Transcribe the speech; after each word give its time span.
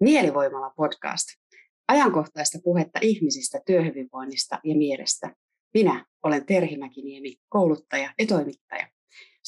Mielivoimalla 0.00 0.70
podcast. 0.76 1.26
Ajankohtaista 1.88 2.58
puhetta 2.64 2.98
ihmisistä, 3.02 3.60
työhyvinvoinnista 3.66 4.58
ja 4.64 4.76
mielestä. 4.76 5.34
Minä 5.74 6.06
olen 6.22 6.46
Terhi 6.46 6.76
Mäkiniemi, 6.76 7.36
kouluttaja 7.48 8.14
ja 8.18 8.26
toimittaja. 8.26 8.88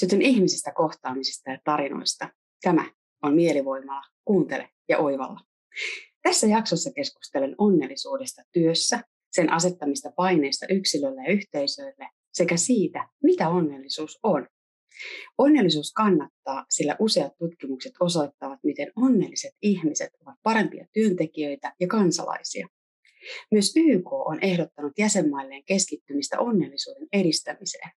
Sytyn 0.00 0.22
ihmisistä 0.22 0.72
kohtaamisista 0.72 1.50
ja 1.50 1.58
tarinoista. 1.64 2.28
Tämä 2.62 2.84
on 3.22 3.34
Mielivoimalla. 3.34 4.06
Kuuntele 4.24 4.68
ja 4.88 4.98
oivalla. 4.98 5.40
Tässä 6.22 6.46
jaksossa 6.46 6.90
keskustelen 6.92 7.54
onnellisuudesta 7.58 8.42
työssä, 8.52 9.04
sen 9.32 9.52
asettamista 9.52 10.12
paineista 10.16 10.66
yksilölle 10.70 11.22
ja 11.22 11.32
yhteisöille 11.32 12.08
sekä 12.32 12.56
siitä, 12.56 13.08
mitä 13.22 13.48
onnellisuus 13.48 14.18
on. 14.22 14.46
Onnellisuus 15.38 15.92
kannattaa, 15.92 16.66
sillä 16.68 16.96
useat 16.98 17.32
tutkimukset 17.38 17.92
osoittavat, 18.00 18.58
miten 18.62 18.92
onnelliset 18.96 19.52
ihmiset 19.62 20.10
ovat 20.22 20.36
parempia 20.42 20.86
työntekijöitä 20.92 21.74
ja 21.80 21.86
kansalaisia. 21.86 22.68
Myös 23.50 23.72
YK 23.76 24.12
on 24.12 24.38
ehdottanut 24.42 24.92
jäsenmailleen 24.98 25.64
keskittymistä 25.64 26.40
onnellisuuden 26.40 27.08
edistämiseen. 27.12 27.90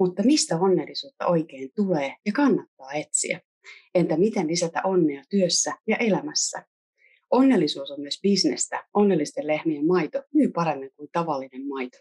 Mutta 0.00 0.22
mistä 0.22 0.58
onnellisuutta 0.58 1.26
oikein 1.26 1.70
tulee 1.76 2.16
ja 2.26 2.32
kannattaa 2.32 2.92
etsiä? 2.92 3.40
Entä 3.94 4.16
miten 4.16 4.46
lisätä 4.46 4.80
onnea 4.84 5.22
työssä 5.30 5.72
ja 5.86 5.96
elämässä? 5.96 6.66
Onnellisuus 7.30 7.90
on 7.90 8.00
myös 8.00 8.20
bisnestä. 8.22 8.84
Onnellisten 8.94 9.46
lehmien 9.46 9.86
maito 9.86 10.22
myy 10.34 10.48
paremmin 10.48 10.90
kuin 10.96 11.08
tavallinen 11.12 11.68
maito. 11.68 11.98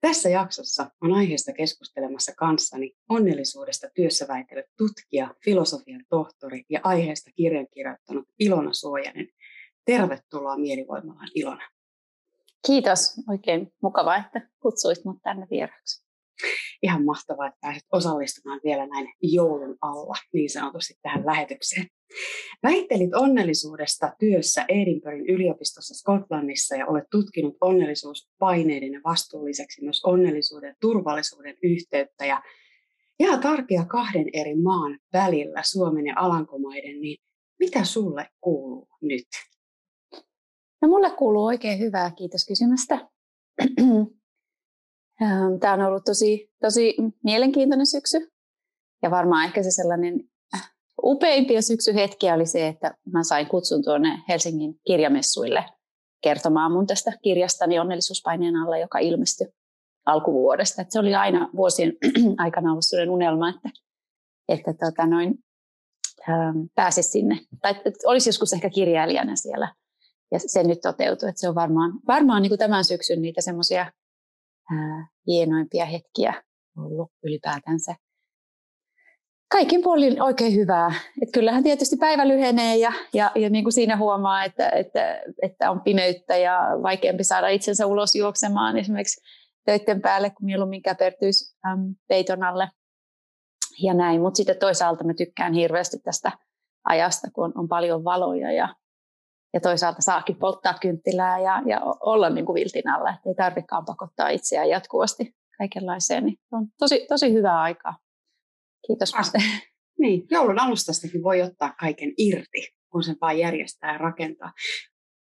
Tässä 0.00 0.28
jaksossa 0.28 0.90
on 1.02 1.12
aiheesta 1.12 1.52
keskustelemassa 1.52 2.32
kanssani 2.36 2.96
onnellisuudesta 3.08 3.88
työssä 3.94 4.28
väitellyt 4.28 4.66
tutkija, 4.76 5.34
filosofian 5.44 6.04
tohtori 6.08 6.64
ja 6.68 6.80
aiheesta 6.82 7.30
kirjan 7.36 7.66
kirjoittanut 7.74 8.28
Ilona 8.38 8.72
Suojanen. 8.72 9.28
Tervetuloa 9.84 10.56
Mielivoimalaan 10.56 11.28
Ilona. 11.34 11.68
Kiitos. 12.66 13.14
Oikein 13.28 13.72
mukavaa, 13.82 14.16
että 14.16 14.48
kutsuit 14.60 14.98
minut 15.04 15.22
tänne 15.22 15.46
vieraaksi 15.50 16.07
ihan 16.82 17.04
mahtavaa, 17.04 17.46
että 17.46 17.58
pääset 17.60 17.82
osallistumaan 17.92 18.60
vielä 18.64 18.86
näin 18.86 19.08
joulun 19.22 19.76
alla 19.80 20.14
niin 20.32 20.50
sanotusti 20.50 20.94
tähän 21.02 21.26
lähetykseen. 21.26 21.86
Väittelit 22.62 23.14
onnellisuudesta 23.14 24.12
työssä 24.18 24.64
Edinburghin 24.68 25.26
yliopistossa 25.26 25.94
Skotlannissa 25.94 26.76
ja 26.76 26.86
olet 26.86 27.04
tutkinut 27.10 27.56
onnellisuuspaineiden 27.60 28.92
ja 28.92 29.00
vastuulliseksi 29.04 29.84
myös 29.84 30.04
onnellisuuden 30.04 30.68
ja 30.68 30.74
turvallisuuden 30.80 31.56
yhteyttä 31.62 32.26
ja 32.26 32.42
jaa 33.20 33.38
tarkia 33.38 33.84
kahden 33.84 34.26
eri 34.32 34.54
maan 34.54 34.98
välillä, 35.12 35.62
Suomen 35.62 36.06
ja 36.06 36.14
Alankomaiden, 36.16 37.00
niin 37.00 37.18
mitä 37.58 37.84
sulle 37.84 38.28
kuuluu 38.40 38.88
nyt? 39.02 39.26
No 40.82 40.88
mulle 40.88 41.10
kuuluu 41.10 41.44
oikein 41.44 41.78
hyvää, 41.78 42.10
kiitos 42.10 42.46
kysymästä. 42.46 43.08
Ähm, 45.22 45.58
Tämä 45.60 45.72
on 45.72 45.80
ollut 45.80 46.04
tosi, 46.04 46.50
tosi 46.60 46.96
mielenkiintoinen 47.24 47.86
syksy. 47.86 48.32
Ja 49.02 49.10
varmaan 49.10 49.44
ehkä 49.44 49.62
se 49.62 49.70
sellainen 49.70 50.20
äh, 50.54 50.70
upeimpia 51.02 51.62
syksyhetkiä 51.62 52.34
oli 52.34 52.46
se, 52.46 52.66
että 52.66 52.94
mä 53.12 53.22
sain 53.22 53.46
kutsun 53.46 53.84
tuonne 53.84 54.22
Helsingin 54.28 54.74
kirjamessuille 54.86 55.64
kertomaan 56.22 56.72
mun 56.72 56.86
tästä 56.86 57.12
kirjastani 57.22 57.78
onnellisuuspaineen 57.78 58.56
alla, 58.56 58.78
joka 58.78 58.98
ilmestyi 58.98 59.46
alkuvuodesta. 60.06 60.82
Että 60.82 60.92
se 60.92 60.98
oli 60.98 61.14
aina 61.14 61.50
vuosien 61.56 61.92
aikana 62.44 62.70
ollut 62.70 62.84
sellainen 62.84 63.14
unelma, 63.14 63.48
että, 63.48 63.70
että 64.48 64.74
tota 64.74 65.06
noin, 65.06 65.34
ähm, 66.28 66.58
pääsisi 66.74 67.10
sinne. 67.10 67.40
Tai 67.62 67.74
olisi 68.06 68.28
joskus 68.28 68.52
ehkä 68.52 68.70
kirjailijana 68.70 69.36
siellä. 69.36 69.74
Ja 70.32 70.38
se 70.46 70.62
nyt 70.62 70.80
toteutui. 70.80 71.28
Että 71.28 71.40
se 71.40 71.48
on 71.48 71.54
varmaan, 71.54 71.92
varmaan 72.06 72.42
niin 72.42 72.50
kuin 72.50 72.58
tämän 72.58 72.84
syksyn 72.84 73.22
niitä 73.22 73.40
semmoisia 73.40 73.92
hienoimpia 75.26 75.84
hetkiä 75.84 76.42
ollut 76.78 77.10
ylipäätänsä. 77.24 77.94
Kaikin 79.52 79.82
puolin 79.82 80.22
oikein 80.22 80.54
hyvää. 80.54 80.92
Et 81.22 81.28
kyllähän 81.32 81.62
tietysti 81.62 81.96
päivä 81.96 82.28
lyhenee 82.28 82.76
ja, 82.76 82.92
ja, 83.14 83.30
ja 83.34 83.50
niin 83.50 83.64
kuin 83.64 83.72
siinä 83.72 83.96
huomaa, 83.96 84.44
että, 84.44 84.68
että, 84.68 85.22
että 85.42 85.70
on 85.70 85.80
pimeyttä 85.80 86.36
ja 86.36 86.60
vaikeampi 86.82 87.24
saada 87.24 87.48
itsensä 87.48 87.86
ulos 87.86 88.14
juoksemaan 88.14 88.78
esimerkiksi 88.78 89.20
töiden 89.64 90.00
päälle, 90.00 90.30
kun 90.30 90.46
mieluummin 90.46 90.82
käpertyisi 90.82 91.56
äm, 91.66 91.94
peiton 92.08 92.42
alle 92.42 92.68
ja 93.82 93.94
näin. 93.94 94.20
Mutta 94.20 94.36
sitten 94.36 94.58
toisaalta 94.58 95.04
mä 95.04 95.14
tykkään 95.14 95.52
hirveästi 95.52 95.98
tästä 95.98 96.32
ajasta, 96.84 97.28
kun 97.32 97.44
on, 97.44 97.52
on 97.54 97.68
paljon 97.68 98.04
valoja 98.04 98.52
ja 98.52 98.74
ja 99.54 99.60
toisaalta 99.60 100.02
saakin 100.02 100.36
polttaa 100.36 100.78
kynttilää 100.80 101.38
ja, 101.38 101.62
ja 101.66 101.80
olla 102.00 102.30
niin 102.30 102.46
kuin 102.46 102.54
viltin 102.54 102.88
alla, 102.88 103.10
että 103.10 103.28
ei 103.28 103.34
tarvitsekaan 103.34 103.84
pakottaa 103.84 104.28
itseään 104.28 104.68
jatkuvasti 104.68 105.34
kaikenlaiseen. 105.58 106.24
Niin 106.24 106.38
on 106.52 106.66
tosi, 106.78 107.06
tosi 107.08 107.32
hyvää 107.32 107.60
aikaa. 107.60 107.96
Kiitos. 108.86 109.14
Ah, 109.14 109.32
niin, 109.98 110.26
joulun 110.30 110.58
alustastakin 110.58 111.22
voi 111.22 111.42
ottaa 111.42 111.74
kaiken 111.80 112.12
irti, 112.18 112.68
kun 112.92 113.02
sen 113.02 113.16
vaan 113.20 113.38
järjestää 113.38 113.92
ja 113.92 113.98
rakentaa. 113.98 114.52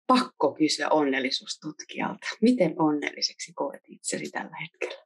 Pakko 0.07 0.53
kysyä 0.53 0.89
onnellisuustutkijalta. 0.89 2.27
Miten 2.41 2.81
onnelliseksi 2.81 3.53
koet 3.53 3.81
itsesi 3.87 4.31
tällä 4.31 4.57
hetkellä? 4.61 5.05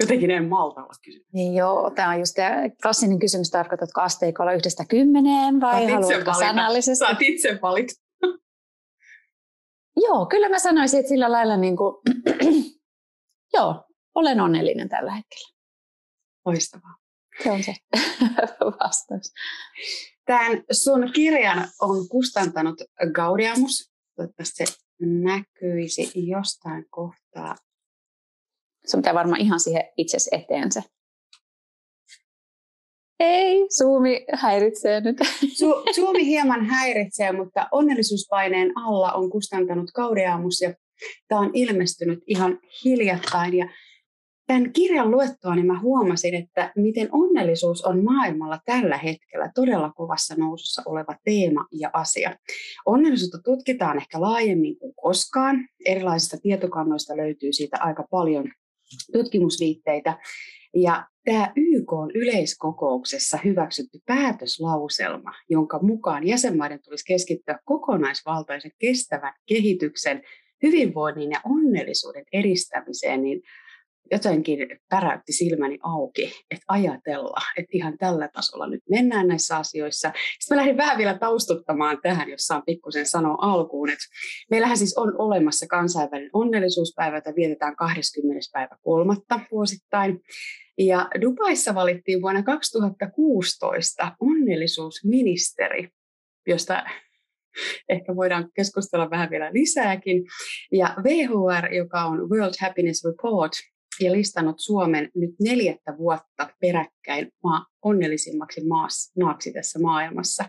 Jotenkin 0.00 0.30
en 0.30 0.48
malta 0.48 0.80
olla 0.80 0.92
kysyä. 1.04 1.24
Niin 1.32 1.54
joo, 1.54 1.90
tämä 1.90 2.10
on 2.10 2.18
just 2.18 2.34
tämä 2.34 2.62
klassinen 2.82 3.18
kysymys, 3.18 3.50
tarkoitatko 3.50 4.00
asteikolla 4.00 4.52
yhdestä 4.52 4.84
kymmeneen 4.88 5.60
vai 5.60 5.86
haluatko 5.86 6.34
sanallisesti? 6.38 6.98
Saat 7.06 7.22
itse 7.22 7.58
valita. 7.62 7.92
Joo, 9.96 10.26
kyllä 10.26 10.48
mä 10.48 10.58
sanoisin, 10.58 11.00
että 11.00 11.08
sillä 11.08 11.32
lailla 11.32 11.56
niin 11.56 11.76
kuin, 11.76 11.96
joo, 13.54 13.84
olen 14.14 14.40
onnellinen 14.40 14.88
tällä 14.88 15.12
hetkellä. 15.12 15.56
Loistavaa. 16.46 16.96
Se 17.42 17.50
on 17.50 17.62
se 17.62 17.74
vastaus. 18.80 19.32
Tämän 20.26 20.64
sun 20.72 21.12
kirjan 21.12 21.68
on 21.80 22.08
kustantanut 22.08 22.82
Gaudiamus. 23.14 23.90
Toivottavasti 24.16 24.66
se 24.66 24.74
näkyisi 25.00 26.12
jostain 26.14 26.86
kohtaa. 26.90 27.56
Sun 28.86 29.00
pitää 29.00 29.14
varmaan 29.14 29.40
ihan 29.40 29.60
siihen 29.60 29.84
itse 29.96 30.18
eteen 30.32 30.72
se. 30.72 30.82
Ei, 33.20 33.66
Suomi 33.76 34.24
häiritsee 34.32 35.00
nyt. 35.00 35.16
Su- 35.44 35.94
Suomi 35.94 36.26
hieman 36.26 36.64
häiritsee, 36.64 37.32
mutta 37.32 37.68
onnellisuuspaineen 37.72 38.72
alla 38.78 39.12
on 39.12 39.30
kustantanut 39.30 39.90
Kaudeamus 39.94 40.60
ja 40.60 40.74
tämä 41.28 41.40
on 41.40 41.50
ilmestynyt 41.54 42.18
ihan 42.26 42.58
hiljattain. 42.84 43.54
Ja 43.54 43.68
tämän 44.46 44.72
kirjan 44.72 45.10
luettua 45.10 45.54
niin 45.54 45.66
mä 45.66 45.80
huomasin, 45.80 46.34
että 46.34 46.72
miten 46.76 47.08
onnellisuus 47.12 47.84
on 47.84 48.04
maailmalla 48.04 48.58
tällä 48.64 48.96
hetkellä 48.96 49.50
todella 49.54 49.92
kovassa 49.96 50.34
nousussa 50.38 50.82
oleva 50.86 51.16
teema 51.24 51.66
ja 51.72 51.90
asia. 51.92 52.36
Onnellisuutta 52.86 53.38
tutkitaan 53.44 53.96
ehkä 53.96 54.20
laajemmin 54.20 54.78
kuin 54.78 54.94
koskaan. 55.02 55.68
Erilaisista 55.86 56.36
tietokannoista 56.42 57.16
löytyy 57.16 57.52
siitä 57.52 57.76
aika 57.80 58.06
paljon 58.10 58.48
tutkimusviitteitä. 59.12 60.18
Ja 60.74 61.06
tämä 61.24 61.52
YK 61.56 61.92
on 61.92 62.10
yleiskokouksessa 62.14 63.38
hyväksytty 63.44 63.98
päätöslauselma, 64.06 65.32
jonka 65.48 65.78
mukaan 65.82 66.26
jäsenmaiden 66.26 66.82
tulisi 66.82 67.04
keskittyä 67.04 67.58
kokonaisvaltaisen 67.64 68.72
kestävän 68.78 69.34
kehityksen, 69.46 70.22
hyvinvoinnin 70.62 71.30
ja 71.30 71.40
onnellisuuden 71.44 72.24
edistämiseen, 72.32 73.22
niin 73.22 73.42
jotenkin 74.10 74.58
päräytti 74.88 75.32
silmäni 75.32 75.78
auki, 75.82 76.32
että 76.50 76.64
ajatella, 76.68 77.40
että 77.56 77.70
ihan 77.72 77.98
tällä 77.98 78.28
tasolla 78.32 78.66
nyt 78.66 78.82
mennään 78.90 79.28
näissä 79.28 79.56
asioissa. 79.56 80.12
Sitten 80.38 80.56
mä 80.56 80.60
lähdin 80.60 80.76
vähän 80.76 80.98
vielä 80.98 81.18
taustuttamaan 81.18 81.98
tähän, 82.02 82.28
jos 82.28 82.40
saan 82.40 82.62
pikkusen 82.66 83.06
sanoa 83.06 83.36
alkuun, 83.40 83.90
että 83.90 84.04
meillähän 84.50 84.76
siis 84.76 84.98
on 84.98 85.20
olemassa 85.20 85.66
kansainvälinen 85.66 86.30
onnellisuuspäivä, 86.32 87.16
jota 87.16 87.32
vietetään 87.36 87.76
20. 87.76 88.40
päivä 88.52 88.76
kolmatta 88.82 89.40
vuosittain. 89.50 90.20
Ja 90.78 91.08
Dubaissa 91.20 91.74
valittiin 91.74 92.22
vuonna 92.22 92.42
2016 92.42 94.16
onnellisuusministeri, 94.20 95.88
josta 96.46 96.84
ehkä 97.88 98.16
voidaan 98.16 98.48
keskustella 98.54 99.10
vähän 99.10 99.30
vielä 99.30 99.52
lisääkin. 99.52 100.24
Ja 100.72 100.96
WHR, 101.02 101.74
joka 101.74 102.04
on 102.04 102.30
World 102.30 102.54
Happiness 102.60 103.04
Report, 103.04 103.52
ja 104.00 104.12
listannut 104.12 104.56
Suomen 104.58 105.10
nyt 105.14 105.30
neljättä 105.40 105.98
vuotta 105.98 106.50
peräkkäin 106.60 107.32
maa, 107.44 107.66
onnellisimmaksi 107.84 108.66
maas, 108.66 109.12
maaksi 109.20 109.52
tässä 109.52 109.78
maailmassa. 109.78 110.44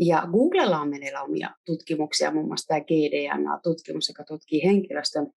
Ja 0.00 0.28
Googlella 0.32 0.80
on 0.80 0.88
meneillä 0.88 1.22
omia 1.22 1.50
tutkimuksia, 1.66 2.30
muun 2.30 2.46
muassa 2.46 2.66
tämä 2.68 2.80
GDNA-tutkimus, 2.80 4.08
joka 4.08 4.24
tutkii 4.24 4.64
henkilöstön 4.64 5.30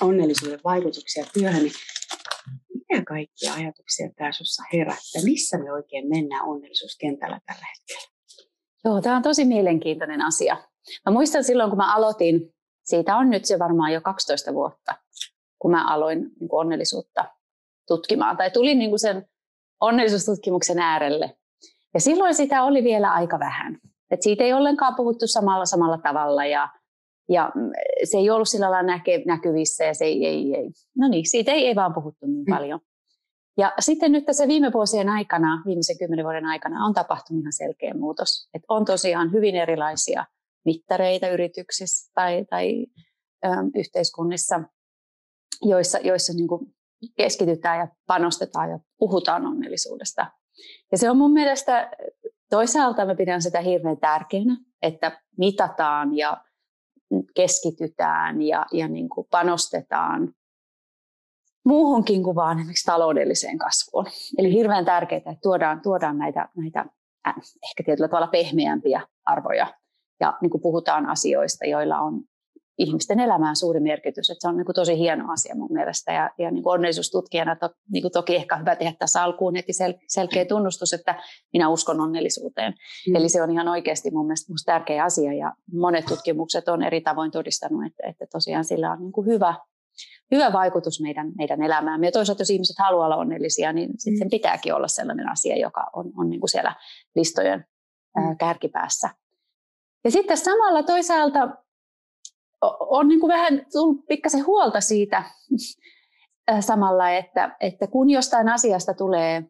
onnellisuuden 0.00 0.60
vaikutuksia 0.64 1.24
työhön. 1.32 1.62
Niin 1.62 1.72
mitä 2.74 3.04
kaikkia 3.04 3.54
ajatuksia 3.54 4.10
tämä 4.16 4.32
sinussa 4.32 4.62
herättää? 4.72 5.22
Missä 5.24 5.58
me 5.58 5.72
oikein 5.72 6.08
mennään 6.08 6.48
onnellisuuskentällä 6.48 7.40
tällä 7.46 7.66
hetkellä? 7.76 8.10
Joo, 8.84 9.00
tämä 9.00 9.16
on 9.16 9.22
tosi 9.22 9.44
mielenkiintoinen 9.44 10.22
asia. 10.22 10.56
Mä 11.06 11.12
muistan 11.12 11.44
silloin, 11.44 11.70
kun 11.70 11.76
mä 11.76 11.94
aloitin, 11.94 12.54
siitä 12.82 13.16
on 13.16 13.30
nyt 13.30 13.44
se 13.44 13.58
varmaan 13.58 13.92
jo 13.92 14.00
12 14.00 14.54
vuotta, 14.54 14.94
kun 15.60 15.70
mä 15.70 15.88
aloin 15.88 16.18
niin 16.40 16.48
kuin 16.48 16.60
onnellisuutta 16.60 17.24
tutkimaan. 17.88 18.36
Tai 18.36 18.50
tulin 18.50 18.78
niin 18.78 18.90
kuin 18.90 19.00
sen 19.00 19.26
onnellisuustutkimuksen 19.80 20.78
äärelle. 20.78 21.36
Ja 21.94 22.00
silloin 22.00 22.34
sitä 22.34 22.62
oli 22.62 22.84
vielä 22.84 23.12
aika 23.12 23.38
vähän. 23.38 23.78
Et 24.10 24.22
siitä 24.22 24.44
ei 24.44 24.52
ollenkaan 24.52 24.94
puhuttu 24.94 25.26
samalla 25.26 25.66
samalla 25.66 25.98
tavalla 25.98 26.46
ja, 26.46 26.68
ja 27.28 27.52
se 28.04 28.18
ei 28.18 28.30
ollut 28.30 28.48
sillä 28.48 28.70
lailla 28.70 28.92
näke, 28.92 29.22
näkyvissä 29.26 29.84
ja 29.84 29.94
se 29.94 30.04
ei, 30.04 30.26
ei, 30.26 30.54
ei. 30.54 30.70
No 30.96 31.08
niin, 31.08 31.30
siitä 31.30 31.52
ei, 31.52 31.66
ei 31.66 31.76
vaan 31.76 31.94
puhuttu 31.94 32.26
niin 32.26 32.44
mm. 32.46 32.54
paljon. 32.54 32.80
Ja 33.58 33.72
sitten 33.80 34.12
nyt 34.12 34.24
tässä 34.26 34.48
viime 34.48 34.72
vuosien 34.72 35.08
aikana, 35.08 35.62
viimeisen 35.66 35.98
kymmenen 35.98 36.24
vuoden 36.24 36.46
aikana 36.46 36.84
on 36.84 36.94
tapahtunut 36.94 37.42
ihan 37.42 37.52
selkeä 37.52 37.94
muutos. 37.94 38.48
Et 38.54 38.62
on 38.68 38.84
tosiaan 38.84 39.32
hyvin 39.32 39.56
erilaisia 39.56 40.24
mittareita 40.64 41.28
yrityksissä 41.28 42.12
tai, 42.14 42.44
tai 42.50 42.86
ö, 43.44 43.48
yhteiskunnissa, 43.74 44.60
joissa, 45.62 45.98
joissa 45.98 46.32
niin 46.32 46.48
kuin 46.48 46.74
keskitytään 47.16 47.78
ja 47.78 47.88
panostetaan 48.06 48.70
ja 48.70 48.78
puhutaan 48.98 49.46
onnellisuudesta. 49.46 50.26
Ja 50.92 50.98
se 50.98 51.10
on 51.10 51.16
mun 51.16 51.32
mielestä 51.32 51.90
toisaalta 52.50 53.06
mä 53.06 53.14
pidän 53.14 53.42
sitä 53.42 53.60
hirveän 53.60 53.96
tärkeänä, 53.96 54.56
että 54.82 55.20
mitataan 55.38 56.16
ja 56.16 56.44
keskitytään 57.34 58.42
ja, 58.42 58.66
ja 58.72 58.88
niin 58.88 59.08
kuin 59.08 59.26
panostetaan 59.30 60.34
muuhunkin 61.64 62.22
kuin 62.22 62.36
vaan 62.36 62.58
esimerkiksi 62.58 62.84
taloudelliseen 62.84 63.58
kasvuun. 63.58 64.06
Eli 64.38 64.52
hirveän 64.52 64.84
tärkeää, 64.84 65.18
että 65.18 65.34
tuodaan, 65.42 65.80
tuodaan 65.80 66.18
näitä, 66.18 66.48
näitä 66.56 66.80
äh, 67.28 67.34
ehkä 67.70 67.82
tietyllä 67.84 68.08
tavalla 68.08 68.26
pehmeämpiä 68.26 69.00
arvoja 69.24 69.74
ja 70.20 70.38
niin 70.40 70.50
kuin 70.50 70.62
puhutaan 70.62 71.06
asioista, 71.06 71.66
joilla 71.66 71.98
on 71.98 72.22
ihmisten 72.80 73.20
elämään 73.20 73.56
suuri 73.56 73.80
merkitys. 73.80 74.30
Että 74.30 74.42
se 74.42 74.48
on 74.48 74.56
niin 74.56 74.64
kuin 74.64 74.74
tosi 74.74 74.98
hieno 74.98 75.32
asia 75.32 75.54
mun 75.56 75.72
mielestä. 75.72 76.12
Ja, 76.12 76.30
ja 76.38 76.50
niin 76.50 76.62
kuin 76.62 76.74
onnellisuustutkijana 76.74 77.56
to, 77.56 77.70
niin 77.92 78.02
kuin 78.02 78.12
toki 78.12 78.36
ehkä 78.36 78.56
hyvä 78.56 78.76
tehdä 78.76 78.92
tässä 78.98 79.22
alkuun 79.22 79.54
heti 79.54 79.72
sel, 79.72 79.94
selkeä 80.08 80.44
tunnustus, 80.44 80.92
että 80.92 81.22
minä 81.52 81.68
uskon 81.68 82.00
onnellisuuteen. 82.00 82.74
Mm. 83.08 83.16
Eli 83.16 83.28
se 83.28 83.42
on 83.42 83.50
ihan 83.50 83.68
oikeasti 83.68 84.10
mun 84.10 84.26
mielestä 84.26 84.52
musta 84.52 84.72
tärkeä 84.72 85.04
asia. 85.04 85.32
Ja 85.32 85.52
monet 85.72 86.04
tutkimukset 86.06 86.68
on 86.68 86.82
eri 86.82 87.00
tavoin 87.00 87.30
todistanut, 87.30 87.86
että, 87.86 88.02
että 88.08 88.26
tosiaan 88.32 88.64
sillä 88.64 88.92
on 88.92 89.00
niin 89.00 89.12
kuin 89.12 89.26
hyvä, 89.26 89.54
hyvä 90.30 90.52
vaikutus 90.52 91.00
meidän, 91.00 91.32
meidän 91.38 91.62
elämään. 91.62 92.04
Ja 92.04 92.12
toisaalta 92.12 92.40
jos 92.40 92.50
ihmiset 92.50 92.76
haluaa 92.78 93.06
olla 93.06 93.16
onnellisia, 93.16 93.72
niin 93.72 93.90
sit 93.98 94.18
sen 94.18 94.26
mm. 94.26 94.30
pitääkin 94.30 94.74
olla 94.74 94.88
sellainen 94.88 95.28
asia, 95.28 95.58
joka 95.58 95.86
on, 95.92 96.12
on 96.16 96.30
niin 96.30 96.40
kuin 96.40 96.50
siellä 96.50 96.74
listojen 97.14 97.64
ää, 98.16 98.30
mm. 98.30 98.36
kärkipäässä. 98.38 99.10
Ja 100.04 100.10
sitten 100.10 100.36
samalla 100.36 100.82
toisaalta 100.82 101.48
on 102.62 103.08
niin 103.08 103.20
kuin 103.20 103.32
vähän 103.32 103.66
tullut 103.72 104.06
pikkasen 104.06 104.46
huolta 104.46 104.80
siitä 104.80 105.22
samalla, 106.60 107.10
että, 107.10 107.56
että 107.60 107.86
kun 107.86 108.10
jostain 108.10 108.48
asiasta 108.48 108.94
tulee, 108.94 109.44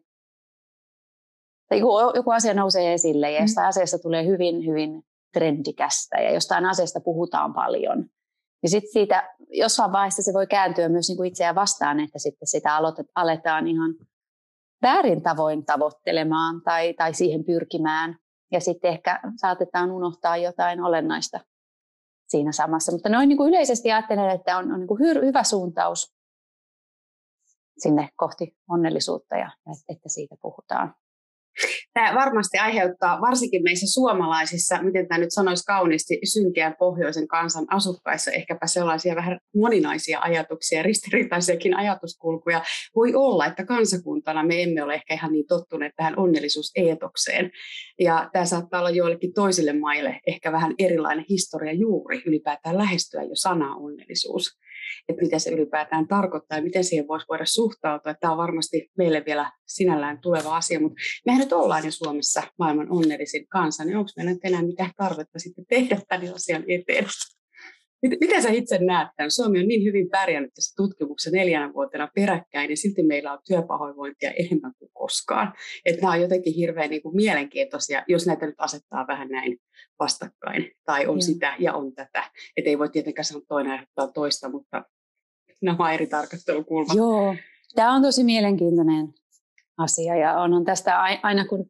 tai 1.69 1.79
joku, 1.79 1.93
joku 2.15 2.31
asia 2.31 2.53
nousee 2.53 2.93
esille 2.93 3.31
ja 3.31 3.39
mm. 3.39 3.43
jostain 3.43 3.65
mm. 3.65 3.69
asiasta 3.69 3.99
tulee 3.99 4.25
hyvin, 4.25 4.65
hyvin 4.65 5.03
trendikästä 5.33 6.17
ja 6.17 6.31
jostain 6.31 6.65
asiasta 6.65 6.99
puhutaan 6.99 7.53
paljon, 7.53 8.05
niin 8.61 8.69
sitten 8.69 8.91
siitä 8.91 9.35
jossain 9.49 9.91
vaiheessa 9.91 10.23
se 10.23 10.33
voi 10.33 10.47
kääntyä 10.47 10.89
myös 10.89 11.07
niin 11.07 11.17
kuin 11.17 11.27
itseään 11.27 11.55
vastaan, 11.55 11.99
että 11.99 12.19
sitten 12.19 12.47
sitä 12.47 12.75
aloitet, 12.75 13.07
aletaan 13.15 13.67
ihan 13.67 13.95
väärin 14.81 15.21
tavoin 15.21 15.65
tavoittelemaan 15.65 16.61
tai, 16.61 16.93
tai 16.93 17.13
siihen 17.13 17.43
pyrkimään. 17.43 18.15
Ja 18.51 18.59
sitten 18.59 18.91
ehkä 18.91 19.19
saatetaan 19.35 19.91
unohtaa 19.91 20.37
jotain 20.37 20.81
olennaista 20.81 21.39
siinä 22.31 22.51
samassa. 22.51 22.91
Mutta 22.91 23.09
noin 23.09 23.29
niin 23.29 23.37
kuin 23.37 23.49
yleisesti 23.49 23.91
ajattelen, 23.91 24.29
että 24.29 24.57
on, 24.57 24.71
on 24.71 24.79
niin 24.79 24.87
kuin 24.87 24.99
hyvä 24.99 25.43
suuntaus 25.43 26.13
sinne 27.77 28.09
kohti 28.15 28.55
onnellisuutta 28.69 29.35
ja 29.35 29.51
että 29.89 30.09
siitä 30.09 30.35
puhutaan. 30.41 30.95
Tämä 31.93 32.15
varmasti 32.15 32.57
aiheuttaa 32.57 33.21
varsinkin 33.21 33.63
meissä 33.63 33.93
suomalaisissa, 33.93 34.83
miten 34.83 35.07
tämä 35.07 35.19
nyt 35.19 35.31
sanoisi 35.31 35.63
kauniisti, 35.63 36.19
synkeän 36.23 36.75
pohjoisen 36.79 37.27
kansan 37.27 37.65
asukkaissa 37.69 38.31
ehkäpä 38.31 38.67
sellaisia 38.67 39.15
vähän 39.15 39.39
moninaisia 39.55 40.19
ajatuksia, 40.19 40.83
ristiriitaisiakin 40.83 41.75
ajatuskulkuja. 41.75 42.61
Voi 42.95 43.15
olla, 43.15 43.45
että 43.45 43.65
kansakuntana 43.65 44.43
me 44.43 44.63
emme 44.63 44.83
ole 44.83 44.93
ehkä 44.93 45.13
ihan 45.13 45.31
niin 45.31 45.47
tottuneet 45.47 45.93
tähän 45.95 46.19
onnellisuuseetokseen. 46.19 47.51
Ja 47.99 48.29
tämä 48.33 48.45
saattaa 48.45 48.79
olla 48.79 48.89
joillekin 48.89 49.33
toisille 49.33 49.73
maille 49.73 50.19
ehkä 50.27 50.51
vähän 50.51 50.73
erilainen 50.79 51.25
historia 51.29 51.73
juuri 51.73 52.23
ylipäätään 52.25 52.77
lähestyä 52.77 53.23
jo 53.23 53.35
sanaa 53.35 53.75
onnellisuus 53.75 54.61
että 55.09 55.21
mitä 55.21 55.39
se 55.39 55.49
ylipäätään 55.49 56.07
tarkoittaa 56.07 56.57
ja 56.57 56.63
miten 56.63 56.83
siihen 56.83 57.07
voisi 57.07 57.25
voida 57.29 57.45
suhtautua. 57.45 58.13
Tämä 58.13 58.31
on 58.31 58.37
varmasti 58.37 58.91
meille 58.97 59.23
vielä 59.25 59.51
sinällään 59.67 60.19
tuleva 60.21 60.55
asia, 60.57 60.79
mutta 60.79 61.01
mehän 61.25 61.41
nyt 61.41 61.53
ollaan 61.53 61.85
jo 61.85 61.91
Suomessa 61.91 62.43
maailman 62.59 62.91
onnellisin 62.91 63.47
kansa, 63.47 63.83
niin 63.83 63.97
onko 63.97 64.09
meillä 64.17 64.31
nyt 64.31 64.45
enää 64.45 64.61
mitään 64.61 64.91
tarvetta 64.97 65.39
sitten 65.39 65.65
tehdä 65.69 65.99
tämän 66.07 66.35
asian 66.35 66.63
eteen? 66.67 67.05
Miten 68.01 68.43
sä 68.43 68.49
itse 68.49 68.77
näet 68.77 69.09
tämän? 69.17 69.31
Suomi 69.31 69.59
on 69.59 69.67
niin 69.67 69.83
hyvin 69.83 70.09
pärjännyt 70.09 70.53
tässä 70.53 70.73
tutkimuksessa 70.75 71.37
neljänä 71.37 71.73
vuotena 71.73 72.09
peräkkäin, 72.15 72.69
ja 72.69 72.77
silti 72.77 73.03
meillä 73.03 73.33
on 73.33 73.39
työpahoinvointia 73.47 74.31
enemmän 74.31 74.73
kuin 74.79 74.91
koskaan. 74.93 75.53
Että 75.85 76.01
nämä 76.01 76.13
on 76.13 76.21
jotenkin 76.21 76.53
hirveän 76.53 76.89
niin 76.89 77.01
kuin 77.01 77.15
mielenkiintoisia, 77.15 78.03
jos 78.07 78.27
näitä 78.27 78.45
nyt 78.45 78.55
asettaa 78.57 79.07
vähän 79.07 79.29
näin 79.29 79.57
vastakkain, 79.99 80.71
tai 80.85 81.07
on 81.07 81.17
ja. 81.17 81.21
sitä 81.21 81.55
ja 81.59 81.73
on 81.73 81.93
tätä. 81.93 82.23
Että 82.57 82.69
ei 82.69 82.79
voi 82.79 82.89
tietenkään 82.89 83.25
sanoa 83.25 83.45
toinen 83.47 83.71
aiheuttaa 83.71 84.07
toista, 84.07 84.49
mutta 84.49 84.85
nämä 85.61 85.85
on 85.85 85.93
eri 85.93 86.07
tarkastelukulmat. 86.07 86.97
Joo, 86.97 87.35
tämä 87.75 87.95
on 87.95 88.01
tosi 88.01 88.23
mielenkiintoinen 88.23 89.07
asia, 89.77 90.15
ja 90.15 90.33
on 90.33 90.65
tästä 90.65 91.01
aina 91.01 91.45
kun 91.45 91.69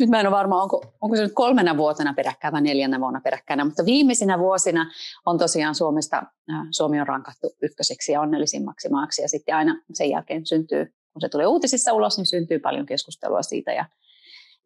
nyt 0.00 0.10
mä 0.10 0.20
en 0.20 0.26
ole 0.26 0.36
varma, 0.36 0.62
onko, 0.62 0.84
onko 1.00 1.16
se 1.16 1.22
nyt 1.22 1.32
kolmena 1.34 1.76
vuotena 1.76 2.14
peräkkäin 2.14 2.52
vai 2.52 2.62
neljänä 2.62 3.00
vuonna 3.00 3.20
peräkkäin, 3.20 3.66
mutta 3.66 3.84
viimeisinä 3.84 4.38
vuosina 4.38 4.90
on 5.26 5.38
tosiaan 5.38 5.74
Suomesta, 5.74 6.16
äh, 6.52 6.66
Suomi 6.70 7.00
on 7.00 7.06
rankattu 7.06 7.50
ykköseksi 7.62 8.12
ja 8.12 8.20
onnellisimmaksi 8.20 8.88
maaksi 8.88 9.22
ja 9.22 9.28
sitten 9.28 9.56
aina 9.56 9.82
sen 9.92 10.10
jälkeen 10.10 10.46
syntyy, 10.46 10.84
kun 11.12 11.20
se 11.20 11.28
tulee 11.28 11.46
uutisissa 11.46 11.92
ulos, 11.92 12.16
niin 12.16 12.26
syntyy 12.26 12.58
paljon 12.58 12.86
keskustelua 12.86 13.42
siitä 13.42 13.72
ja 13.72 13.84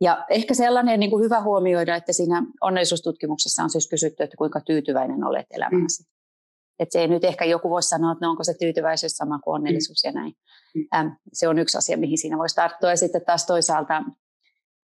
ja 0.00 0.24
ehkä 0.30 0.54
sellainen 0.54 1.00
niin 1.00 1.10
kuin 1.10 1.24
hyvä 1.24 1.42
huomioida, 1.42 1.96
että 1.96 2.12
siinä 2.12 2.42
onnellisuustutkimuksessa 2.60 3.62
on 3.62 3.70
siis 3.70 3.88
kysytty, 3.88 4.22
että 4.22 4.36
kuinka 4.36 4.60
tyytyväinen 4.60 5.24
olet 5.24 5.46
elämääsi. 5.50 6.02
Mm. 6.02 6.08
Että 6.78 6.92
se 6.92 7.00
ei 7.00 7.08
nyt 7.08 7.24
ehkä 7.24 7.44
joku 7.44 7.70
voisi 7.70 7.88
sanoa, 7.88 8.12
että 8.12 8.26
no 8.26 8.30
onko 8.30 8.44
se 8.44 8.54
tyytyväisyys 8.54 9.12
sama 9.12 9.38
kuin 9.38 9.54
onnellisuus 9.54 10.04
mm. 10.04 10.08
ja 10.08 10.12
näin. 10.12 10.34
Mm. 10.74 10.84
Ähm, 10.94 11.08
se 11.32 11.48
on 11.48 11.58
yksi 11.58 11.78
asia, 11.78 11.96
mihin 11.96 12.18
siinä 12.18 12.38
voisi 12.38 12.54
tarttua. 12.54 12.90
Ja 12.90 12.96
sitten 12.96 13.24
taas 13.26 13.46
toisaalta 13.46 14.02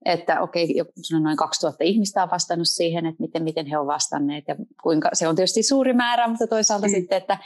että 0.05 0.41
okei, 0.41 0.77
joku 0.77 0.93
noin 1.23 1.37
2000 1.37 1.85
ihmistä 1.85 2.23
on 2.23 2.31
vastannut 2.31 2.69
siihen, 2.69 3.07
että 3.07 3.23
miten, 3.23 3.43
miten 3.43 3.67
he 3.67 3.79
ovat 3.79 3.95
vastanneet 3.95 4.45
ja 4.49 4.57
kuinka, 4.83 5.11
se 5.13 5.29
on 5.29 5.37
tietysti 5.37 5.63
suuri 5.63 5.93
määrä, 5.93 6.29
mutta 6.29 6.47
toisaalta 6.47 6.87
mm. 6.87 6.91
sitten, 6.91 7.19
että 7.19 7.39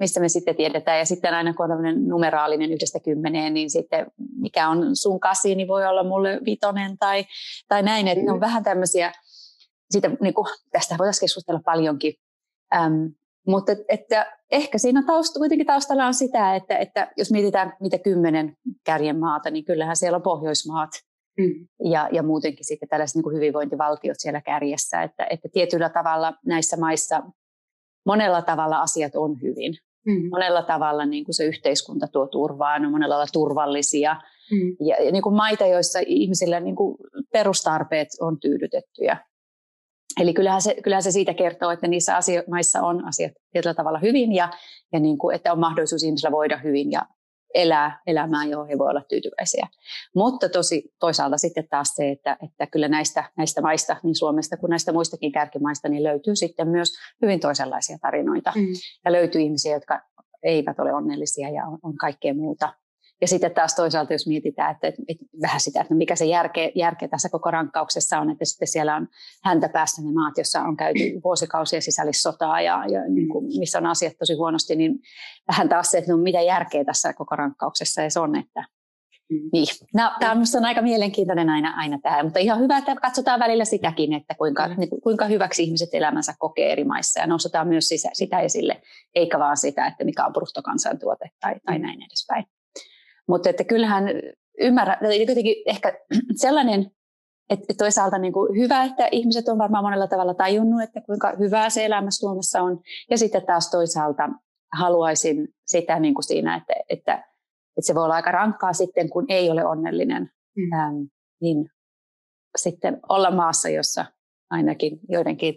mistä 0.00 0.20
me 0.20 0.28
sitten 0.28 0.56
tiedetään 0.56 0.98
ja 0.98 1.04
sitten 1.04 1.34
aina 1.34 1.54
kun 1.54 1.64
on 1.64 1.70
tämmöinen 1.70 2.08
numeraalinen 2.08 2.72
yhdestä 2.72 3.00
kymmeneen, 3.00 3.54
niin 3.54 3.70
sitten 3.70 4.06
mikä 4.36 4.68
on 4.68 4.96
sun 4.96 5.20
kasi, 5.20 5.54
niin 5.54 5.68
voi 5.68 5.86
olla 5.86 6.04
mulle 6.04 6.40
vitonen 6.44 6.98
tai, 6.98 7.24
tai 7.68 7.82
näin, 7.82 8.08
että 8.08 8.20
mm. 8.20 8.26
ne 8.26 8.32
on 8.32 8.38
mm. 8.38 8.40
vähän 8.40 8.64
tämmöisiä, 8.64 9.12
siitä, 9.90 10.10
niin 10.20 10.34
kuin, 10.34 10.46
tästä 10.72 10.94
voitaisiin 10.98 11.20
keskustella 11.20 11.60
paljonkin, 11.64 12.14
ähm, 12.74 13.06
mutta 13.46 13.72
että 13.88 14.36
ehkä 14.50 14.78
siinä 14.78 15.02
tausta, 15.06 15.38
kuitenkin 15.38 15.66
taustalla 15.66 16.06
on 16.06 16.14
sitä, 16.14 16.54
että, 16.54 16.78
että 16.78 17.12
jos 17.16 17.30
mietitään 17.30 17.72
niitä 17.80 17.98
kymmenen 17.98 18.56
kärjen 18.84 19.18
maata, 19.18 19.50
niin 19.50 19.64
kyllähän 19.64 19.96
siellä 19.96 20.16
on 20.16 20.22
Pohjoismaat, 20.22 20.90
Mm. 21.40 21.66
Ja, 21.90 22.08
ja 22.12 22.22
muutenkin 22.22 22.64
sitten 22.64 22.88
tällaiset 22.88 23.14
niin 23.14 23.22
kuin 23.22 23.36
hyvinvointivaltiot 23.36 24.16
siellä 24.18 24.40
kärjessä, 24.40 25.02
että, 25.02 25.26
että 25.30 25.48
tietyllä 25.52 25.88
tavalla 25.88 26.32
näissä 26.46 26.76
maissa 26.76 27.22
monella 28.06 28.42
tavalla 28.42 28.80
asiat 28.80 29.14
on 29.14 29.42
hyvin. 29.42 29.74
Mm. 30.06 30.28
Monella 30.30 30.62
tavalla 30.62 31.06
niin 31.06 31.24
kuin 31.24 31.34
se 31.34 31.44
yhteiskunta 31.44 32.06
tuo 32.08 32.26
turvaa, 32.26 32.78
ne 32.78 32.86
on 32.86 32.92
monella 32.92 33.14
tavalla 33.14 33.30
turvallisia. 33.32 34.16
Mm. 34.50 34.76
Ja, 34.86 35.02
ja 35.04 35.12
niin 35.12 35.22
kuin 35.22 35.34
maita, 35.34 35.66
joissa 35.66 35.98
ihmisillä 36.06 36.60
niin 36.60 36.76
kuin 36.76 36.96
perustarpeet 37.32 38.08
on 38.20 38.40
tyydytettyjä. 38.40 39.16
Eli 40.20 40.34
kyllähän 40.34 40.62
se, 40.62 40.76
kyllähän 40.82 41.02
se 41.02 41.10
siitä 41.10 41.34
kertoo, 41.34 41.70
että 41.70 41.88
niissä 41.88 42.16
asio- 42.16 42.42
maissa 42.50 42.82
on 42.82 43.08
asiat 43.08 43.32
tietyllä 43.52 43.74
tavalla 43.74 43.98
hyvin 43.98 44.32
ja, 44.32 44.48
ja 44.92 45.00
niin 45.00 45.18
kuin, 45.18 45.36
että 45.36 45.52
on 45.52 45.60
mahdollisuus 45.60 46.02
ihmisillä 46.02 46.30
voida 46.30 46.56
hyvin 46.56 46.90
ja 46.90 47.02
elää 47.54 48.00
elämää, 48.06 48.44
johon 48.44 48.68
he 48.68 48.78
voivat 48.78 48.90
olla 48.90 49.04
tyytyväisiä. 49.08 49.68
Mutta 50.14 50.48
tosi, 50.48 50.92
toisaalta 51.00 51.38
sitten 51.38 51.68
taas 51.68 51.94
se, 51.94 52.10
että, 52.10 52.36
että 52.42 52.66
kyllä 52.66 52.88
näistä, 52.88 53.24
näistä 53.36 53.60
maista, 53.60 53.96
niin 54.02 54.14
Suomesta 54.14 54.56
kuin 54.56 54.70
näistä 54.70 54.92
muistakin 54.92 55.32
kärkimaista, 55.32 55.88
niin 55.88 56.02
löytyy 56.02 56.36
sitten 56.36 56.68
myös 56.68 56.88
hyvin 57.22 57.40
toisenlaisia 57.40 57.98
tarinoita. 57.98 58.52
Mm. 58.56 58.66
Ja 59.04 59.12
löytyy 59.12 59.40
ihmisiä, 59.40 59.74
jotka 59.74 60.00
eivät 60.42 60.78
ole 60.78 60.92
onnellisia 60.92 61.50
ja 61.50 61.66
on, 61.66 61.78
on 61.82 61.96
kaikkea 61.96 62.34
muuta. 62.34 62.74
Ja 63.20 63.28
sitten 63.28 63.54
taas 63.54 63.74
toisaalta, 63.74 64.12
jos 64.12 64.26
mietitään, 64.26 64.70
että, 64.70 64.86
että, 64.86 65.02
että 65.08 65.24
vähän 65.42 65.60
sitä, 65.60 65.80
että 65.80 65.94
no 65.94 65.98
mikä 65.98 66.16
se 66.16 66.24
järke, 66.24 66.72
järke 66.74 67.08
tässä 67.08 67.28
koko 67.28 67.50
rankkauksessa 67.50 68.18
on, 68.18 68.30
että 68.30 68.44
sitten 68.44 68.68
siellä 68.68 68.96
on 68.96 69.08
häntä 69.44 69.68
päästä 69.68 70.02
ne 70.02 70.12
maat, 70.12 70.38
jossa 70.38 70.62
on 70.62 70.76
käyty 70.76 71.00
vuosikausia 71.24 71.80
sisällissotaa 71.80 72.60
ja, 72.60 72.84
ja 72.88 73.08
niin 73.08 73.28
kuin, 73.28 73.44
missä 73.58 73.78
on 73.78 73.86
asiat 73.86 74.12
tosi 74.18 74.34
huonosti, 74.34 74.76
niin 74.76 74.98
vähän 75.48 75.68
taas 75.68 75.90
se, 75.90 75.98
että 75.98 76.12
no 76.12 76.18
mitä 76.18 76.40
järkeä 76.40 76.84
tässä 76.84 77.12
koko 77.12 77.36
rankkauksessa 77.36 78.10
se 78.10 78.20
on, 78.20 78.36
että 78.36 78.64
Mm. 79.30 79.50
Niin. 79.52 79.66
No, 79.94 80.10
tämä 80.20 80.32
on 80.32 80.38
minusta 80.38 80.58
aika 80.62 80.82
mielenkiintoinen 80.82 81.50
aina, 81.50 81.74
aina 81.76 81.98
tämä, 82.02 82.22
mutta 82.22 82.38
ihan 82.38 82.60
hyvä, 82.60 82.78
että 82.78 82.96
katsotaan 82.96 83.40
välillä 83.40 83.64
sitäkin, 83.64 84.12
että 84.12 84.34
kuinka, 84.34 84.68
mm. 84.68 84.74
niin, 84.78 84.88
kuinka 85.02 85.24
hyväksi 85.24 85.62
ihmiset 85.62 85.88
elämänsä 85.92 86.34
kokee 86.38 86.72
eri 86.72 86.84
maissa 86.84 87.20
ja 87.20 87.26
nostetaan 87.26 87.68
myös 87.68 87.88
sitä, 87.88 88.08
sitä 88.12 88.40
esille, 88.40 88.82
eikä 89.14 89.38
vaan 89.38 89.56
sitä, 89.56 89.86
että 89.86 90.04
mikä 90.04 90.26
on 90.26 90.32
bruttokansantuote 90.32 91.30
tai, 91.40 91.54
tai 91.66 91.78
mm. 91.78 91.82
näin 91.82 92.02
edespäin. 92.02 92.44
Mutta 93.30 93.50
että 93.50 93.64
kyllähän 93.64 94.04
ymmärrä, 94.58 94.98
jotenkin 95.28 95.56
ehkä 95.66 95.98
sellainen, 96.42 96.90
että 97.50 97.74
toisaalta 97.78 98.18
niin 98.18 98.32
kuin 98.32 98.58
hyvä, 98.58 98.84
että 98.84 99.08
ihmiset 99.12 99.48
on 99.48 99.58
varmaan 99.58 99.84
monella 99.84 100.06
tavalla 100.06 100.34
tajunnut, 100.34 100.82
että 100.82 101.00
kuinka 101.00 101.36
hyvää 101.38 101.70
se 101.70 101.84
elämä 101.84 102.10
Suomessa 102.10 102.62
on. 102.62 102.80
Ja 103.10 103.18
sitten 103.18 103.46
taas 103.46 103.70
toisaalta 103.70 104.28
haluaisin 104.72 105.48
sitä 105.66 106.00
niin 106.00 106.14
kuin 106.14 106.24
siinä, 106.24 106.56
että, 106.56 106.72
että, 106.88 107.14
että 107.76 107.86
se 107.86 107.94
voi 107.94 108.04
olla 108.04 108.14
aika 108.14 108.32
rankkaa 108.32 108.72
sitten, 108.72 109.10
kun 109.10 109.26
ei 109.28 109.50
ole 109.50 109.66
onnellinen. 109.66 110.30
Mm. 110.56 110.72
Ähm, 110.72 110.96
niin 111.40 111.70
sitten 112.58 113.00
olla 113.08 113.30
maassa, 113.30 113.68
jossa 113.68 114.04
ainakin 114.50 115.00
joidenkin 115.08 115.54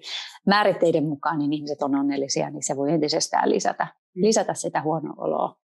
määritteiden 0.47 1.03
mukaan 1.03 1.39
niin 1.39 1.53
ihmiset 1.53 1.81
on 1.81 1.95
onnellisia, 1.95 2.49
niin 2.49 2.63
se 2.63 2.77
voi 2.77 2.91
entisestään 2.91 3.49
lisätä, 3.49 3.83
mm. 3.83 4.23
lisätä 4.23 4.53
sitä 4.53 4.81
huonoa 4.81 5.13
oloa. 5.17 5.62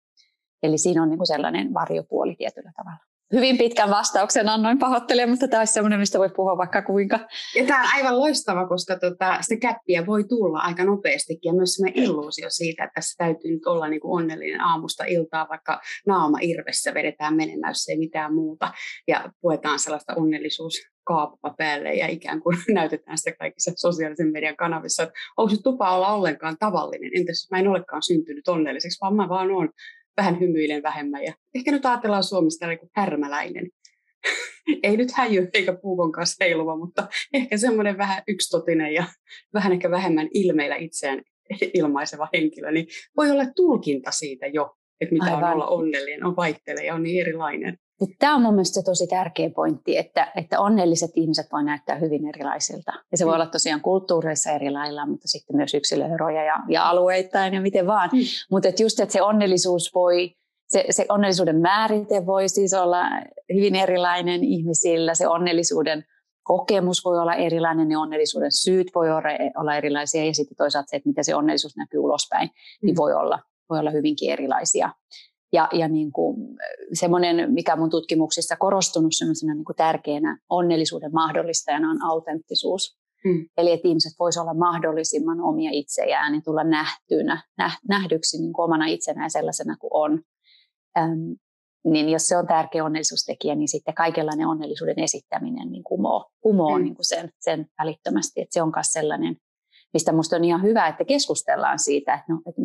Eli 0.63 0.77
siinä 0.77 1.03
on 1.03 1.09
niin 1.09 1.17
kuin 1.17 1.27
sellainen 1.27 1.73
varjopuoli 1.73 2.35
tietyllä 2.35 2.71
tavalla. 2.77 3.09
Hyvin 3.33 3.57
pitkän 3.57 3.89
vastauksen 3.89 4.49
annoin 4.49 4.79
pahoittelemaan, 4.79 5.29
mutta 5.29 5.47
tämä 5.47 5.61
olisi 5.61 5.73
sellainen, 5.73 5.99
mistä 5.99 6.19
voi 6.19 6.29
puhua 6.35 6.57
vaikka 6.57 6.81
kuinka. 6.81 7.19
Ja 7.55 7.65
tämä 7.65 7.81
on 7.81 7.89
aivan 7.95 8.19
loistava, 8.19 8.67
koska 8.67 8.99
tota, 8.99 9.37
sitä 9.41 9.59
käppiä 9.59 10.05
voi 10.05 10.23
tulla 10.23 10.59
aika 10.59 10.83
nopeastikin 10.83 11.49
ja 11.49 11.53
myös 11.53 11.73
sellainen 11.73 12.03
illuusio 12.03 12.49
siitä, 12.49 12.83
että 12.83 12.93
tässä 12.95 13.15
täytyy 13.17 13.51
nyt 13.51 13.65
olla 13.65 13.87
niin 13.87 14.01
kuin 14.01 14.21
onnellinen 14.21 14.61
aamusta 14.61 15.03
iltaa, 15.05 15.49
vaikka 15.49 15.81
naama 16.07 16.37
irvessä 16.41 16.93
vedetään 16.93 17.35
menemmässä 17.35 17.91
ei 17.91 17.97
mitään 17.97 18.33
muuta 18.33 18.73
ja 19.07 19.31
puetaan 19.41 19.79
sellaista 19.79 20.13
onnellisuus 20.15 20.73
kaappa 21.03 21.53
päälle 21.57 21.93
ja 21.93 22.07
ikään 22.07 22.41
kuin 22.41 22.57
näytetään 22.73 23.17
sitä 23.17 23.37
kaikissa 23.39 23.71
sosiaalisen 23.75 24.31
median 24.31 24.55
kanavissa, 24.55 25.03
että 25.03 25.15
onko 25.37 25.55
se 25.55 25.61
tupa 25.61 25.95
olla 25.95 26.13
ollenkaan 26.13 26.57
tavallinen, 26.59 27.11
entäs 27.15 27.43
jos 27.43 27.51
mä 27.51 27.59
en 27.59 27.67
olekaan 27.67 28.03
syntynyt 28.03 28.47
onnelliseksi, 28.47 28.97
vaan 29.01 29.15
mä 29.15 29.29
vaan 29.29 29.51
oon 29.51 29.69
vähän 30.19 30.39
hymyilen 30.39 30.83
vähemmän. 30.83 31.23
Ja 31.23 31.33
ehkä 31.55 31.71
nyt 31.71 31.85
ajatellaan 31.85 32.23
Suomesta 32.23 32.67
niin 32.67 32.79
kuin 32.79 32.89
härmäläinen. 32.95 33.69
Ei 34.83 34.97
nyt 34.97 35.11
häjy 35.11 35.49
eikä 35.53 35.77
puukon 35.81 36.11
kanssa 36.11 36.45
heiluva, 36.45 36.77
mutta 36.77 37.07
ehkä 37.33 37.57
semmoinen 37.57 37.97
vähän 37.97 38.23
yksitotinen 38.27 38.93
ja 38.93 39.05
vähän 39.53 39.71
ehkä 39.71 39.91
vähemmän 39.91 40.27
ilmeillä 40.33 40.75
itseään 40.75 41.21
ilmaiseva 41.73 42.29
henkilö, 42.33 42.71
niin 42.71 42.87
voi 43.17 43.31
olla 43.31 43.45
tulkinta 43.55 44.11
siitä 44.11 44.47
jo, 44.47 44.75
että 45.01 45.13
mitä 45.13 45.25
Aivan. 45.25 45.43
on 45.43 45.53
olla 45.53 45.67
onnellinen, 45.67 46.25
on 46.25 46.35
vaihtelee 46.35 46.85
ja 46.85 46.95
on 46.95 47.03
niin 47.03 47.21
erilainen. 47.21 47.77
Tämä 48.19 48.35
on 48.35 48.41
mun 48.41 48.53
mielestä 48.53 48.81
tosi 48.85 49.07
tärkeä 49.07 49.49
pointti, 49.49 49.97
että, 49.97 50.31
että 50.35 50.59
onnelliset 50.59 51.11
ihmiset 51.15 51.51
voi 51.51 51.63
näyttää 51.63 51.95
hyvin 51.95 52.27
erilaisilta. 52.27 52.91
Ja 53.11 53.17
se 53.17 53.23
mm. 53.23 53.27
voi 53.27 53.35
olla 53.35 53.45
tosiaan 53.45 53.81
kulttuureissa 53.81 54.51
eri 54.51 54.71
lailla, 54.71 55.05
mutta 55.05 55.27
sitten 55.27 55.55
myös 55.55 55.73
yksilöeroja 55.73 56.43
ja, 56.43 56.55
ja 56.69 56.89
alueittain 56.89 57.53
ja 57.53 57.61
miten 57.61 57.87
vaan. 57.87 58.09
Mm. 58.13 58.19
Mutta 58.51 58.69
että 58.69 58.83
just, 58.83 58.99
että 58.99 59.13
se 59.13 59.21
onnellisuus 59.21 59.91
voi, 59.95 60.35
se, 60.67 60.85
se 60.89 61.05
onnellisuuden 61.09 61.61
määrite 61.61 62.25
voi 62.25 62.49
siis 62.49 62.73
olla 62.73 63.03
hyvin 63.53 63.75
erilainen 63.75 64.43
ihmisillä, 64.43 65.13
se 65.13 65.27
onnellisuuden 65.27 66.05
kokemus 66.43 67.05
voi 67.05 67.19
olla 67.19 67.35
erilainen, 67.35 67.87
ne 67.87 67.97
onnellisuuden 67.97 68.51
syyt 68.51 68.87
voi 68.95 69.07
olla 69.55 69.75
erilaisia 69.75 70.25
ja 70.25 70.33
sitten 70.33 70.57
toisaalta 70.57 70.89
se, 70.89 70.95
että 70.95 71.09
miten 71.09 71.23
se 71.23 71.35
onnellisuus 71.35 71.77
näkyy 71.77 71.99
ulospäin, 71.99 72.47
niin 72.47 72.53
mm. 72.81 72.85
niin 72.85 72.95
voi 72.95 73.13
olla, 73.13 73.39
voi 73.69 73.79
olla 73.79 73.91
hyvinkin 73.91 74.31
erilaisia. 74.31 74.89
Ja, 75.53 75.69
ja 75.71 75.87
niin 75.87 76.11
kuin 76.11 76.57
semmoinen, 76.93 77.53
mikä 77.53 77.75
mun 77.75 77.89
tutkimuksissa 77.89 78.55
korostunut 78.55 79.11
semmoisena 79.17 79.53
niin 79.53 79.65
kuin 79.65 79.75
tärkeänä 79.75 80.39
onnellisuuden 80.49 81.13
mahdollistajana 81.13 81.89
on 81.89 82.03
autenttisuus. 82.03 82.97
Hmm. 83.27 83.49
Eli 83.57 83.71
että 83.71 83.87
ihmiset 83.87 84.13
voisivat 84.19 84.43
olla 84.43 84.53
mahdollisimman 84.53 85.41
omia 85.41 85.69
itseään 85.73 86.35
ja 86.35 86.41
tulla 86.41 86.63
nähtynä, 86.63 87.43
nähdyksi 87.87 88.41
niin 88.41 88.53
kuin 88.53 88.63
omana 88.63 88.85
itsenään 88.85 89.31
sellaisena 89.31 89.75
kuin 89.79 89.91
on. 89.93 90.21
Ähm, 90.97 91.31
niin 91.83 92.09
jos 92.09 92.27
se 92.27 92.37
on 92.37 92.47
tärkeä 92.47 92.85
onnellisuustekijä, 92.85 93.55
niin 93.55 93.67
sitten 93.67 93.93
kaikenlainen 93.93 94.47
onnellisuuden 94.47 94.99
esittäminen 94.99 95.71
niin 95.71 95.83
kumoo, 95.83 96.29
kumoo 96.41 96.75
hmm. 96.75 96.83
niin 96.83 96.95
kuin 96.95 97.05
sen, 97.05 97.29
sen 97.39 97.65
välittömästi. 97.81 98.41
Että 98.41 98.53
se 98.53 98.61
on 98.61 98.71
myös 98.75 98.87
sellainen 98.87 99.35
mistä 99.93 100.11
minusta 100.11 100.35
on 100.35 100.43
ihan 100.43 100.63
hyvä, 100.63 100.87
että 100.87 101.05
keskustellaan 101.05 101.79
siitä, 101.79 102.13
että, 102.13 102.25
no, 102.33 102.41
että 102.47 102.61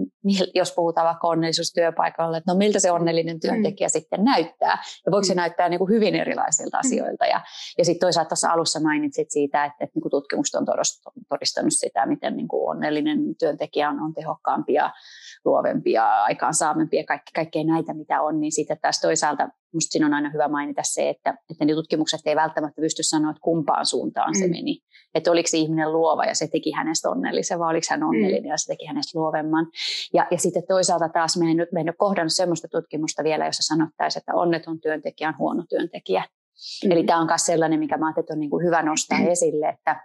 jos 0.55 0.73
puhutaan 0.73 1.07
vaikka 1.07 1.29
onnellisuustyöpaikalla, 1.29 2.37
että 2.37 2.53
no 2.53 2.59
miltä 2.59 2.79
se 2.79 2.91
onnellinen 2.91 3.41
työntekijä 3.41 3.89
mm. 3.89 3.91
sitten 3.91 4.25
näyttää, 4.25 4.79
ja 5.07 5.13
voiko 5.13 5.25
se 5.25 5.35
mm. 5.35 5.37
näyttää 5.37 5.69
niin 5.69 5.79
kuin 5.79 5.91
hyvin 5.91 6.15
erilaisilta 6.15 6.77
mm. 6.77 6.81
asioilta. 6.81 7.27
Ja, 7.27 7.41
ja 7.79 7.85
sitten 7.85 8.01
toisaalta 8.01 8.29
tuossa 8.29 8.51
alussa 8.51 8.81
mainitsit 8.81 9.31
siitä, 9.31 9.65
että, 9.65 9.85
että 9.85 9.93
niin 9.95 10.03
kuin 10.03 10.11
tutkimukset 10.11 10.55
on 10.55 10.67
todistanut 11.29 11.73
sitä, 11.73 12.07
miten 12.07 12.37
niin 12.37 12.49
kuin 12.49 12.71
onnellinen 12.71 13.19
työntekijä 13.39 13.89
on, 13.89 14.01
on 14.01 14.15
tehokkaampia, 14.15 14.91
luovempia, 15.45 16.23
aikaansaamempia, 16.23 17.05
kaikki, 17.05 17.33
kaikkea 17.35 17.65
näitä, 17.65 17.95
mitä 17.95 18.23
on, 18.23 18.41
niin 18.41 18.53
sitten 18.53 18.79
taas 18.83 19.01
toisaalta 19.01 19.49
Minusta 19.75 19.93
siinä 19.93 20.07
on 20.07 20.15
aina 20.15 20.31
hyvä 20.31 20.49
mainita 20.49 20.83
se, 20.85 21.09
että, 21.09 21.35
että 21.51 21.65
ne 21.65 21.75
tutkimukset 21.75 22.21
ei 22.27 22.37
välttämättä 22.37 22.81
pysty 22.81 23.03
sanoa, 23.03 23.31
että 23.31 23.41
kumpaan 23.41 23.87
suuntaan 23.87 24.31
mm. 24.31 24.39
se 24.39 24.49
meni. 24.49 24.79
Että 25.15 25.31
oliko 25.31 25.47
se 25.47 25.57
ihminen 25.57 25.93
luova 25.93 26.25
ja 26.25 26.35
se 26.35 26.47
teki 26.47 26.73
hänestä 26.73 27.11
onnellisen, 27.11 27.59
vai 27.59 27.71
oliko 27.71 27.87
hän 27.91 28.01
mm. 28.01 28.09
onnellinen 28.09 28.43
mm. 28.43 28.49
ja 28.49 28.57
se 28.57 28.73
teki 28.73 28.87
hänestä 28.87 29.19
luovemman. 29.19 29.67
Ja, 30.13 30.27
ja 30.31 30.39
sitten 30.39 30.63
toisaalta 30.69 31.09
taas 31.09 31.37
me 31.37 31.51
en, 31.51 31.57
me 31.73 31.81
en 31.81 31.89
ole 31.89 31.95
kohdannut 31.99 32.33
sellaista 32.33 32.69
tutkimusta 32.69 33.25
vielä, 33.25 33.47
jossa 33.47 33.75
sanottaisiin, 33.75 34.21
että 34.21 34.35
onneton 34.35 34.81
työntekijä 34.81 35.29
on 35.29 35.39
huono 35.39 35.65
työntekijä. 35.69 36.25
Mm. 36.85 36.93
Eli 36.93 37.05
tämä 37.05 37.21
on 37.21 37.27
myös 37.27 37.47
sellainen, 37.47 37.81
mikä 37.81 37.97
mä 37.97 38.07
ajattelin, 38.07 38.25
että 38.25 38.35
on 38.35 38.41
niin 38.41 38.51
kuin 38.51 38.67
hyvä 38.67 38.83
nostaa 38.83 39.19
mm. 39.19 39.29
esille, 39.29 39.69
että, 39.69 40.01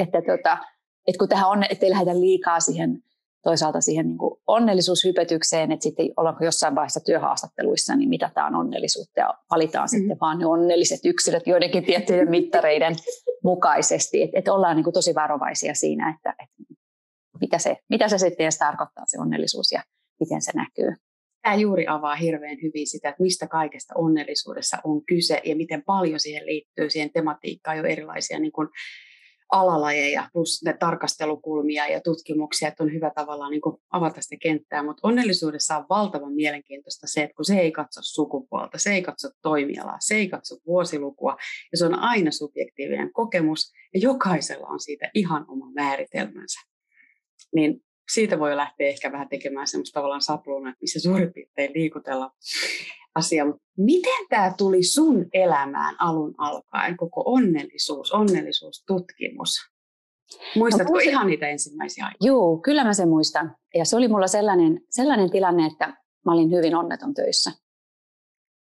että, 0.00 0.22
tota, 0.22 0.58
että 1.06 1.18
kun 1.18 1.28
tähän 1.28 1.48
on, 1.48 1.64
ettei 1.70 1.90
lähdetä 1.90 2.20
liikaa 2.20 2.60
siihen 2.60 3.02
toisaalta 3.44 3.80
siihen 3.80 4.06
niin 4.06 4.18
kuin 4.18 4.40
onnellisuushypetykseen, 4.46 5.72
että 5.72 5.82
sitten 5.82 6.08
ollaanko 6.16 6.44
jossain 6.44 6.74
vaiheessa 6.74 7.00
työhaastatteluissa, 7.00 7.96
niin 7.96 8.08
mitataan 8.08 8.54
onnellisuutta 8.54 9.20
ja 9.20 9.34
valitaan 9.50 9.88
mm-hmm. 9.92 9.98
sitten 9.98 10.20
vaan 10.20 10.38
ne 10.38 10.46
onnelliset 10.46 11.00
yksilöt 11.04 11.46
joidenkin 11.46 11.84
tiettyjen 11.90 12.30
mittareiden 12.30 12.96
mukaisesti. 13.44 14.22
Että 14.22 14.38
et 14.38 14.48
ollaan 14.48 14.76
niin 14.76 14.84
kuin 14.84 14.94
tosi 14.94 15.14
varovaisia 15.14 15.74
siinä, 15.74 16.14
että, 16.14 16.34
että 16.42 16.74
mitä, 17.40 17.58
se, 17.58 17.76
mitä 17.90 18.08
se 18.08 18.18
sitten 18.18 18.44
edes 18.44 18.58
tarkoittaa 18.58 19.04
se 19.06 19.20
onnellisuus 19.20 19.72
ja 19.72 19.82
miten 20.20 20.42
se 20.42 20.52
näkyy. 20.54 20.94
Tämä 21.42 21.54
juuri 21.54 21.86
avaa 21.88 22.16
hirveän 22.16 22.56
hyvin 22.62 22.86
sitä, 22.86 23.08
että 23.08 23.22
mistä 23.22 23.46
kaikesta 23.46 23.94
onnellisuudessa 23.96 24.76
on 24.84 25.04
kyse 25.04 25.40
ja 25.44 25.56
miten 25.56 25.82
paljon 25.82 26.20
siihen 26.20 26.46
liittyy 26.46 26.90
siihen 26.90 27.10
tematiikkaan 27.12 27.78
jo 27.78 27.84
erilaisia 27.84 28.38
niin 28.38 28.52
kuin 28.52 28.68
alalajeja 29.54 30.28
plus 30.32 30.62
ne 30.64 30.72
tarkastelukulmia 30.72 31.88
ja 31.88 32.00
tutkimuksia, 32.00 32.68
että 32.68 32.82
on 32.82 32.92
hyvä 32.92 33.10
tavallaan 33.14 33.50
niin 33.50 33.60
kuin 33.60 33.76
avata 33.90 34.20
sitä 34.20 34.36
kenttää, 34.42 34.82
mutta 34.82 35.08
onnellisuudessa 35.08 35.76
on 35.76 35.86
valtavan 35.90 36.32
mielenkiintoista 36.32 37.06
se, 37.06 37.22
että 37.22 37.34
kun 37.34 37.44
se 37.44 37.58
ei 37.58 37.72
katso 37.72 38.00
sukupuolta, 38.02 38.78
se 38.78 38.92
ei 38.92 39.02
katso 39.02 39.28
toimialaa, 39.42 39.96
se 40.00 40.14
ei 40.14 40.28
katso 40.28 40.56
vuosilukua 40.66 41.36
ja 41.72 41.78
se 41.78 41.86
on 41.86 41.94
aina 41.94 42.30
subjektiivinen 42.30 43.12
kokemus 43.12 43.72
ja 43.94 44.00
jokaisella 44.00 44.66
on 44.66 44.80
siitä 44.80 45.10
ihan 45.14 45.44
oma 45.48 45.70
määritelmänsä. 45.74 46.60
Niin 47.54 47.84
siitä 48.12 48.38
voi 48.38 48.56
lähteä 48.56 48.88
ehkä 48.88 49.12
vähän 49.12 49.28
tekemään 49.28 49.66
semmoista 49.66 49.98
tavallaan 49.98 50.22
sapluuna, 50.22 50.74
missä 50.80 51.00
suurin 51.00 51.32
piirtein 51.32 51.70
liikutellaan 51.74 52.30
asia. 53.14 53.44
Miten 53.76 54.26
tämä 54.28 54.54
tuli 54.58 54.82
sun 54.82 55.26
elämään 55.32 55.96
alun 55.98 56.34
alkaen, 56.38 56.96
koko 56.96 57.22
onnellisuus, 57.26 58.12
onnellisuustutkimus? 58.12 59.50
Muistatko 60.56 60.92
no, 60.92 60.98
ihan 60.98 61.26
niitä 61.26 61.48
ensimmäisiä 61.48 62.04
aikoja? 62.04 62.28
Joo, 62.32 62.58
kyllä 62.58 62.84
mä 62.84 62.94
sen 62.94 63.08
muistan. 63.08 63.56
Ja 63.74 63.84
se 63.84 63.96
oli 63.96 64.08
mulla 64.08 64.26
sellainen, 64.26 64.80
sellainen 64.90 65.30
tilanne, 65.30 65.66
että 65.66 65.86
mä 66.24 66.32
olin 66.32 66.50
hyvin 66.50 66.76
onneton 66.76 67.14
töissä. 67.14 67.52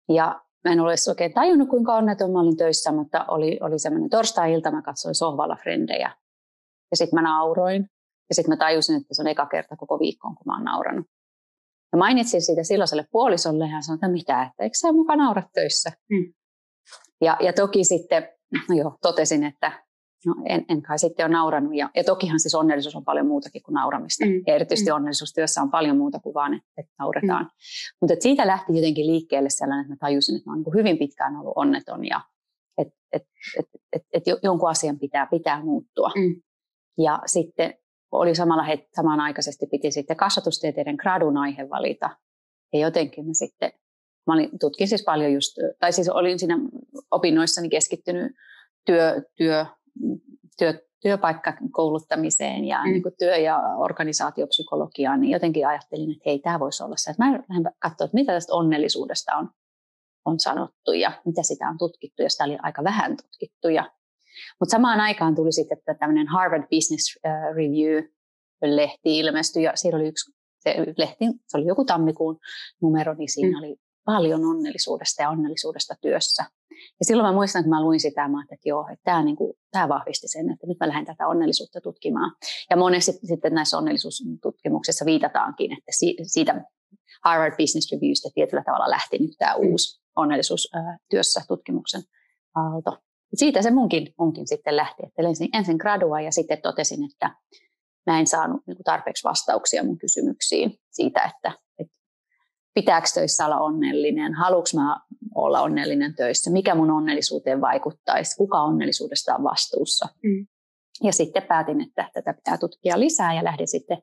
Ja 0.09 0.41
mä 0.63 0.71
en 0.71 0.79
ole 0.79 0.93
oikein 1.07 1.33
tajunnut, 1.33 1.69
kuinka 1.69 1.95
onneton 1.95 2.31
mä 2.31 2.39
olin 2.39 2.57
töissä, 2.57 2.91
mutta 2.91 3.25
oli, 3.27 3.59
oli 3.61 3.79
semmoinen 3.79 4.09
torstai-ilta, 4.09 4.71
mä 4.71 4.81
katsoin 4.81 5.15
sohvalla 5.15 5.55
frendejä. 5.55 6.11
Ja 6.91 6.97
sitten 6.97 7.17
mä 7.17 7.21
nauroin. 7.21 7.89
Ja 8.29 8.35
sitten 8.35 8.51
mä 8.51 8.57
tajusin, 8.57 8.95
että 8.95 9.13
se 9.13 9.21
on 9.21 9.27
eka 9.27 9.45
kerta 9.45 9.75
koko 9.75 9.99
viikkoon, 9.99 10.35
kun 10.35 10.43
mä 10.45 10.55
oon 10.55 10.63
nauranut. 10.63 11.05
Ja 11.91 11.97
mainitsin 11.97 12.41
siitä 12.41 12.63
silloiselle 12.63 13.05
puolisolle 13.11 13.63
ja 13.63 13.69
hän 13.69 13.83
sanoi, 13.83 13.95
että 13.95 14.07
mitä, 14.07 14.41
että 14.43 14.63
eikö 14.63 14.77
sä 14.77 14.91
mukaan 14.91 15.19
naura 15.19 15.43
töissä? 15.53 15.91
Mm. 16.09 16.33
Ja, 17.21 17.37
ja 17.41 17.53
toki 17.53 17.83
sitten, 17.83 18.29
no 18.69 18.75
joo, 18.75 18.97
totesin, 19.01 19.43
että 19.43 19.83
no 20.25 20.35
en, 20.45 20.65
en 20.69 20.81
kai 20.81 20.99
sitten 20.99 21.25
ole 21.25 21.33
naurannut. 21.33 21.75
Ja, 21.75 21.89
ja 21.95 22.03
tokihan 22.03 22.39
siis 22.39 22.55
onnellisuus 22.55 22.95
on 22.95 23.05
paljon 23.05 23.27
muutakin 23.27 23.63
kuin 23.63 23.73
nauramista. 23.73 24.25
Mm. 24.25 24.41
Ja 24.47 24.55
erityisesti 24.55 24.89
mm. 24.89 24.95
onnellisuustyössä 24.95 25.61
on 25.61 25.71
paljon 25.71 25.97
muuta 25.97 26.19
kuin 26.19 26.33
vaan, 26.33 26.53
että, 26.53 26.69
että 26.77 26.91
nauretaan. 26.99 27.43
Mm. 27.43 27.49
Mutta 28.01 28.13
et 28.13 28.21
siitä 28.21 28.47
lähti 28.47 28.75
jotenkin 28.75 29.07
liikkeelle 29.07 29.49
sellainen, 29.49 29.81
että 29.81 29.93
mä 29.93 29.97
tajusin, 29.99 30.35
että 30.35 30.49
mä 30.49 30.53
olen 30.53 30.63
niin 30.63 30.75
hyvin 30.75 30.97
pitkään 30.97 31.35
ollut 31.35 31.53
onneton 31.55 32.05
ja 32.05 32.21
että 32.77 32.93
et, 33.11 33.23
et, 33.59 33.65
et, 33.93 34.03
et 34.13 34.23
jonkun 34.43 34.69
asian 34.69 34.99
pitää, 34.99 35.25
pitää 35.25 35.63
muuttua. 35.63 36.11
Mm. 36.15 36.41
Ja 36.97 37.19
sitten 37.25 37.73
oli 38.11 38.35
samalla 38.35 38.63
het, 38.63 38.79
samanaikaisesti 38.95 39.65
piti 39.65 39.91
sitten 39.91 40.17
kasvatustieteiden 40.17 40.95
gradun 40.95 41.37
aihe 41.37 41.69
valita. 41.69 42.09
Ja 42.73 42.79
jotenkin 42.79 43.25
mä 43.25 43.33
sitten, 43.33 43.71
mä 44.27 44.33
olin, 44.33 44.49
tutkin 44.59 44.87
siis 44.87 45.03
paljon 45.03 45.33
just, 45.33 45.57
tai 45.79 45.93
siis 45.93 46.09
olin 46.09 46.39
siinä 46.39 46.59
opinnoissani 47.11 47.69
keskittynyt 47.69 48.31
työ, 48.85 49.21
työ, 49.35 49.65
työ, 50.57 50.73
työpaikkakouluttamiseen 51.01 52.65
ja 52.65 52.83
mm. 52.83 52.91
niin 52.91 53.03
kuin 53.03 53.15
työ- 53.19 53.37
ja 53.37 53.59
organisaatiopsykologiaan, 53.77 55.21
niin 55.21 55.31
jotenkin 55.31 55.67
ajattelin, 55.67 56.11
että 56.11 56.23
hei, 56.25 56.39
tämä 56.39 56.59
voisi 56.59 56.83
olla 56.83 56.95
se. 56.97 57.11
Että 57.11 57.25
mä 57.25 57.31
lähden 57.31 57.73
katsoa, 57.79 58.05
että 58.05 58.15
mitä 58.15 58.33
tästä 58.33 58.53
onnellisuudesta 58.53 59.35
on, 59.35 59.49
on 60.25 60.39
sanottu 60.39 60.91
ja 60.91 61.11
mitä 61.25 61.43
sitä 61.43 61.69
on 61.69 61.77
tutkittu, 61.77 62.21
ja 62.23 62.29
sitä 62.29 62.43
oli 62.43 62.57
aika 62.61 62.83
vähän 62.83 63.17
tutkittu. 63.17 63.69
Ja, 63.69 63.91
mutta 64.59 64.71
samaan 64.71 64.99
aikaan 64.99 65.35
tuli 65.35 65.51
sitten 65.51 65.77
tämmöinen 65.99 66.27
Harvard 66.27 66.63
Business 66.75 67.19
Review-lehti 67.55 69.19
ilmestyi, 69.19 69.63
ja 69.63 69.71
siellä 69.75 69.97
oli 69.97 70.07
yksi 70.07 70.31
se 70.59 70.75
lehti, 70.97 71.25
se 71.47 71.57
oli 71.57 71.67
joku 71.67 71.85
tammikuun 71.85 72.39
numero, 72.81 73.13
niin 73.13 73.31
siinä 73.31 73.57
mm. 73.57 73.63
oli 73.63 73.75
paljon 74.05 74.45
onnellisuudesta 74.45 75.21
ja 75.21 75.29
onnellisuudesta 75.29 75.95
työssä. 76.01 76.43
Ja 76.99 77.05
silloin 77.05 77.29
mä 77.29 77.33
muistan, 77.33 77.63
kun 77.63 77.69
mä 77.69 77.83
luin 77.83 77.99
sitä, 77.99 78.27
mä 78.27 78.43
että 78.43 78.69
joo, 78.69 78.87
että 78.93 79.03
tämä, 79.03 79.23
niin 79.23 79.35
kuin, 79.35 79.53
tämä 79.71 79.89
vahvisti 79.89 80.27
sen, 80.27 80.51
että 80.51 80.67
nyt 80.67 80.77
mä 80.79 80.87
lähden 80.87 81.05
tätä 81.05 81.27
onnellisuutta 81.27 81.81
tutkimaan. 81.81 82.31
Ja 82.69 82.77
monesti 82.77 83.11
sitten 83.11 83.53
näissä 83.53 83.77
onnellisuustutkimuksissa 83.77 85.05
viitataankin, 85.05 85.71
että 85.73 85.91
siitä 86.23 86.65
Harvard 87.23 87.55
Business 87.57 87.91
Reviewstä 87.91 88.29
tietyllä 88.33 88.63
tavalla 88.65 88.89
lähti 88.89 89.17
nyt 89.17 89.31
tämä 89.37 89.53
mm. 89.53 89.71
uusi 89.71 90.01
onnellisuustyössä 90.15 91.41
tutkimuksen 91.47 92.01
aalto. 92.55 92.97
Siitä 93.33 93.61
se 93.61 93.71
munkin, 93.71 94.13
munkin 94.19 94.47
sitten 94.47 94.75
lähti, 94.75 95.03
että 95.07 95.21
ensin, 95.21 95.49
ensin 95.53 95.77
gradua 95.77 96.21
ja 96.21 96.31
sitten 96.31 96.61
totesin, 96.61 97.03
että 97.11 97.35
mä 98.05 98.19
en 98.19 98.27
saanut 98.27 98.61
niin 98.67 98.77
tarpeeksi 98.83 99.23
vastauksia 99.23 99.83
mun 99.83 99.97
kysymyksiin 99.97 100.73
siitä, 100.91 101.21
että, 101.21 101.51
että 101.79 101.93
pitääkö 102.73 103.07
töissä 103.13 103.45
olla 103.45 103.59
onnellinen, 103.59 104.33
haluanko 104.33 104.69
mä 104.75 104.99
olla 105.35 105.61
onnellinen 105.61 106.15
töissä, 106.15 106.51
mikä 106.51 106.75
mun 106.75 106.91
onnellisuuteen 106.91 107.61
vaikuttaisi, 107.61 108.37
kuka 108.37 108.61
onnellisuudesta 108.61 109.35
on 109.35 109.43
vastuussa. 109.43 110.07
Mm. 110.23 110.47
Ja 111.03 111.11
sitten 111.11 111.43
päätin, 111.43 111.81
että 111.81 112.09
tätä 112.13 112.33
pitää 112.33 112.57
tutkia 112.57 112.99
lisää 112.99 113.33
ja 113.33 113.43
lähdin 113.43 113.67
sitten 113.67 113.97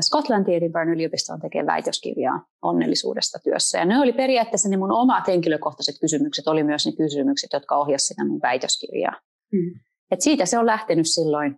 Skotlantiin 0.00 0.56
Edinburgh 0.56 0.90
yliopistoon 0.90 1.40
tekemään 1.40 1.66
väitöskirjaa 1.66 2.46
onnellisuudesta 2.62 3.38
työssä. 3.44 3.78
Ja 3.78 3.84
ne 3.84 3.98
oli 3.98 4.12
periaatteessa 4.12 4.68
ne 4.68 4.76
mun 4.76 4.92
omat 4.92 5.26
henkilökohtaiset 5.28 5.94
kysymykset, 6.00 6.48
oli 6.48 6.64
myös 6.64 6.86
ne 6.86 6.92
kysymykset, 6.92 7.52
jotka 7.52 7.76
ohjasivat 7.76 8.08
sitä 8.08 8.24
mun 8.24 8.40
väitöskirjaa. 8.42 9.20
Mm. 9.52 9.80
Et 10.10 10.20
siitä 10.20 10.46
se 10.46 10.58
on 10.58 10.66
lähtenyt 10.66 11.06
silloin, 11.08 11.56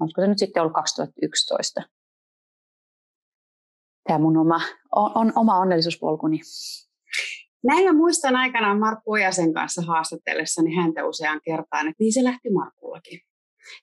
olisiko 0.00 0.20
se 0.20 0.26
nyt 0.26 0.38
sitten 0.38 0.60
ollut 0.60 0.74
2011 0.74 1.82
tämä 4.08 4.18
mun 4.18 4.36
oma, 4.36 4.60
on, 4.96 5.10
on, 5.14 5.32
oma 5.36 5.58
onnellisuuspolkuni. 5.58 6.40
Näin 7.64 7.84
mä 7.84 7.92
muistan 7.92 8.36
aikanaan 8.36 8.78
Markku 8.78 9.12
Ojasen 9.12 9.54
kanssa 9.54 9.82
haastatellessani 9.82 10.76
häntä 10.76 11.04
useaan 11.04 11.40
kertaan, 11.44 11.88
että 11.88 11.96
niin 11.98 12.12
se 12.12 12.24
lähti 12.24 12.50
Markullakin. 12.50 13.20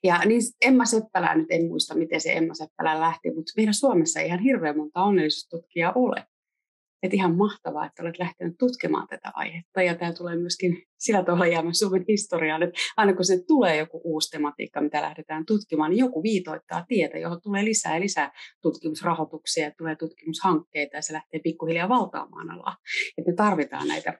Ja 0.03 0.19
niin 0.25 0.41
Emma 0.61 0.85
Seppälä, 0.85 1.35
nyt 1.35 1.47
en 1.49 1.67
muista 1.67 1.95
miten 1.95 2.21
se 2.21 2.33
Emma 2.33 2.53
Seppälä 2.53 2.99
lähti, 2.99 3.29
mutta 3.29 3.51
meidän 3.57 3.73
Suomessa 3.73 4.19
ei 4.19 4.27
ihan 4.27 4.39
hirveän 4.39 4.77
monta 4.77 5.03
onnellisuustutkijaa 5.03 5.91
ole. 5.95 6.25
Että 7.03 7.15
ihan 7.15 7.35
mahtavaa, 7.35 7.85
että 7.85 8.03
olet 8.03 8.19
lähtenyt 8.19 8.55
tutkimaan 8.59 9.07
tätä 9.07 9.31
aihetta. 9.33 9.81
Ja 9.81 9.95
tämä 9.95 10.13
tulee 10.13 10.35
myöskin 10.35 10.83
sillä 10.99 11.23
tavalla 11.23 11.47
jäämään 11.47 11.75
Suomen 11.75 12.05
historiaan, 12.07 12.63
että 12.63 12.79
aina 12.97 13.13
kun 13.13 13.25
se 13.25 13.43
tulee 13.47 13.77
joku 13.77 14.01
uusi 14.03 14.29
tematiikka, 14.29 14.81
mitä 14.81 15.01
lähdetään 15.01 15.45
tutkimaan, 15.45 15.91
niin 15.91 15.99
joku 15.99 16.23
viitoittaa 16.23 16.85
tietä, 16.87 17.17
johon 17.17 17.41
tulee 17.41 17.65
lisää 17.65 17.93
ja 17.93 17.99
lisää 17.99 18.31
tutkimusrahoituksia 18.61 19.71
tulee 19.77 19.95
tutkimushankkeita 19.95 20.95
ja 20.95 21.01
se 21.01 21.13
lähtee 21.13 21.39
pikkuhiljaa 21.39 21.89
valtaamaan 21.89 22.49
alaa. 22.49 22.77
Että 23.17 23.31
me 23.31 23.35
tarvitaan 23.35 23.87
näitä 23.87 24.19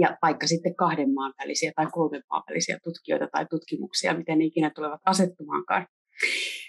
ja 0.00 0.16
vaikka 0.22 0.46
sitten 0.46 0.76
kahden 0.76 1.14
maan 1.14 1.34
välisiä 1.42 1.72
tai 1.76 1.86
kolmen 1.92 2.22
maan 2.30 2.42
välisiä 2.50 2.78
tutkijoita 2.84 3.28
tai 3.32 3.46
tutkimuksia, 3.50 4.14
miten 4.14 4.38
ne 4.38 4.44
ikinä 4.44 4.70
tulevat 4.70 5.00
asettumaankaan. 5.06 5.86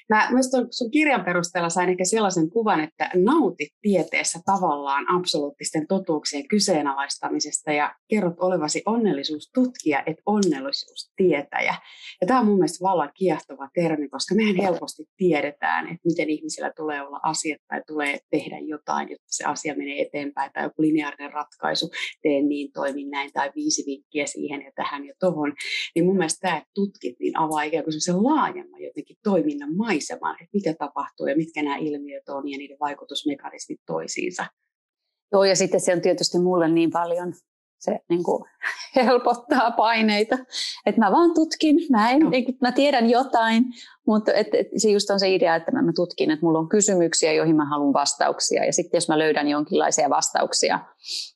Mä 0.09 0.27
myös 0.31 0.49
tuon 0.49 0.67
sun 0.71 0.91
kirjan 0.91 1.25
perusteella 1.25 1.69
sain 1.69 1.89
ehkä 1.89 2.05
sellaisen 2.05 2.49
kuvan, 2.49 2.79
että 2.79 3.09
nautit 3.15 3.69
tieteessä 3.81 4.39
tavallaan 4.45 5.05
absoluuttisten 5.15 5.87
totuuksien 5.87 6.47
kyseenalaistamisesta 6.47 7.71
ja 7.71 7.95
kerrot 8.07 8.39
olevasi 8.39 8.81
onnellisuustutkija, 8.85 10.03
et 10.05 10.17
onnellisuustietäjä. 10.25 11.75
Ja 12.21 12.27
tämä 12.27 12.39
on 12.39 12.45
mun 12.45 12.55
mielestä 12.55 12.83
vallan 12.83 13.11
kiehtova 13.13 13.69
termi, 13.73 14.09
koska 14.09 14.35
mehän 14.35 14.55
helposti 14.55 15.03
tiedetään, 15.17 15.85
että 15.85 16.01
miten 16.05 16.29
ihmisillä 16.29 16.71
tulee 16.75 17.01
olla 17.01 17.19
asiat 17.23 17.61
tai 17.67 17.81
tulee 17.87 18.19
tehdä 18.31 18.59
jotain, 18.59 19.09
jotta 19.09 19.27
se 19.27 19.43
asia 19.43 19.75
menee 19.75 20.01
eteenpäin 20.01 20.51
tai 20.53 20.63
joku 20.63 20.81
lineaarinen 20.81 21.33
ratkaisu, 21.33 21.89
teen 22.21 22.49
niin, 22.49 22.71
toimin 22.71 23.09
näin 23.09 23.29
tai 23.33 23.51
viisi 23.55 23.83
vinkkiä 23.85 24.25
siihen 24.25 24.61
ja 24.61 24.71
tähän 24.75 25.05
ja 25.05 25.13
tohon. 25.19 25.53
Niin 25.95 26.05
mun 26.05 26.17
mielestä 26.17 26.47
tämä, 26.47 26.57
että 26.57 26.69
tutkit, 26.73 27.15
niin 27.19 27.39
avaa 27.39 27.63
ikään 27.63 27.83
kuin 27.83 28.01
se 28.01 28.13
laajemman 28.13 28.81
jotenkin 28.81 29.17
toiminnan 29.23 29.75
maiseman, 29.95 30.35
että 30.41 30.49
mitä 30.53 30.73
tapahtuu 30.73 31.27
ja 31.27 31.37
mitkä 31.37 31.63
nämä 31.63 31.77
ilmiöt 31.77 32.29
on 32.29 32.49
ja 32.49 32.57
niiden 32.57 32.77
vaikutusmekanismit 32.79 33.79
toisiinsa. 33.85 34.45
Joo, 35.31 35.43
ja 35.43 35.55
sitten 35.55 35.81
se 35.81 35.93
on 35.93 36.01
tietysti 36.01 36.39
mulle 36.39 36.69
niin 36.69 36.91
paljon, 36.91 37.33
se 37.79 37.99
niin 38.09 38.23
kuin, 38.23 38.43
helpottaa 38.95 39.71
paineita, 39.71 40.37
että 40.85 41.01
mä 41.01 41.11
vaan 41.11 41.33
tutkin, 41.33 41.75
mä, 41.91 42.11
en, 42.11 42.29
niin 42.29 42.57
mä 42.61 42.71
tiedän 42.71 43.09
jotain, 43.09 43.63
mutta 44.07 44.33
et, 44.33 44.47
et, 44.53 44.67
se 44.77 44.89
just 44.89 45.09
on 45.09 45.19
se 45.19 45.35
idea, 45.35 45.55
että 45.55 45.71
mä, 45.71 45.81
mä 45.81 45.91
tutkin, 45.95 46.31
että 46.31 46.45
mulla 46.45 46.59
on 46.59 46.69
kysymyksiä, 46.69 47.33
joihin 47.33 47.55
mä 47.55 47.69
haluan 47.69 47.93
vastauksia, 47.93 48.65
ja 48.65 48.73
sitten 48.73 48.97
jos 48.97 49.09
mä 49.09 49.19
löydän 49.19 49.47
jonkinlaisia 49.47 50.09
vastauksia, 50.09 50.79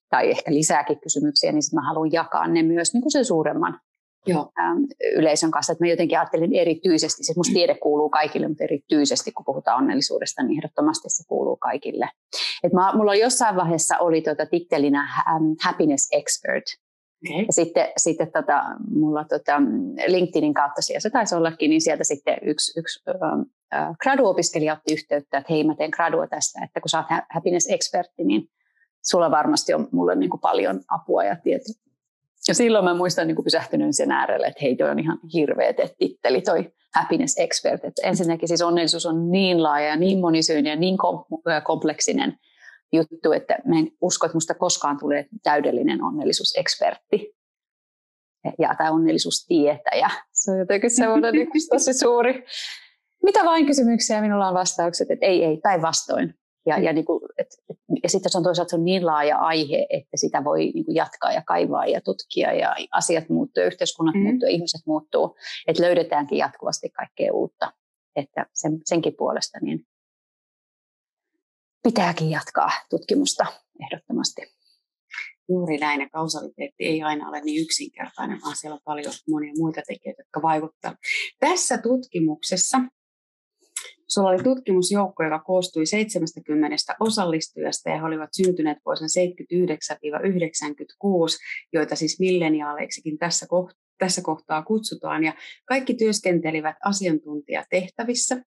tai 0.10 0.30
ehkä 0.30 0.54
lisääkin 0.54 1.00
kysymyksiä, 1.00 1.52
niin 1.52 1.62
mä 1.74 1.88
haluan 1.88 2.12
jakaa 2.12 2.48
ne 2.48 2.64
myös 2.64 2.94
niin 2.94 3.02
kuin 3.02 3.12
sen 3.12 3.26
suuremman 3.26 3.80
Joo. 4.28 4.52
Ähm, 4.60 4.78
yleisön 5.16 5.52
kanssa. 5.52 5.74
Että 5.74 5.84
mä 5.84 5.90
jotenkin 5.90 6.20
ajattelin 6.20 6.56
erityisesti, 6.56 7.24
siis 7.24 7.38
musta 7.38 7.54
tiede 7.54 7.76
kuuluu 7.76 8.10
kaikille, 8.10 8.48
mutta 8.48 8.64
erityisesti 8.64 9.32
kun 9.32 9.46
puhutaan 9.46 9.78
onnellisuudesta, 9.78 10.44
niin 10.44 10.58
ehdottomasti 10.58 11.10
se 11.10 11.24
kuuluu 11.28 11.58
kaikille. 11.58 12.10
Et 12.64 12.74
mä, 12.74 12.94
mulla 12.96 13.16
jossain 13.16 13.56
vaiheessa 13.56 13.98
oli 13.98 14.22
tuota 14.22 14.46
tittelinä 14.46 15.08
um, 15.36 15.56
Happiness 15.64 16.10
Expert. 16.12 16.64
Okay. 17.30 17.46
Ja 17.46 17.54
sitten, 17.54 17.88
sitten 17.98 18.32
tota, 18.32 18.64
mulla 18.90 19.24
tota 19.24 19.62
LinkedInin 20.08 20.54
kautta 20.54 20.82
siellä 20.82 21.00
se 21.00 21.10
taisi 21.10 21.36
ollakin, 21.36 21.70
niin 21.70 21.82
sieltä 21.82 22.04
sitten 22.04 22.38
yksi, 22.42 22.80
yksi 22.80 23.04
äh, 23.74 23.96
graduopiskelija 24.04 24.74
otti 24.74 24.94
yhteyttä, 24.94 25.38
että 25.38 25.54
hei 25.54 25.64
mä 25.64 25.76
teen 25.76 25.90
gradua 25.90 26.28
tästä, 26.28 26.60
että 26.64 26.82
kun 26.82 26.90
sä 26.90 26.98
oot 26.98 27.08
happiness-ekspertti, 27.34 28.24
niin 28.24 28.50
sulla 29.06 29.32
varmasti 29.32 29.74
on 29.74 29.88
mulle 29.92 30.16
niin 30.16 30.30
kuin 30.30 30.42
paljon 30.42 30.82
apua 30.88 31.24
ja 31.24 31.36
tietoa 31.36 31.89
ja 32.48 32.54
silloin 32.54 32.86
mä 32.86 32.94
muistan 32.94 33.28
niin 33.28 33.44
pysähtyneen 33.44 33.94
sen 33.94 34.12
äärelle, 34.12 34.48
että 34.48 34.60
hei, 34.62 34.76
toi 34.76 34.90
on 34.90 35.00
ihan 35.00 35.20
hirveä 35.34 35.74
titteli, 35.98 36.42
toi 36.42 36.72
happiness 36.96 37.38
expert. 37.38 37.86
Että 37.86 38.08
ensinnäkin 38.08 38.48
siis 38.48 38.62
onnellisuus 38.62 39.06
on 39.06 39.32
niin 39.32 39.64
laaja 39.64 39.88
ja 39.88 39.96
niin 39.96 40.20
monisyinen 40.20 40.70
ja 40.72 40.76
niin 40.76 40.98
kompleksinen 41.64 42.38
juttu, 42.94 43.32
että 43.32 43.58
mä 43.66 43.80
en 43.80 43.92
usko, 44.02 44.26
että 44.26 44.36
musta 44.36 44.54
koskaan 44.54 45.00
tulee 45.00 45.26
täydellinen 45.44 46.04
onnellisuusekspertti 46.04 47.36
ja, 48.60 48.76
tai 48.78 48.92
onnellisuustietäjä. 48.92 50.10
Se 50.34 50.52
on 50.52 50.60
jotenkin 50.60 50.92
semmoinen 50.92 51.34
tosi 51.70 51.94
suuri. 51.94 52.46
Mitä 53.24 53.46
vain 53.46 53.66
kysymyksiä 53.66 54.22
minulla 54.22 54.48
on 54.48 54.54
vastaukset, 54.54 55.12
että 55.12 55.26
ei, 55.26 55.44
ei, 55.44 55.58
päinvastoin. 55.58 56.34
Ja, 56.66 56.80
ja, 56.80 56.94
niin 56.94 57.06
kuin, 57.06 57.22
ja 58.04 58.10
sitten 58.10 58.32
se 58.32 58.38
on 58.38 58.44
toisaalta 58.44 58.70
se 58.70 58.76
on 58.76 58.86
niin 58.86 59.06
laaja 59.06 59.38
aihe, 59.38 59.88
että 59.90 60.18
sitä 60.18 60.44
voi 60.44 60.72
niin 60.74 60.86
kuin 60.86 60.96
jatkaa 60.96 61.32
ja 61.32 61.42
kaivaa 61.42 61.86
ja 61.86 62.02
tutkia 62.02 62.54
ja 62.54 62.76
asiat 62.92 63.30
muuttuu, 63.30 63.64
yhteiskunnat 63.64 64.16
mm. 64.16 64.22
muuttuu, 64.22 64.50
ihmiset 64.50 64.82
muuttuu, 64.86 65.36
että 65.68 65.84
löydetäänkin 65.84 66.38
jatkuvasti 66.38 66.90
kaikkea 66.90 67.34
uutta. 67.34 67.74
Että 68.16 68.46
sen, 68.54 68.80
senkin 68.86 69.16
puolesta 69.18 69.60
niin 69.62 69.88
pitääkin 71.84 72.30
jatkaa 72.30 72.70
tutkimusta 72.90 73.46
ehdottomasti. 73.84 74.42
Juuri 75.50 75.78
näin, 75.78 76.02
ja 76.02 76.10
kausaliteetti 76.10 76.86
ei 76.86 77.02
aina 77.02 77.30
ole 77.30 77.42
niin 77.42 77.62
yksinkertainen, 77.62 78.40
vaan 78.42 78.56
siellä 78.56 78.76
on 78.76 78.82
paljon 78.86 79.14
monia 79.30 79.54
muita 79.58 79.82
tekijöitä, 79.88 80.22
jotka 80.22 80.42
vaikuttavat. 80.42 80.98
Tässä 81.40 81.78
tutkimuksessa 81.78 82.78
Sulla 84.10 84.30
oli 84.30 84.44
tutkimusjoukko, 84.44 85.24
joka 85.24 85.40
koostui 85.40 85.86
70 85.86 86.96
osallistujasta 87.00 87.90
ja 87.90 87.98
he 87.98 88.04
olivat 88.04 88.30
syntyneet 88.34 88.78
vuosina 88.86 89.08
79-96, 89.08 89.10
joita 91.74 91.96
siis 91.96 92.20
milleniaaleiksikin 92.20 93.18
tässä 93.18 93.46
tässä 93.98 94.22
kohtaa 94.22 94.64
kutsutaan. 94.64 95.24
Ja 95.24 95.34
kaikki 95.66 95.94
työskentelivät 95.94 96.76
asiantuntijatehtävissä. 96.86 98.44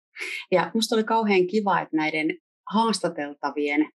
Ja 0.51 0.71
minusta 0.73 0.95
oli 0.95 1.03
kauhean 1.03 1.47
kiva, 1.47 1.81
että 1.81 1.97
näiden 1.97 2.37
haastateltavien 2.73 3.89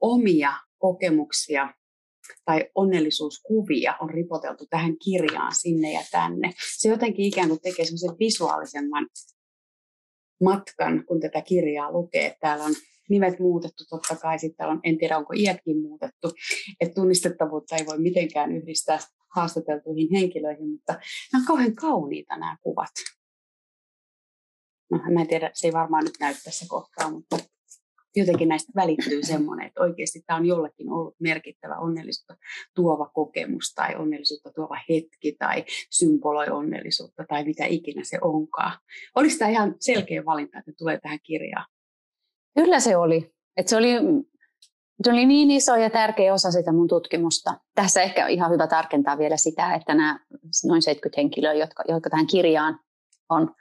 omia 0.00 0.52
kokemuksia 0.78 1.74
tai 2.44 2.70
onnellisuuskuvia 2.74 3.94
on 4.00 4.10
ripoteltu 4.10 4.66
tähän 4.70 4.98
kirjaan 5.04 5.54
sinne 5.54 5.92
ja 5.92 6.00
tänne. 6.10 6.52
Se 6.78 6.88
jotenkin 6.88 7.24
ikään 7.24 7.48
kuin 7.48 7.60
tekee 7.60 7.84
semmoisen 7.84 8.18
visuaalisemman 8.18 9.06
matkan, 10.44 11.04
kun 11.06 11.20
tätä 11.20 11.42
kirjaa 11.42 11.92
lukee. 11.92 12.36
Täällä 12.40 12.64
on 12.64 12.74
nimet 13.08 13.38
muutettu 13.38 13.84
totta 13.90 14.16
kai, 14.16 14.38
sitten 14.38 14.66
on, 14.66 14.80
en 14.84 14.98
tiedä 14.98 15.18
onko 15.18 15.32
iätkin 15.36 15.80
muutettu, 15.80 16.32
että 16.80 16.94
tunnistettavuutta 16.94 17.76
ei 17.76 17.86
voi 17.86 17.98
mitenkään 17.98 18.56
yhdistää 18.56 18.98
haastateltuihin 19.36 20.08
henkilöihin, 20.12 20.68
mutta 20.68 20.92
nämä 21.32 21.42
on 21.42 21.46
kauhean 21.46 21.74
kauniita 21.74 22.36
nämä 22.36 22.56
kuvat. 22.62 22.92
No, 24.90 24.98
mä 25.14 25.20
en 25.20 25.28
tiedä, 25.28 25.50
se 25.54 25.66
ei 25.66 25.72
varmaan 25.72 26.04
nyt 26.04 26.14
näy 26.20 26.34
tässä 26.44 26.66
kohtaa, 26.68 27.10
mutta 27.10 27.38
jotenkin 28.16 28.48
näistä 28.48 28.72
välittyy 28.76 29.22
semmoinen, 29.22 29.66
että 29.66 29.80
oikeasti 29.82 30.22
tämä 30.26 30.36
on 30.36 30.46
jollekin 30.46 30.90
ollut 30.90 31.14
merkittävä 31.20 31.78
onnellisuutta 31.78 32.36
tuova 32.74 33.10
kokemus 33.14 33.72
tai 33.74 33.96
onnellisuutta 33.96 34.50
tuova 34.54 34.76
hetki 34.88 35.36
tai 35.38 35.64
symboloi 35.90 36.46
onnellisuutta 36.48 37.24
tai 37.28 37.44
mitä 37.44 37.64
ikinä 37.66 38.02
se 38.04 38.18
onkaan. 38.20 38.78
Olisi 39.14 39.38
tämä 39.38 39.50
ihan 39.50 39.74
selkeä 39.80 40.24
valinta, 40.24 40.58
että 40.58 40.72
tulee 40.78 41.00
tähän 41.00 41.18
kirjaan? 41.22 41.66
Kyllä 42.54 42.80
se 42.80 42.96
oli. 42.96 43.32
Et 43.56 43.68
se 43.68 43.76
oli. 43.76 43.92
Se 45.04 45.10
oli 45.10 45.26
niin 45.26 45.50
iso 45.50 45.76
ja 45.76 45.90
tärkeä 45.90 46.34
osa 46.34 46.50
sitä 46.50 46.72
mun 46.72 46.88
tutkimusta. 46.88 47.60
Tässä 47.74 48.02
ehkä 48.02 48.26
ihan 48.26 48.52
hyvä 48.52 48.66
tarkentaa 48.66 49.18
vielä 49.18 49.36
sitä, 49.36 49.74
että 49.74 49.94
nämä 49.94 50.20
noin 50.64 50.82
70 50.82 51.20
henkilöä, 51.20 51.54
jotka, 51.54 51.84
jotka 51.88 52.10
tähän 52.10 52.26
kirjaan 52.26 52.78
on 53.28 53.54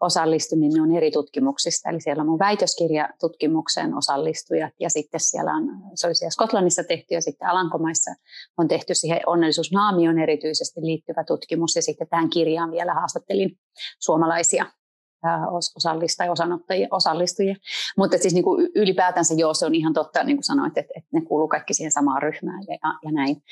osallistunut, 0.00 0.60
niin 0.60 0.72
ne 0.74 0.82
on 0.82 0.96
eri 0.96 1.10
tutkimuksista. 1.10 1.90
Eli 1.90 2.00
siellä 2.00 2.20
on 2.20 2.28
mun 2.28 2.38
väitöskirjatutkimuksen 2.38 3.94
osallistujat 3.94 4.72
ja 4.80 4.90
sitten 4.90 5.20
siellä 5.20 5.54
on, 5.54 5.64
se 5.94 6.06
oli 6.06 6.14
siellä 6.14 6.30
Skotlannissa 6.30 6.84
tehty 6.84 7.14
ja 7.14 7.22
sitten 7.22 7.48
Alankomaissa 7.48 8.10
on 8.58 8.68
tehty 8.68 8.94
siihen 8.94 9.20
onnellisuusnaamioon 9.26 10.18
erityisesti 10.18 10.80
liittyvä 10.82 11.24
tutkimus 11.24 11.76
ja 11.76 11.82
sitten 11.82 12.08
tähän 12.08 12.30
kirjaan 12.30 12.70
vielä 12.70 12.94
haastattelin 12.94 13.58
suomalaisia 13.98 14.66
osallista 15.76 16.30
osanottajia, 16.30 16.88
osallistujia. 16.90 17.54
Mutta 17.96 18.18
siis 18.18 18.34
niin 18.34 18.44
kuin 18.44 18.68
ylipäätänsä 18.74 19.34
joo, 19.34 19.54
se 19.54 19.66
on 19.66 19.74
ihan 19.74 19.92
totta, 19.92 20.24
niin 20.24 20.36
kuin 20.36 20.44
sanoit, 20.44 20.78
että, 20.78 20.92
että 20.96 21.08
ne 21.12 21.20
kuuluu 21.20 21.48
kaikki 21.48 21.74
siihen 21.74 21.92
samaan 21.92 22.22
ryhmään 22.22 22.62
ja, 22.68 22.78
ja 23.04 23.12
näin. 23.12 23.42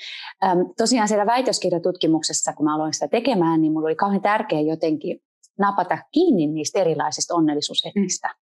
Äm, 0.44 0.58
tosiaan 0.76 1.08
siellä 1.08 1.26
väitöskirjatutkimuksessa, 1.26 2.52
kun 2.52 2.64
mä 2.64 2.74
aloin 2.74 2.94
sitä 2.94 3.08
tekemään, 3.08 3.60
niin 3.60 3.72
mulla 3.72 3.86
oli 3.86 3.96
kauhean 3.96 4.22
tärkeä 4.22 4.60
jotenkin 4.60 5.20
napata 5.58 5.98
kiinni 6.12 6.46
niistä 6.46 6.80
erilaisista 6.80 7.34
onnellisuushetkistä. 7.34 8.28
Mm. 8.28 8.48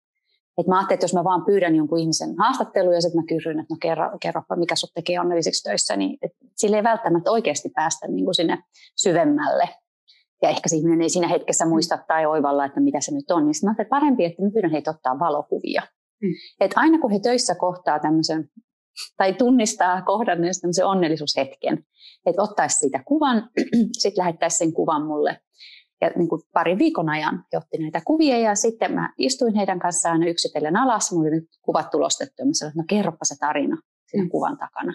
Et 0.59 0.67
mä 0.67 0.77
ajattelin, 0.77 0.97
että 0.97 1.05
jos 1.05 1.15
mä 1.15 1.25
vaan 1.25 1.45
pyydän 1.45 1.75
jonkun 1.75 1.99
ihmisen 1.99 2.35
haastattelua 2.39 2.95
ja 2.95 3.01
sitten 3.01 3.21
mä 3.21 3.27
kysyn, 3.29 3.61
että 3.61 3.75
no 3.75 3.79
kerro, 3.81 4.19
kerropa, 4.21 4.57
mikä 4.57 4.77
sut 4.77 4.91
tekee 4.95 5.21
onnelliseksi 5.21 5.63
töissä, 5.63 5.97
niin 5.97 6.19
sille 6.57 6.77
ei 6.77 6.83
välttämättä 6.83 7.31
oikeasti 7.31 7.69
päästä 7.69 8.09
niin 8.09 8.25
kuin 8.25 8.35
sinne 8.35 8.59
syvemmälle. 8.97 9.69
Ja 10.43 10.49
ehkä 10.49 10.69
se 10.69 10.77
ihminen 10.77 11.03
ei 11.03 11.09
siinä 11.09 11.29
hetkessä 11.29 11.67
muista 11.67 11.99
tai 12.09 12.27
oivalla, 12.27 12.65
että 12.65 12.81
mitä 12.81 13.01
se 13.01 13.15
nyt 13.15 13.31
on. 13.31 13.45
Niin 13.45 13.55
sitten 13.55 13.67
mä 13.67 13.71
ajattelin, 13.71 13.87
että 13.87 13.97
parempi, 13.97 14.25
että 14.25 14.43
mä 14.43 14.51
pyydän 14.51 14.71
heitä 14.71 14.91
ottaa 14.91 15.19
valokuvia. 15.19 15.83
Mm. 16.23 16.29
Et 16.61 16.73
aina 16.77 16.99
kun 16.99 17.11
he 17.11 17.19
töissä 17.19 17.55
kohtaa 17.55 17.99
tämmöisen, 17.99 18.49
tai 19.17 19.33
tunnistaa 19.33 20.03
kohdanneensa 20.03 20.61
tämmöisen 20.61 20.87
onnellisuushetken, 20.87 21.85
että 22.27 22.43
ottaisi 22.43 22.77
siitä 22.77 23.03
kuvan, 23.07 23.51
sitten 24.03 24.23
lähettäisi 24.23 24.57
sen 24.57 24.73
kuvan 24.73 25.07
mulle 25.07 25.41
ja 26.05 26.11
niin 26.17 26.29
kuin 26.29 26.43
parin 26.53 26.79
viikon 26.79 27.09
ajan 27.09 27.45
he 27.53 27.59
otti 27.59 27.79
näitä 27.79 28.01
kuvia 28.05 28.39
ja 28.39 28.55
sitten 28.55 28.93
mä 28.95 29.13
istuin 29.19 29.55
heidän 29.55 29.79
kanssaan 29.79 30.23
yksitellen 30.23 30.77
alas. 30.77 31.13
Mulla 31.13 31.29
oli 31.29 31.31
nyt 31.31 31.49
kuvat 31.63 31.91
tulostettu 31.91 32.35
ja 32.39 32.47
mä 32.47 32.51
sanoin, 32.53 32.71
että 32.71 32.81
no 32.81 32.85
kerropa 32.89 33.25
se 33.25 33.35
tarina 33.41 33.77
siinä 34.07 34.25
mm. 34.25 34.31
kuvan 34.31 34.59
takana. 34.59 34.95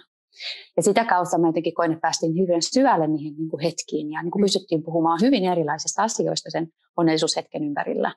Ja 0.76 0.82
sitä 0.82 1.04
kautta 1.04 1.38
mä 1.38 1.48
jotenkin 1.48 1.74
koin, 1.74 1.92
että 1.92 2.00
päästiin 2.00 2.32
hyvin 2.34 2.62
syvälle 2.62 3.06
niihin 3.06 3.36
niin 3.36 3.48
kuin 3.50 3.62
hetkiin 3.62 4.10
ja 4.10 4.22
niin 4.22 4.30
kuin 4.30 4.40
mm. 4.40 4.44
pystyttiin 4.44 4.82
puhumaan 4.82 5.18
hyvin 5.22 5.44
erilaisista 5.44 6.02
asioista 6.02 6.50
sen 6.50 6.68
onnellisuushetken 6.96 7.64
ympärillä. 7.64 8.14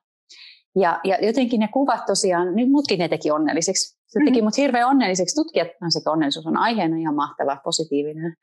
Ja, 0.75 0.99
ja 1.03 1.25
jotenkin 1.25 1.59
ne 1.59 1.67
kuvat 1.67 2.05
tosiaan, 2.05 2.55
nyt 2.55 2.69
mutkin 2.69 2.99
ne 2.99 3.07
teki 3.07 3.31
onnellisiksi. 3.31 3.97
Se 4.07 4.19
teki 4.19 4.31
mm-hmm. 4.31 4.43
mut 4.43 4.57
hirveän 4.57 4.87
onnelliseksi. 4.87 5.35
Tutkijat, 5.35 5.67
no 5.81 5.87
sekä 5.89 6.11
onnellisuus 6.11 6.47
on 6.47 6.57
aiheena 6.57 6.97
ihan 6.97 7.15
mahtava, 7.15 7.57
positiivinen, 7.63 8.33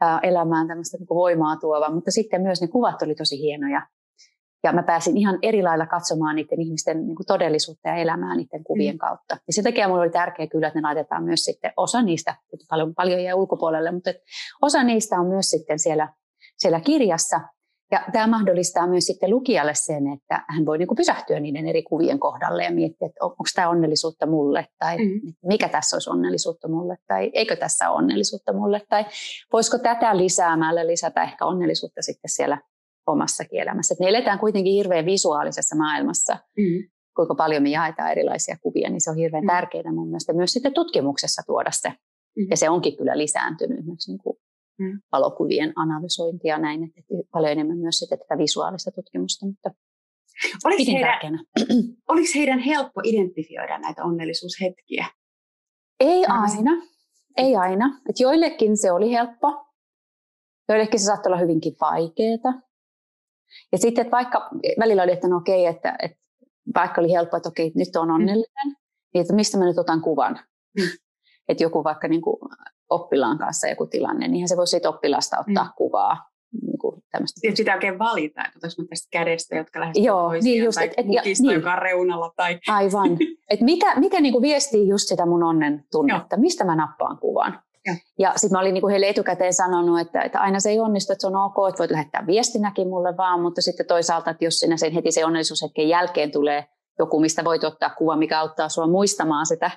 ää, 0.00 0.20
elämään 0.22 0.68
tämmöistä 0.68 0.96
niin 0.98 1.08
voimaa 1.08 1.56
tuova, 1.56 1.90
mutta 1.90 2.10
sitten 2.10 2.42
myös 2.42 2.60
ne 2.60 2.68
kuvat 2.68 3.02
oli 3.02 3.14
tosi 3.14 3.38
hienoja. 3.38 3.86
Ja 4.64 4.72
mä 4.72 4.82
pääsin 4.82 5.16
ihan 5.16 5.38
eri 5.42 5.62
lailla 5.62 5.86
katsomaan 5.86 6.36
niiden 6.36 6.60
ihmisten 6.60 7.06
niin 7.06 7.16
kuin 7.16 7.26
todellisuutta 7.26 7.88
ja 7.88 7.94
elämää 7.94 8.36
niiden 8.36 8.64
kuvien 8.64 8.94
mm. 8.94 8.98
kautta. 8.98 9.36
Ja 9.46 9.52
sen 9.52 9.64
takia 9.64 9.88
mulla 9.88 10.02
oli 10.02 10.10
tärkeää 10.10 10.46
kyllä, 10.46 10.66
että 10.66 10.78
ne 10.78 10.82
laitetaan 10.82 11.24
myös 11.24 11.40
sitten, 11.40 11.72
osa 11.76 12.02
niistä, 12.02 12.34
paljon, 12.68 12.94
paljon 12.94 13.22
jää 13.22 13.34
ulkopuolelle, 13.34 13.90
mutta 13.90 14.10
osa 14.62 14.82
niistä 14.82 15.20
on 15.20 15.26
myös 15.26 15.50
sitten 15.50 15.78
siellä, 15.78 16.08
siellä 16.56 16.80
kirjassa. 16.80 17.40
Ja 17.90 18.04
tämä 18.12 18.26
mahdollistaa 18.26 18.86
myös 18.86 19.04
sitten 19.04 19.30
lukijalle 19.30 19.74
sen, 19.74 20.12
että 20.12 20.44
hän 20.48 20.66
voi 20.66 20.78
niin 20.78 20.88
kuin 20.88 20.96
pysähtyä 20.96 21.40
niiden 21.40 21.66
eri 21.66 21.82
kuvien 21.82 22.18
kohdalle 22.18 22.64
ja 22.64 22.70
miettiä, 22.70 23.06
että 23.06 23.24
onko 23.24 23.44
tämä 23.54 23.68
onnellisuutta 23.68 24.26
mulle, 24.26 24.66
tai 24.78 24.98
mm. 24.98 25.34
mikä 25.42 25.68
tässä 25.68 25.96
olisi 25.96 26.10
onnellisuutta 26.10 26.68
mulle, 26.68 26.96
tai 27.06 27.30
eikö 27.34 27.56
tässä 27.56 27.90
ole 27.90 27.98
onnellisuutta 27.98 28.52
mulle, 28.52 28.82
tai 28.88 29.04
voisiko 29.52 29.78
tätä 29.78 30.16
lisäämällä 30.16 30.86
lisätä 30.86 31.22
ehkä 31.22 31.46
onnellisuutta 31.46 32.02
sitten 32.02 32.30
siellä 32.30 32.58
omassakin 33.06 33.60
elämässä. 33.60 33.94
Et 33.94 34.00
me 34.00 34.08
eletään 34.08 34.38
kuitenkin 34.38 34.72
hirveän 34.72 35.06
visuaalisessa 35.06 35.76
maailmassa, 35.76 36.38
mm. 36.56 36.88
kuinka 37.16 37.34
paljon 37.34 37.62
me 37.62 37.70
jaetaan 37.70 38.10
erilaisia 38.10 38.56
kuvia, 38.62 38.90
niin 38.90 39.00
se 39.00 39.10
on 39.10 39.16
hirveän 39.16 39.44
mm. 39.44 39.48
tärkeää 39.48 39.92
mun 39.92 40.08
mielestä 40.08 40.32
myös 40.32 40.52
sitten 40.52 40.74
tutkimuksessa 40.74 41.42
tuoda 41.46 41.70
se. 41.72 41.88
Mm. 41.88 42.46
Ja 42.50 42.56
se 42.56 42.70
onkin 42.70 42.96
kyllä 42.96 43.18
lisääntynyt 43.18 43.86
myös 43.86 44.08
niin 44.08 44.18
kuin 44.18 44.36
mm. 44.78 45.00
valokuvien 45.12 45.72
analysointia 45.76 46.54
ja 46.54 46.58
näin, 46.58 46.84
että 46.84 47.02
paljon 47.32 47.52
enemmän 47.52 47.78
myös 47.78 47.98
sitten 47.98 48.18
tätä 48.18 48.38
visuaalista 48.38 48.90
tutkimusta, 48.90 49.46
mutta 49.46 49.70
Oliko 50.64 50.92
heidän, 50.92 51.38
oliko 52.10 52.28
heidän 52.34 52.58
helppo 52.58 53.00
identifioida 53.04 53.78
näitä 53.78 54.04
onnellisuushetkiä? 54.04 55.06
Ei 56.00 56.24
aina. 56.28 56.70
Ei 57.36 57.56
aina. 57.56 58.00
Et 58.08 58.20
joillekin 58.20 58.76
se 58.76 58.92
oli 58.92 59.12
helppo. 59.12 59.66
Joillekin 60.68 61.00
se 61.00 61.04
saattoi 61.04 61.30
olla 61.30 61.40
hyvinkin 61.40 61.76
vaikeaa. 61.80 62.62
Ja 63.72 63.78
sitten, 63.78 64.02
että 64.02 64.16
vaikka 64.16 64.50
välillä 64.78 65.02
oli, 65.02 65.12
että 65.12 65.28
no 65.28 65.36
okei, 65.36 65.66
että, 65.66 65.96
että 66.02 66.18
vaikka 66.74 67.00
oli 67.00 67.12
helppo, 67.12 67.36
että 67.36 67.48
okei, 67.48 67.72
nyt 67.74 67.96
on 67.96 68.10
onnellinen, 68.10 68.66
mm. 68.66 68.74
niin 69.14 69.20
että 69.20 69.34
mistä 69.34 69.58
mä 69.58 69.64
nyt 69.64 69.78
otan 69.78 70.00
kuvan. 70.00 70.38
Mm. 70.78 70.88
Että 71.48 71.62
joku 71.62 71.84
vaikka 71.84 72.08
niin 72.08 72.22
kuin 72.22 72.36
oppilaan 72.90 73.38
kanssa 73.38 73.68
joku 73.68 73.86
tilanne, 73.86 74.28
niin 74.28 74.48
se 74.48 74.56
voi 74.56 74.66
siitä 74.66 74.88
oppilasta 74.88 75.38
ottaa 75.38 75.64
mm. 75.64 75.72
kuvaa. 75.76 76.30
Niin 76.62 76.78
kuin 76.78 77.02
Sitten 77.26 77.56
sitä 77.56 77.74
oikein 77.74 77.98
valita, 77.98 78.44
että 78.44 78.58
mä 78.78 78.84
tästä 78.88 79.08
kädestä, 79.10 79.56
jotka 79.56 79.80
lähestyvät 79.80 80.06
Joo, 80.06 80.32
niin 80.32 80.32
toisiaan, 80.32 80.54
niin 80.54 80.64
just, 80.64 80.74
tai 80.74 80.86
et, 80.86 80.94
et, 80.96 81.06
mukista, 81.06 81.46
niin. 81.46 81.54
joka 81.54 81.76
reunalla. 81.76 82.32
Tai... 82.36 82.58
Aivan. 82.68 83.10
Et 83.50 83.60
mikä, 83.60 84.00
mikä 84.00 84.20
niin 84.20 84.32
kuin 84.32 84.42
viestii 84.42 84.88
just 84.88 85.08
sitä 85.08 85.26
mun 85.26 85.42
onnen 85.42 85.84
tunnetta, 85.92 86.36
Joo. 86.36 86.40
mistä 86.40 86.64
mä 86.64 86.76
nappaan 86.76 87.18
kuvan. 87.18 87.62
Ja, 87.86 87.94
ja 88.18 88.32
sitten 88.36 88.56
mä 88.56 88.60
olin 88.60 88.74
niinku 88.74 88.88
heille 88.88 89.08
etukäteen 89.08 89.54
sanonut, 89.54 90.00
että, 90.00 90.22
että 90.22 90.40
aina 90.40 90.60
se 90.60 90.70
ei 90.70 90.80
onnistu, 90.80 91.12
että 91.12 91.20
se 91.20 91.26
on 91.26 91.36
ok, 91.36 91.54
että 91.68 91.78
voit 91.78 91.90
lähettää 91.90 92.26
viestinäkin 92.26 92.88
mulle 92.88 93.16
vaan, 93.16 93.40
mutta 93.40 93.62
sitten 93.62 93.86
toisaalta, 93.86 94.30
että 94.30 94.44
jos 94.44 94.58
sinä 94.58 94.76
sen 94.76 94.92
heti 94.92 95.12
se 95.12 95.24
onnellisuushetken 95.24 95.88
jälkeen 95.88 96.32
tulee 96.32 96.64
joku, 96.98 97.20
mistä 97.20 97.44
voit 97.44 97.64
ottaa 97.64 97.90
kuva, 97.90 98.16
mikä 98.16 98.40
auttaa 98.40 98.68
sinua 98.68 98.88
muistamaan 98.88 99.46
sitä 99.46 99.70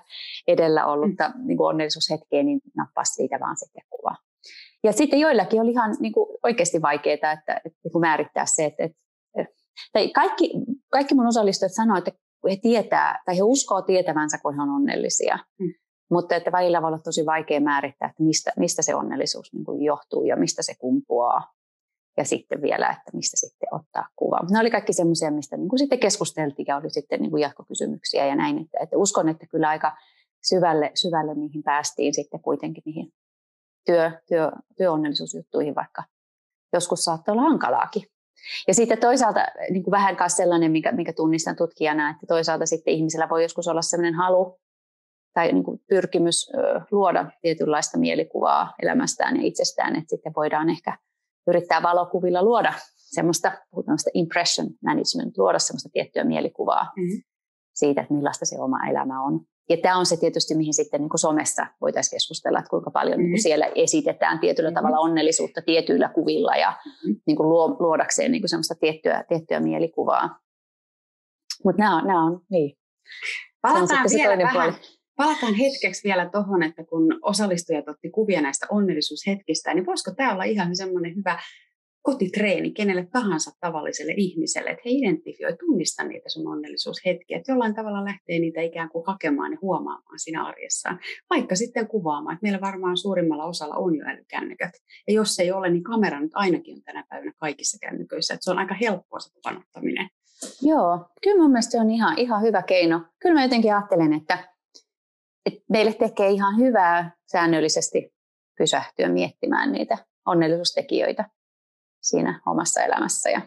edellä 0.47 0.85
ollutta 0.85 1.29
mm. 1.29 1.47
niin 1.47 1.61
onnellisuushetkeä, 1.61 2.43
niin 2.43 2.61
nappaa 2.77 3.03
siitä 3.03 3.39
vaan 3.39 3.57
sitten 3.57 3.83
kuva. 3.89 4.15
Ja 4.83 4.91
sitten 4.91 5.19
joillakin 5.19 5.61
oli 5.61 5.71
ihan 5.71 5.95
niin 5.99 6.13
kuin 6.13 6.37
oikeasti 6.43 6.81
vaikeaa, 6.81 7.13
että, 7.13 7.31
että, 7.31 7.51
että 7.85 7.99
määrittää 7.99 8.45
se, 8.45 8.65
että, 8.65 8.83
että, 8.83 9.55
tai 9.93 10.09
kaikki, 10.09 10.51
kaikki 10.89 11.15
mun 11.15 11.27
osallistujat 11.27 11.73
sanoivat, 11.73 12.07
että 12.07 12.21
he 12.49 12.57
tietää 12.61 13.21
tai 13.25 13.37
he 13.37 13.43
uskoo 13.43 13.81
tietävänsä, 13.81 14.37
kun 14.37 14.55
he 14.55 14.61
on 14.61 14.69
onnellisia. 14.69 15.39
Mm. 15.59 15.73
Mutta 16.11 16.35
että 16.35 16.51
välillä 16.51 16.81
voi 16.81 16.87
olla 16.87 16.99
tosi 16.99 17.25
vaikea 17.25 17.61
määrittää, 17.61 18.09
että 18.09 18.23
mistä, 18.23 18.51
mistä 18.57 18.81
se 18.81 18.95
onnellisuus 18.95 19.53
niin 19.53 19.63
kuin 19.63 19.81
johtuu 19.81 20.23
ja 20.23 20.35
mistä 20.35 20.63
se 20.63 20.75
kumpuaa. 20.75 21.53
Ja 22.17 22.25
sitten 22.25 22.61
vielä, 22.61 22.89
että 22.89 23.11
mistä 23.13 23.37
sitten 23.37 23.69
ottaa 23.71 24.07
kuva. 24.15 24.39
Ne 24.51 24.59
oli 24.59 24.71
kaikki 24.71 24.93
semmoisia, 24.93 25.31
mistä 25.31 25.57
niin 25.57 25.69
kuin 25.69 25.79
sitten 25.79 25.99
keskusteltiin 25.99 26.65
ja 26.67 26.77
oli 26.77 26.89
sitten 26.89 27.21
niin 27.21 27.31
kuin 27.31 27.41
jatkokysymyksiä 27.41 28.25
ja 28.25 28.35
näin. 28.35 28.57
Että, 28.57 28.77
että 28.81 28.97
uskon, 28.97 29.29
että 29.29 29.47
kyllä 29.47 29.69
aika 29.69 29.97
syvälle, 30.43 30.91
syvälle 30.95 31.35
niihin 31.35 31.63
päästiin 31.63 32.13
sitten 32.13 32.39
kuitenkin 32.39 32.83
niihin 32.85 33.13
työ, 33.85 34.11
työ, 34.27 34.51
työonnellisuusjuttuihin, 34.77 35.75
vaikka 35.75 36.03
joskus 36.73 37.03
saattaa 37.03 37.33
olla 37.33 37.41
hankalaakin. 37.41 38.03
Ja 38.67 38.73
sitten 38.73 38.97
toisaalta 38.97 39.45
niin 39.69 39.83
kuin 39.83 39.91
vähän 39.91 40.17
myös 40.19 40.35
sellainen, 40.37 40.71
minkä, 40.71 40.91
minkä 40.91 41.13
tunnistan 41.13 41.55
tutkijana, 41.55 42.09
että 42.09 42.25
toisaalta 42.27 42.65
sitten 42.65 42.93
ihmisellä 42.93 43.29
voi 43.29 43.43
joskus 43.43 43.67
olla 43.67 43.81
sellainen 43.81 44.15
halu 44.15 44.59
tai 45.39 45.51
niin 45.51 45.63
kuin 45.63 45.81
pyrkimys 45.89 46.51
luoda 46.91 47.31
tietynlaista 47.41 47.97
mielikuvaa 47.97 48.73
elämästään 48.81 49.35
ja 49.35 49.41
itsestään, 49.43 49.95
että 49.95 50.09
sitten 50.09 50.33
voidaan 50.35 50.69
ehkä 50.69 50.97
yrittää 51.47 51.83
valokuvilla 51.83 52.43
luoda 52.43 52.73
semmoista, 52.95 53.51
puhutaan 53.71 53.97
impression 54.13 54.67
management, 54.83 55.37
luoda 55.37 55.59
semmoista 55.59 55.89
tiettyä 55.93 56.23
mielikuvaa 56.23 56.83
mm-hmm. 56.83 57.23
siitä, 57.73 58.01
että 58.01 58.13
millaista 58.13 58.45
se 58.45 58.59
oma 58.59 58.89
elämä 58.89 59.23
on. 59.23 59.41
Ja 59.69 59.77
tämä 59.77 59.97
on 59.97 60.05
se 60.05 60.17
tietysti, 60.17 60.55
mihin 60.55 60.73
sitten 60.73 61.01
niin 61.01 61.09
kuin 61.09 61.19
somessa 61.19 61.67
voitaisiin 61.81 62.15
keskustella, 62.15 62.59
että 62.59 62.69
kuinka 62.69 62.91
paljon 62.91 63.13
mm-hmm. 63.13 63.23
niin 63.23 63.31
kuin 63.31 63.43
siellä 63.43 63.65
esitetään 63.75 64.39
tietyllä 64.39 64.69
mm-hmm. 64.69 64.75
tavalla 64.75 64.99
onnellisuutta 64.99 65.61
tietyillä 65.61 66.09
kuvilla 66.09 66.55
ja 66.55 66.71
mm-hmm. 66.85 67.21
niin 67.27 67.37
kuin 67.37 67.49
luodakseen 67.79 68.31
niin 68.31 68.41
kuin 68.41 68.49
semmoista 68.49 68.75
tiettyä, 68.79 69.23
tiettyä 69.27 69.59
mielikuvaa. 69.59 70.39
Mutta 71.65 71.81
nämä 71.81 71.97
on, 71.97 72.07
nämä 72.07 72.25
on 72.25 72.41
niin. 72.49 72.77
Palataan 73.61 74.05
vielä 74.15 74.37
vähän, 74.37 74.73
puoli. 74.73 74.98
Palataan 75.19 75.53
hetkeksi 75.53 76.03
vielä 76.03 76.29
tuohon, 76.29 76.63
että 76.63 76.83
kun 76.83 77.19
osallistujat 77.21 77.89
otti 77.89 78.09
kuvia 78.09 78.41
näistä 78.41 78.67
onnellisuushetkistä, 78.71 79.73
niin 79.73 79.85
voisiko 79.85 80.11
tämä 80.15 80.33
olla 80.33 80.43
ihan 80.43 80.75
semmoinen 80.75 81.15
hyvä 81.15 81.39
kotitreeni 82.01 82.71
kenelle 82.71 83.07
tahansa 83.11 83.51
tavalliselle 83.59 84.13
ihmiselle, 84.17 84.69
että 84.69 84.81
he 84.85 84.91
identifioi, 84.91 85.57
tunnista 85.57 86.03
niitä 86.03 86.29
sun 86.29 86.47
onnellisuushetkiä, 86.47 87.37
että 87.37 87.51
jollain 87.51 87.75
tavalla 87.75 88.05
lähtee 88.05 88.39
niitä 88.39 88.61
ikään 88.61 88.89
kuin 88.89 89.03
hakemaan 89.07 89.51
ja 89.51 89.57
huomaamaan 89.61 90.19
siinä 90.19 90.45
arjessaan, 90.45 90.99
vaikka 91.29 91.55
sitten 91.55 91.87
kuvaamaan, 91.87 92.33
että 92.33 92.43
meillä 92.43 92.61
varmaan 92.61 92.97
suurimmalla 92.97 93.45
osalla 93.45 93.75
on 93.75 93.95
jo 93.95 94.05
älykännykät, 94.05 94.71
ja 95.07 95.13
jos 95.13 95.39
ei 95.39 95.51
ole, 95.51 95.69
niin 95.69 95.83
kamera 95.83 96.19
nyt 96.19 96.31
ainakin 96.33 96.75
on 96.75 96.83
tänä 96.83 97.03
päivänä 97.09 97.33
kaikissa 97.37 97.77
kännyköissä, 97.81 98.33
että 98.33 98.43
se 98.43 98.51
on 98.51 98.59
aika 98.59 98.75
helppoa 98.81 99.19
se 99.19 99.29
kuvanottaminen. 99.33 100.09
Joo, 100.61 101.05
kyllä 101.23 101.41
mun 101.41 101.51
mielestä 101.51 101.71
se 101.71 101.79
on 101.79 101.89
ihan, 101.89 102.17
ihan 102.17 102.41
hyvä 102.41 102.61
keino. 102.61 103.01
Kyllä 103.19 103.35
mä 103.35 103.43
jotenkin 103.43 103.73
ajattelen, 103.73 104.13
että, 104.13 104.58
meille 105.69 105.93
tekee 105.93 106.29
ihan 106.29 106.57
hyvää 106.57 107.11
säännöllisesti 107.31 108.13
pysähtyä 108.57 109.09
miettimään 109.09 109.71
niitä 109.71 109.97
onnellisuustekijöitä 110.25 111.29
siinä 112.01 112.41
omassa 112.45 112.81
elämässä. 112.81 113.29
Ja 113.29 113.41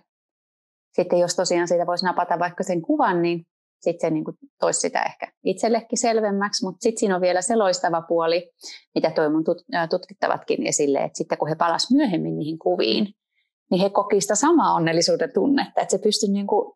sitten 0.92 1.18
jos 1.18 1.36
tosiaan 1.36 1.68
siitä 1.68 1.86
voisi 1.86 2.04
napata 2.04 2.38
vaikka 2.38 2.62
sen 2.62 2.82
kuvan, 2.82 3.22
niin 3.22 3.46
sitten 3.80 4.08
se 4.08 4.10
niin 4.10 4.24
kuin 4.24 4.36
toisi 4.60 4.80
sitä 4.80 5.02
ehkä 5.02 5.32
itsellekin 5.44 5.98
selvemmäksi, 5.98 6.64
mutta 6.64 6.82
sitten 6.82 7.00
siinä 7.00 7.14
on 7.14 7.20
vielä 7.20 7.42
se 7.42 7.56
loistava 7.56 8.02
puoli, 8.02 8.50
mitä 8.94 9.10
toi 9.10 9.30
mun 9.30 9.44
tutkittavatkin 9.90 10.66
esille, 10.66 10.98
että 10.98 11.18
sitten 11.18 11.38
kun 11.38 11.48
he 11.48 11.54
palas 11.54 11.90
myöhemmin 11.90 12.36
niihin 12.36 12.58
kuviin, 12.58 13.14
niin 13.70 13.82
he 13.82 13.90
koki 13.90 14.20
sitä 14.20 14.34
samaa 14.34 14.74
onnellisuuden 14.74 15.32
tunnetta, 15.34 15.80
että 15.80 15.96
se 15.96 16.02
pystyi 16.02 16.28
niin 16.28 16.46
kuin 16.46 16.74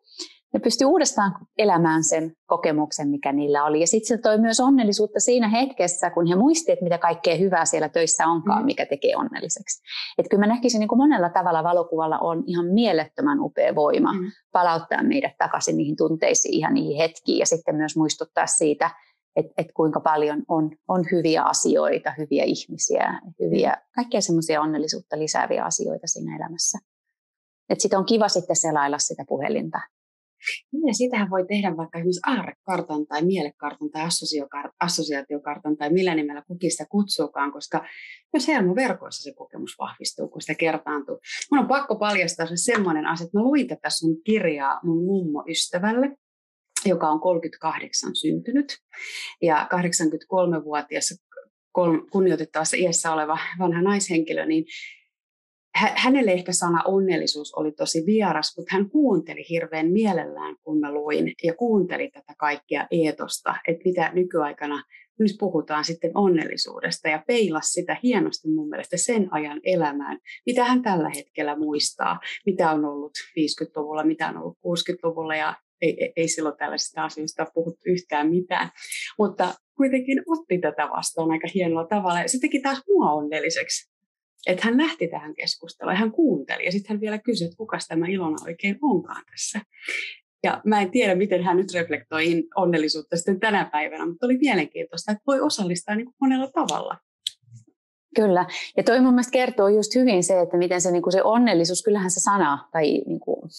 ne 0.53 0.59
pystyi 0.59 0.85
uudestaan 0.85 1.31
elämään 1.57 2.03
sen 2.03 2.31
kokemuksen, 2.45 3.09
mikä 3.09 3.31
niillä 3.31 3.63
oli. 3.65 3.79
Ja 3.79 3.87
sitten 3.87 4.07
se 4.07 4.21
toi 4.21 4.37
myös 4.37 4.59
onnellisuutta 4.59 5.19
siinä 5.19 5.49
hetkessä, 5.49 6.09
kun 6.09 6.27
he 6.27 6.35
muistivat, 6.35 6.73
että 6.73 6.83
mitä 6.83 6.97
kaikkea 6.97 7.35
hyvää 7.35 7.65
siellä 7.65 7.89
töissä 7.89 8.27
onkaan, 8.27 8.61
mm. 8.61 8.65
mikä 8.65 8.85
tekee 8.85 9.15
onnelliseksi. 9.15 9.81
Että 10.17 10.29
kyllä 10.29 10.47
mä 10.47 10.53
näkisin 10.53 10.79
niin 10.79 10.87
kuin 10.87 10.99
monella 10.99 11.29
tavalla 11.29 11.63
valokuvalla 11.63 12.19
on 12.19 12.43
ihan 12.45 12.65
mielettömän 12.65 13.39
upea 13.39 13.75
voima 13.75 14.13
mm. 14.13 14.31
palauttaa 14.51 15.03
meidät 15.03 15.37
takaisin 15.37 15.77
niihin 15.77 15.95
tunteisiin, 15.97 16.53
ihan 16.53 16.73
niihin 16.73 16.97
hetkiin 16.97 17.39
ja 17.39 17.45
sitten 17.45 17.75
myös 17.75 17.97
muistuttaa 17.97 18.47
siitä, 18.47 18.91
että, 19.35 19.53
että 19.57 19.73
kuinka 19.73 19.99
paljon 19.99 20.43
on, 20.47 20.71
on 20.87 21.05
hyviä 21.11 21.43
asioita, 21.43 22.13
hyviä 22.17 22.43
ihmisiä, 22.43 23.21
hyviä, 23.39 23.77
kaikkea 23.95 24.21
semmoisia 24.21 24.61
onnellisuutta 24.61 25.19
lisääviä 25.19 25.63
asioita 25.63 26.07
siinä 26.07 26.35
elämässä. 26.35 26.79
Että 27.69 27.81
sitten 27.81 27.99
on 27.99 28.05
kiva 28.05 28.27
sitten 28.27 28.55
selailla 28.55 28.97
sitä 28.99 29.23
puhelinta 29.27 29.79
niin 30.71 30.95
sitähän 30.95 31.29
voi 31.29 31.45
tehdä 31.47 31.77
vaikka 31.77 31.97
esimerkiksi 31.97 32.21
aarrekartan 32.27 33.07
tai 33.07 33.25
mielekartan 33.25 33.89
tai 33.89 34.03
assosiaatiokartan 34.79 35.77
tai 35.77 35.89
millä 35.93 36.15
nimellä 36.15 36.43
kukin 36.47 36.71
sitä 36.71 36.85
kutsuukaan, 36.89 37.51
koska 37.51 37.85
myös 38.33 38.47
verkoissa 38.75 39.23
se 39.23 39.33
kokemus 39.33 39.75
vahvistuu, 39.79 40.27
kun 40.27 40.41
sitä 40.41 40.55
kertaantuu. 40.55 41.19
Mun 41.51 41.59
on 41.59 41.67
pakko 41.67 41.95
paljastaa 41.95 42.47
se 42.47 42.57
semmoinen 42.57 43.05
asia, 43.05 43.25
että 43.25 43.37
mä 43.37 43.43
luin 43.43 43.67
tätä 43.67 43.89
sun 43.89 44.23
kirjaa 44.23 44.79
mun 44.83 45.05
mummo 45.05 45.43
ystävälle, 45.49 46.17
joka 46.85 47.09
on 47.09 47.19
38 47.19 48.15
syntynyt 48.15 48.77
ja 49.41 49.67
83-vuotias 49.73 51.23
kunnioitettavassa 52.11 52.77
iässä 52.77 53.13
oleva 53.13 53.37
vanha 53.59 53.81
naishenkilö, 53.81 54.45
niin 54.45 54.65
hänelle 55.77 56.31
ehkä 56.31 56.51
sana 56.51 56.83
onnellisuus 56.85 57.53
oli 57.53 57.71
tosi 57.71 58.03
vieras, 58.05 58.57
mutta 58.57 58.75
hän 58.75 58.89
kuunteli 58.89 59.45
hirveän 59.49 59.91
mielellään, 59.91 60.55
kun 60.63 60.79
mä 60.79 60.93
luin, 60.93 61.33
ja 61.43 61.53
kuunteli 61.53 62.09
tätä 62.09 62.33
kaikkia 62.37 62.87
eetosta, 62.91 63.55
että 63.67 63.81
mitä 63.85 64.11
nykyaikana 64.13 64.83
nyt 65.19 65.31
puhutaan 65.39 65.85
sitten 65.85 66.11
onnellisuudesta, 66.15 67.09
ja 67.09 67.23
peilas 67.27 67.71
sitä 67.71 67.97
hienosti 68.03 68.49
mun 68.49 68.69
mielestä 68.69 68.97
sen 68.97 69.27
ajan 69.31 69.59
elämään, 69.63 70.19
mitä 70.45 70.63
hän 70.63 70.81
tällä 70.81 71.09
hetkellä 71.15 71.55
muistaa, 71.55 72.19
mitä 72.45 72.71
on 72.71 72.85
ollut 72.85 73.11
50-luvulla, 73.39 74.03
mitä 74.03 74.29
on 74.29 74.37
ollut 74.37 74.57
60-luvulla, 74.57 75.35
ja 75.35 75.55
ei, 75.81 75.97
ei, 76.03 76.13
ei 76.15 76.27
silloin 76.27 76.57
tällaisista 76.57 77.03
asioista 77.03 77.45
puhuttu 77.53 77.81
yhtään 77.85 78.29
mitään, 78.29 78.69
mutta 79.17 79.53
kuitenkin 79.77 80.23
otti 80.27 80.59
tätä 80.59 80.89
vastaan 80.89 81.31
aika 81.31 81.47
hienolla 81.53 81.87
tavalla, 81.87 82.27
se 82.27 82.39
teki 82.39 82.61
taas 82.61 82.81
mua 82.87 83.11
onnelliseksi 83.11 83.96
että 84.47 84.65
hän 84.65 84.77
lähti 84.77 85.07
tähän 85.07 85.35
keskusteluun 85.35 85.93
ja 85.93 85.99
hän 85.99 86.11
kuunteli 86.11 86.65
ja 86.65 86.71
sitten 86.71 86.89
hän 86.89 87.01
vielä 87.01 87.17
kysyi, 87.17 87.45
että 87.45 87.57
kuka 87.57 87.77
tämä 87.87 88.07
Ilona 88.07 88.37
oikein 88.45 88.79
onkaan 88.81 89.23
tässä. 89.31 89.61
Ja 90.43 90.61
mä 90.65 90.81
en 90.81 90.91
tiedä, 90.91 91.15
miten 91.15 91.43
hän 91.43 91.57
nyt 91.57 91.73
reflektoi 91.73 92.43
onnellisuutta 92.55 93.17
sitten 93.17 93.39
tänä 93.39 93.69
päivänä, 93.71 94.05
mutta 94.05 94.25
oli 94.25 94.37
mielenkiintoista, 94.37 95.11
että 95.11 95.23
voi 95.27 95.41
osallistaa 95.41 95.95
niin 95.95 96.05
kuin 96.05 96.15
monella 96.21 96.51
tavalla. 96.51 96.97
Kyllä. 98.15 98.45
Ja 98.77 98.83
toi 98.83 99.01
mun 99.01 99.13
mielestä 99.13 99.31
kertoo 99.31 99.67
just 99.67 99.95
hyvin 99.95 100.23
se, 100.23 100.41
että 100.41 100.57
miten 100.57 100.81
se, 100.81 100.91
niin 100.91 101.03
kuin 101.03 101.13
se 101.13 101.23
onnellisuus, 101.23 101.83
kyllähän 101.83 102.11
se 102.11 102.19
sana 102.19 102.69
tai 102.71 102.83
niin 102.83 103.19
kuin. 103.19 103.49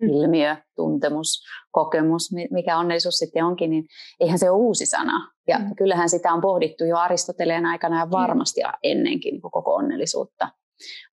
Ilmiö, 0.00 0.56
tuntemus, 0.76 1.42
kokemus, 1.70 2.30
mikä 2.50 2.78
onnellisuus 2.78 3.14
sitten 3.14 3.44
onkin, 3.44 3.70
niin 3.70 3.84
eihän 4.20 4.38
se 4.38 4.50
ole 4.50 4.60
uusi 4.60 4.86
sana. 4.86 5.32
Ja 5.48 5.58
mm. 5.58 5.76
kyllähän 5.76 6.08
sitä 6.08 6.32
on 6.32 6.40
pohdittu 6.40 6.84
jo 6.84 6.96
Aristoteleen 6.96 7.66
aikana 7.66 7.98
ja 7.98 8.10
varmasti 8.10 8.60
mm. 8.60 8.72
ennenkin 8.82 9.32
niin 9.32 9.42
koko 9.42 9.74
onnellisuutta. 9.74 10.48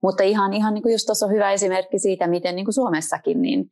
Mutta 0.04 0.24
ihan, 0.24 0.54
ihan 0.54 0.74
niin 0.74 0.82
kuin 0.84 0.91
just 0.91 1.06
tuossa 1.06 1.26
on 1.26 1.32
hyvä 1.32 1.52
esimerkki 1.52 2.00
siitä, 2.00 2.28
miten 2.28 2.56
niin 2.56 2.65
kuin 2.65 2.74
Suomessakin, 2.74 3.41
niin 3.41 3.65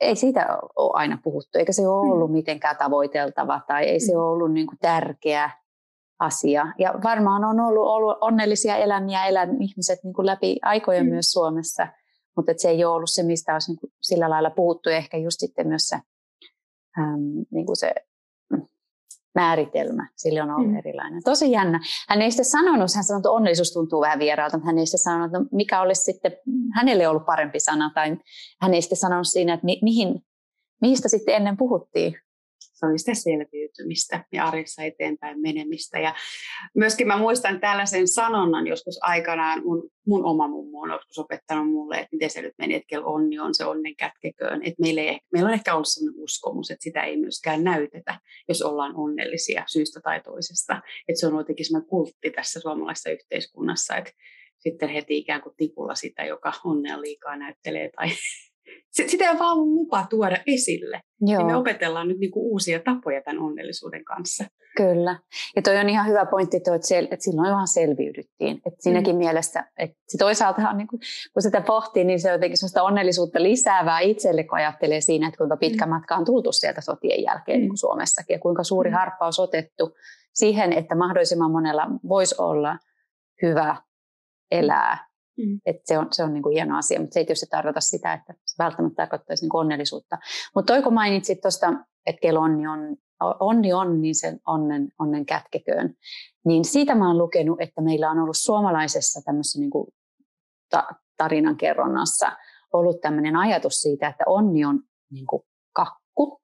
ei 0.00 0.16
siitä 0.16 0.58
ole 0.76 0.90
aina 0.94 1.18
puhuttu, 1.24 1.58
eikä 1.58 1.72
se 1.72 1.88
ole 1.88 2.06
mm. 2.06 2.12
ollut 2.12 2.32
mitenkään 2.32 2.76
tavoiteltava 2.76 3.60
tai 3.66 3.84
ei 3.84 4.00
se 4.00 4.12
mm. 4.12 4.18
ole 4.18 4.30
ollut 4.30 4.52
niin 4.52 4.66
kuin 4.66 4.78
tärkeä 4.78 5.50
asia. 6.18 6.66
Ja 6.78 6.94
varmaan 7.04 7.44
on 7.44 7.60
ollut, 7.60 7.86
ollut 7.86 8.18
onnellisia 8.20 8.76
elämiä 8.76 9.26
elän 9.26 9.62
ihmiset 9.62 9.98
niin 10.04 10.14
kuin 10.14 10.26
läpi 10.26 10.58
aikojen 10.62 11.06
mm. 11.06 11.10
myös 11.10 11.32
Suomessa, 11.32 11.86
mutta 12.38 12.52
se 12.56 12.68
ei 12.68 12.84
ole 12.84 12.94
ollut 12.94 13.10
se, 13.10 13.22
mistä 13.22 13.52
olisi 13.52 13.70
niin 13.70 13.78
kuin 13.80 13.92
sillä 14.00 14.30
lailla 14.30 14.50
puhuttu. 14.50 14.88
Ja 14.88 14.96
ehkä 14.96 15.16
just 15.16 15.40
sitten 15.40 15.68
myös 15.68 15.88
se, 15.88 15.96
äm, 16.98 17.44
niin 17.50 17.66
kuin 17.66 17.76
se 17.76 17.94
määritelmä 19.34 20.08
sille 20.16 20.42
on 20.42 20.50
ollut 20.50 20.70
mm. 20.70 20.76
erilainen. 20.76 21.22
Tosi 21.24 21.50
jännä. 21.50 21.80
Hän 22.08 22.22
ei 22.22 22.30
sitten 22.30 22.44
sanonut, 22.44 22.94
hän 22.94 23.04
sanoi, 23.04 23.18
että 23.18 23.30
onnellisuus 23.30 23.72
tuntuu 23.72 24.00
vähän 24.00 24.18
vieraalta, 24.18 24.56
mutta 24.56 24.66
hän 24.66 24.78
ei 24.78 24.86
sitten 24.86 24.98
sanonut, 24.98 25.26
että 25.26 25.56
mikä 25.56 25.80
olisi 25.80 26.02
sitten 26.02 26.32
hänelle 26.74 27.08
ollut 27.08 27.26
parempi 27.26 27.60
sana, 27.60 27.90
tai 27.94 28.16
hän 28.60 28.74
ei 28.74 28.82
sitten 28.82 28.98
sanonut 28.98 29.28
siinä, 29.28 29.54
että 29.54 29.64
mi- 29.64 29.80
mihin, 29.82 30.22
mistä 30.80 31.08
sitten 31.08 31.34
ennen 31.34 31.56
puhuttiin 31.56 32.14
se 32.78 32.86
oli 32.86 32.98
sitä 32.98 33.14
selviytymistä 33.14 34.24
ja 34.32 34.44
arjessa 34.44 34.82
eteenpäin 34.82 35.40
menemistä. 35.40 35.98
Ja 35.98 36.14
myöskin 36.74 37.06
mä 37.06 37.16
muistan 37.16 37.60
tällaisen 37.60 38.08
sanonnan 38.08 38.66
joskus 38.66 38.98
aikanaan, 39.02 39.62
mun, 39.64 39.90
mun 40.06 40.24
oma 40.24 40.48
mummo 40.48 40.80
on 40.80 40.90
joskus 40.90 41.18
opettanut 41.18 41.70
mulle, 41.70 41.96
että 41.96 42.08
miten 42.12 42.30
se 42.30 42.42
nyt 42.42 42.54
meni, 42.58 42.74
että 42.74 43.00
onni 43.00 43.38
on 43.38 43.54
se 43.54 43.64
onnen 43.64 43.96
kätkeköön. 43.96 44.62
Että 44.62 44.80
meillä, 44.82 45.00
ei, 45.00 45.18
meillä 45.32 45.48
on 45.48 45.54
ehkä 45.54 45.74
ollut 45.74 45.88
sellainen 45.88 46.22
uskomus, 46.22 46.70
että 46.70 46.82
sitä 46.82 47.02
ei 47.02 47.16
myöskään 47.16 47.64
näytetä, 47.64 48.20
jos 48.48 48.62
ollaan 48.62 48.96
onnellisia 48.96 49.64
syystä 49.66 50.00
tai 50.00 50.20
toisesta. 50.20 50.82
Että 51.08 51.20
se 51.20 51.26
on 51.26 51.36
jotenkin 51.36 51.66
sellainen 51.66 51.88
kultti 51.88 52.30
tässä 52.30 52.60
suomalaisessa 52.60 53.10
yhteiskunnassa, 53.10 53.96
että 53.96 54.12
sitten 54.58 54.88
heti 54.88 55.18
ikään 55.18 55.40
kuin 55.40 55.54
tipulla 55.56 55.94
sitä, 55.94 56.24
joka 56.24 56.52
onnea 56.64 57.00
liikaa 57.00 57.36
näyttelee 57.36 57.90
tai 57.96 58.08
sitä 58.90 59.30
ei 59.30 59.38
vaan 59.38 59.52
ollut 59.52 59.68
lupa 59.68 60.06
tuoda 60.10 60.36
esille. 60.46 61.00
Joo. 61.20 61.38
Niin 61.38 61.46
me 61.46 61.56
opetellaan 61.56 62.08
nyt 62.08 62.18
niinku 62.18 62.52
uusia 62.52 62.80
tapoja 62.80 63.22
tämän 63.22 63.42
onnellisuuden 63.42 64.04
kanssa. 64.04 64.44
Kyllä. 64.76 65.18
Ja 65.56 65.62
toi 65.62 65.76
on 65.76 65.88
ihan 65.88 66.06
hyvä 66.06 66.26
pointti, 66.26 66.60
toi, 66.60 66.76
että, 66.76 66.94
sel- 66.94 67.08
että 67.10 67.24
silloin 67.24 67.54
vaan 67.54 67.68
selviydyttiin. 67.68 68.56
Että 68.56 68.82
siinäkin 68.82 69.14
mm. 69.14 69.18
mielessä, 69.18 69.64
että 69.78 69.96
se 70.08 70.18
toisaalta 70.18 70.68
on, 70.70 70.78
niin 70.78 70.88
kuin, 70.88 71.00
kun 71.32 71.42
sitä 71.42 71.60
pohtii, 71.60 72.04
niin 72.04 72.20
se 72.20 72.28
on 72.28 72.32
jotenkin 72.32 72.58
sellaista 72.58 72.82
onnellisuutta 72.82 73.42
lisäävää 73.42 74.00
itselle, 74.00 74.44
kun 74.44 74.58
ajattelee 74.58 75.00
siinä, 75.00 75.28
että 75.28 75.38
kuinka 75.38 75.56
pitkä 75.56 75.86
mm. 75.86 75.90
matka 75.90 76.16
on 76.16 76.24
tultu 76.24 76.52
sieltä 76.52 76.80
sotien 76.80 77.22
jälkeen 77.22 77.58
mm. 77.58 77.60
niin 77.60 77.68
kuin 77.68 77.78
Suomessakin 77.78 78.34
ja 78.34 78.40
kuinka 78.40 78.64
suuri 78.64 78.90
mm. 78.90 78.96
harppaus 78.96 79.40
otettu 79.40 79.96
siihen, 80.34 80.72
että 80.72 80.94
mahdollisimman 80.94 81.50
monella 81.50 81.86
voisi 82.08 82.34
olla 82.38 82.78
hyvä 83.42 83.76
elää 84.50 85.07
Mm. 85.38 85.60
Et 85.66 85.76
se 85.84 85.98
on, 85.98 86.06
se 86.12 86.24
on 86.24 86.34
niin 86.34 86.42
kuin 86.42 86.52
hieno 86.52 86.78
asia, 86.78 87.00
mutta 87.00 87.14
se 87.14 87.20
ei 87.20 87.26
tietysti 87.26 87.46
tarkoita 87.50 87.80
sitä, 87.80 88.12
että 88.12 88.34
se 88.46 88.54
välttämättä 88.58 88.96
tarkoittaisi 88.96 89.44
niin 89.44 89.56
onnellisuutta. 89.56 90.18
Mutta 90.54 90.72
toi 90.72 90.82
kun 90.82 90.94
mainitsit 90.94 91.40
tuosta, 91.40 91.72
että 92.06 92.20
kello 92.20 92.40
onni 92.40 92.66
on, 92.66 92.96
onni 93.40 93.72
on, 93.72 94.00
niin 94.02 94.14
sen 94.14 94.40
onnen, 94.46 94.88
onnen 94.98 95.26
kätkeköön, 95.26 95.94
niin 96.44 96.64
siitä 96.64 96.94
mä 96.94 97.08
oon 97.08 97.18
lukenut, 97.18 97.60
että 97.60 97.80
meillä 97.80 98.10
on 98.10 98.18
ollut 98.18 98.36
suomalaisessa 98.36 99.20
tämmöisessä 99.24 99.58
niin 99.58 99.70
kuin 99.70 99.86
ta, 100.70 100.86
tarinankerronnassa 101.16 102.32
ollut 102.72 103.00
tämmöinen 103.00 103.36
ajatus 103.36 103.74
siitä, 103.74 104.08
että 104.08 104.24
onni 104.26 104.64
on 104.64 104.80
niin 105.10 105.26
kuin 105.26 105.42
kakku. 105.72 106.42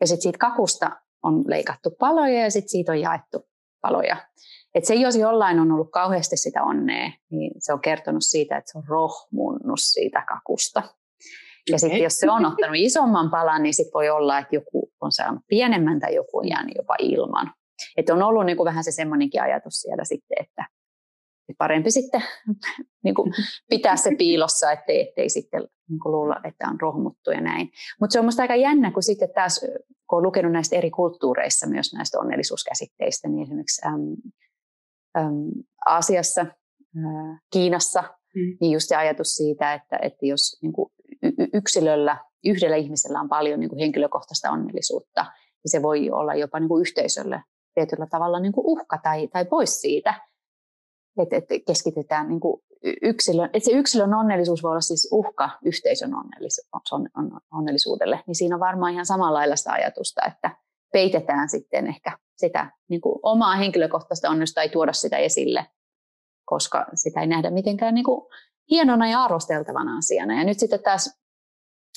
Ja 0.00 0.06
sitten 0.06 0.22
siitä 0.22 0.38
kakusta 0.38 0.90
on 1.22 1.44
leikattu 1.46 1.90
paloja 1.98 2.42
ja 2.42 2.50
sitten 2.50 2.68
siitä 2.68 2.92
on 2.92 3.00
jaettu 3.00 3.49
paloja. 3.80 4.16
Et 4.74 4.84
se, 4.84 4.94
jos 4.94 5.16
jollain 5.16 5.60
on 5.60 5.72
ollut 5.72 5.90
kauheasti 5.90 6.36
sitä 6.36 6.62
onnea, 6.62 7.10
niin 7.30 7.52
se 7.58 7.72
on 7.72 7.80
kertonut 7.80 8.22
siitä, 8.22 8.56
että 8.56 8.72
se 8.72 8.78
on 8.78 8.84
rohmunnut 8.88 9.80
siitä 9.80 10.24
kakusta. 10.28 10.82
Ja 11.70 11.78
sitten 11.78 12.02
jos 12.02 12.14
se 12.14 12.30
on 12.30 12.46
ottanut 12.46 12.76
isomman 12.76 13.30
palan, 13.30 13.62
niin 13.62 13.74
sitten 13.74 13.92
voi 13.94 14.08
olla, 14.08 14.38
että 14.38 14.56
joku 14.56 14.92
on 15.00 15.12
saanut 15.12 15.42
pienemmän 15.48 16.00
tai 16.00 16.14
joku 16.14 16.38
on 16.38 16.48
jäänyt 16.48 16.74
jopa 16.76 16.96
ilman. 16.98 17.52
Että 17.96 18.14
on 18.14 18.22
ollut 18.22 18.46
niin 18.46 18.56
kuin 18.56 18.64
vähän 18.64 18.84
se 18.84 18.92
semmoinenkin 18.92 19.42
ajatus 19.42 19.74
siellä 19.74 20.04
sitten, 20.04 20.36
että 20.40 20.64
parempi 21.58 21.90
sitten 21.90 22.22
niin 23.04 23.14
kuin 23.14 23.32
pitää 23.70 23.96
se 23.96 24.10
piilossa, 24.18 24.72
ettei, 24.72 25.08
ettei 25.08 25.28
sitten 25.28 25.68
niin 25.88 26.00
kuin 26.00 26.12
luulla, 26.12 26.36
että 26.44 26.68
on 26.68 26.80
rohmuttu 26.80 27.30
ja 27.30 27.40
näin. 27.40 27.70
Mutta 28.00 28.12
se 28.12 28.18
on 28.18 28.24
minusta 28.24 28.42
aika 28.42 28.56
jännä, 28.56 28.90
kun 28.90 29.02
sitten 29.02 29.28
taas, 29.34 29.60
kun 30.08 30.16
olen 30.16 30.26
lukenut 30.26 30.52
näistä 30.52 30.76
eri 30.76 30.90
kulttuureissa 30.90 31.66
myös 31.66 31.94
näistä 31.94 32.18
onnellisuuskäsitteistä, 32.18 33.28
niin 33.28 33.42
esimerkiksi 33.42 33.86
äm, 33.86 34.16
äm, 35.18 35.50
Aasiassa, 35.86 36.40
äh, 36.40 37.40
Kiinassa, 37.52 38.00
mm. 38.34 38.56
niin 38.60 38.72
just 38.72 38.88
se 38.88 38.96
ajatus 38.96 39.34
siitä, 39.34 39.74
että, 39.74 39.98
että 40.02 40.26
jos 40.26 40.58
niin 40.62 40.72
kuin 40.72 40.92
yksilöllä, 41.54 42.16
yhdellä 42.44 42.76
ihmisellä 42.76 43.20
on 43.20 43.28
paljon 43.28 43.60
niin 43.60 43.70
kuin 43.70 43.80
henkilökohtaista 43.80 44.50
onnellisuutta, 44.50 45.22
niin 45.64 45.70
se 45.70 45.82
voi 45.82 46.10
olla 46.10 46.34
jopa 46.34 46.60
niin 46.60 46.68
kuin 46.68 46.80
yhteisölle 46.80 47.42
tietyllä 47.74 48.06
tavalla 48.10 48.40
niin 48.40 48.52
kuin 48.52 48.66
uhka 48.66 48.98
tai, 49.02 49.28
tai 49.28 49.44
pois 49.44 49.80
siitä, 49.80 50.14
että, 51.18 51.36
että 51.36 51.54
keskitytään 51.66 52.28
niin 52.28 52.40
kuin 52.40 52.62
yksilön, 53.02 53.50
että 53.52 53.64
se 53.64 53.72
yksilön 53.72 54.14
onnellisuus 54.14 54.62
voi 54.62 54.70
olla 54.70 54.80
siis 54.80 55.08
uhka 55.12 55.50
yhteisön 55.64 56.10
onnellisuudelle, 57.52 58.24
niin 58.26 58.34
siinä 58.34 58.56
on 58.56 58.60
varmaan 58.60 58.92
ihan 58.92 59.06
samanlaista 59.06 59.72
ajatusta, 59.72 60.26
että 60.26 60.56
peitetään 60.92 61.48
sitten 61.48 61.86
ehkä 61.86 62.18
sitä 62.36 62.70
niin 62.88 63.00
kuin 63.00 63.20
omaa 63.22 63.56
henkilökohtaista 63.56 64.30
onnestusta, 64.30 64.62
ei 64.62 64.68
tuoda 64.68 64.92
sitä 64.92 65.16
esille, 65.16 65.66
koska 66.44 66.86
sitä 66.94 67.20
ei 67.20 67.26
nähdä 67.26 67.50
mitenkään 67.50 67.94
niin 67.94 68.04
kuin 68.04 68.26
hienona 68.70 69.10
ja 69.10 69.24
arvosteltavana 69.24 69.96
asiana. 69.96 70.38
Ja 70.38 70.44
nyt 70.44 70.58
sitten 70.58 70.82
taas 70.82 71.20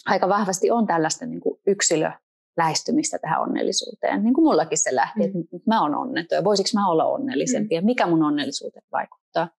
aika 0.06 0.30
vahvasti 0.30 0.72
on 0.72 0.88
tällaista 0.88 1.26
niin 1.26 1.42
kuin 1.42 1.60
yksilö 1.68 2.12
lähestymistä 2.58 3.20
tähän 3.20 3.42
onnellisuuteen. 3.42 4.24
Niin 4.24 4.34
kuin 4.34 4.46
mullakin 4.46 4.78
se 4.78 4.96
lähti, 4.96 5.20
mm. 5.20 5.42
että 5.42 5.58
mä 5.68 5.82
oon 5.82 5.96
onnettu 5.96 6.36
ja 6.36 6.44
voisiko 6.44 6.70
mä 6.74 6.90
olla 6.90 7.06
onnellisempi 7.06 7.76
mm. 7.76 7.76
ja 7.76 7.82
mikä 7.82 8.08
mun 8.08 8.24
onnellisuuteen 8.24 8.86
vaikuttaa. 8.92 9.50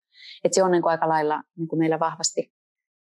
Että 0.45 0.55
se 0.55 0.63
on 0.63 0.71
niin 0.71 0.83
kuin 0.83 0.91
aika 0.91 1.09
lailla 1.09 1.43
niin 1.57 1.69
kuin 1.69 1.79
meillä 1.79 1.99
vahvasti, 1.99 2.53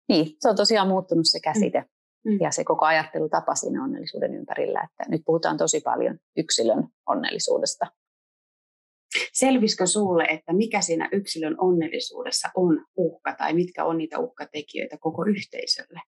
niin 0.09 0.37
se 0.40 0.48
on 0.48 0.57
tosiaan 0.57 0.88
muuttunut 0.88 1.27
se 1.27 1.40
käsite 1.40 1.81
mm. 1.81 2.33
mm. 2.33 2.38
ja 2.40 2.51
se 2.51 2.64
koko 2.64 2.85
ajattelutapa 2.85 3.55
siinä 3.55 3.85
onnellisuuden 3.85 4.35
ympärillä, 4.35 4.88
että 4.90 5.11
nyt 5.11 5.22
puhutaan 5.27 5.57
tosi 5.57 5.81
paljon 5.81 6.18
yksilön 6.37 6.88
onnellisuudesta. 7.07 7.87
Selvisikö 9.33 9.87
sulle, 9.87 10.24
että 10.24 10.53
mikä 10.53 10.81
siinä 10.81 11.09
yksilön 11.12 11.57
onnellisuudessa 11.59 12.48
on 12.55 12.87
uhka 12.96 13.35
tai 13.38 13.53
mitkä 13.53 13.85
on 13.85 13.98
niitä 13.98 14.18
uhkatekijöitä 14.18 14.96
koko 15.01 15.24
yhteisölle? 15.24 16.01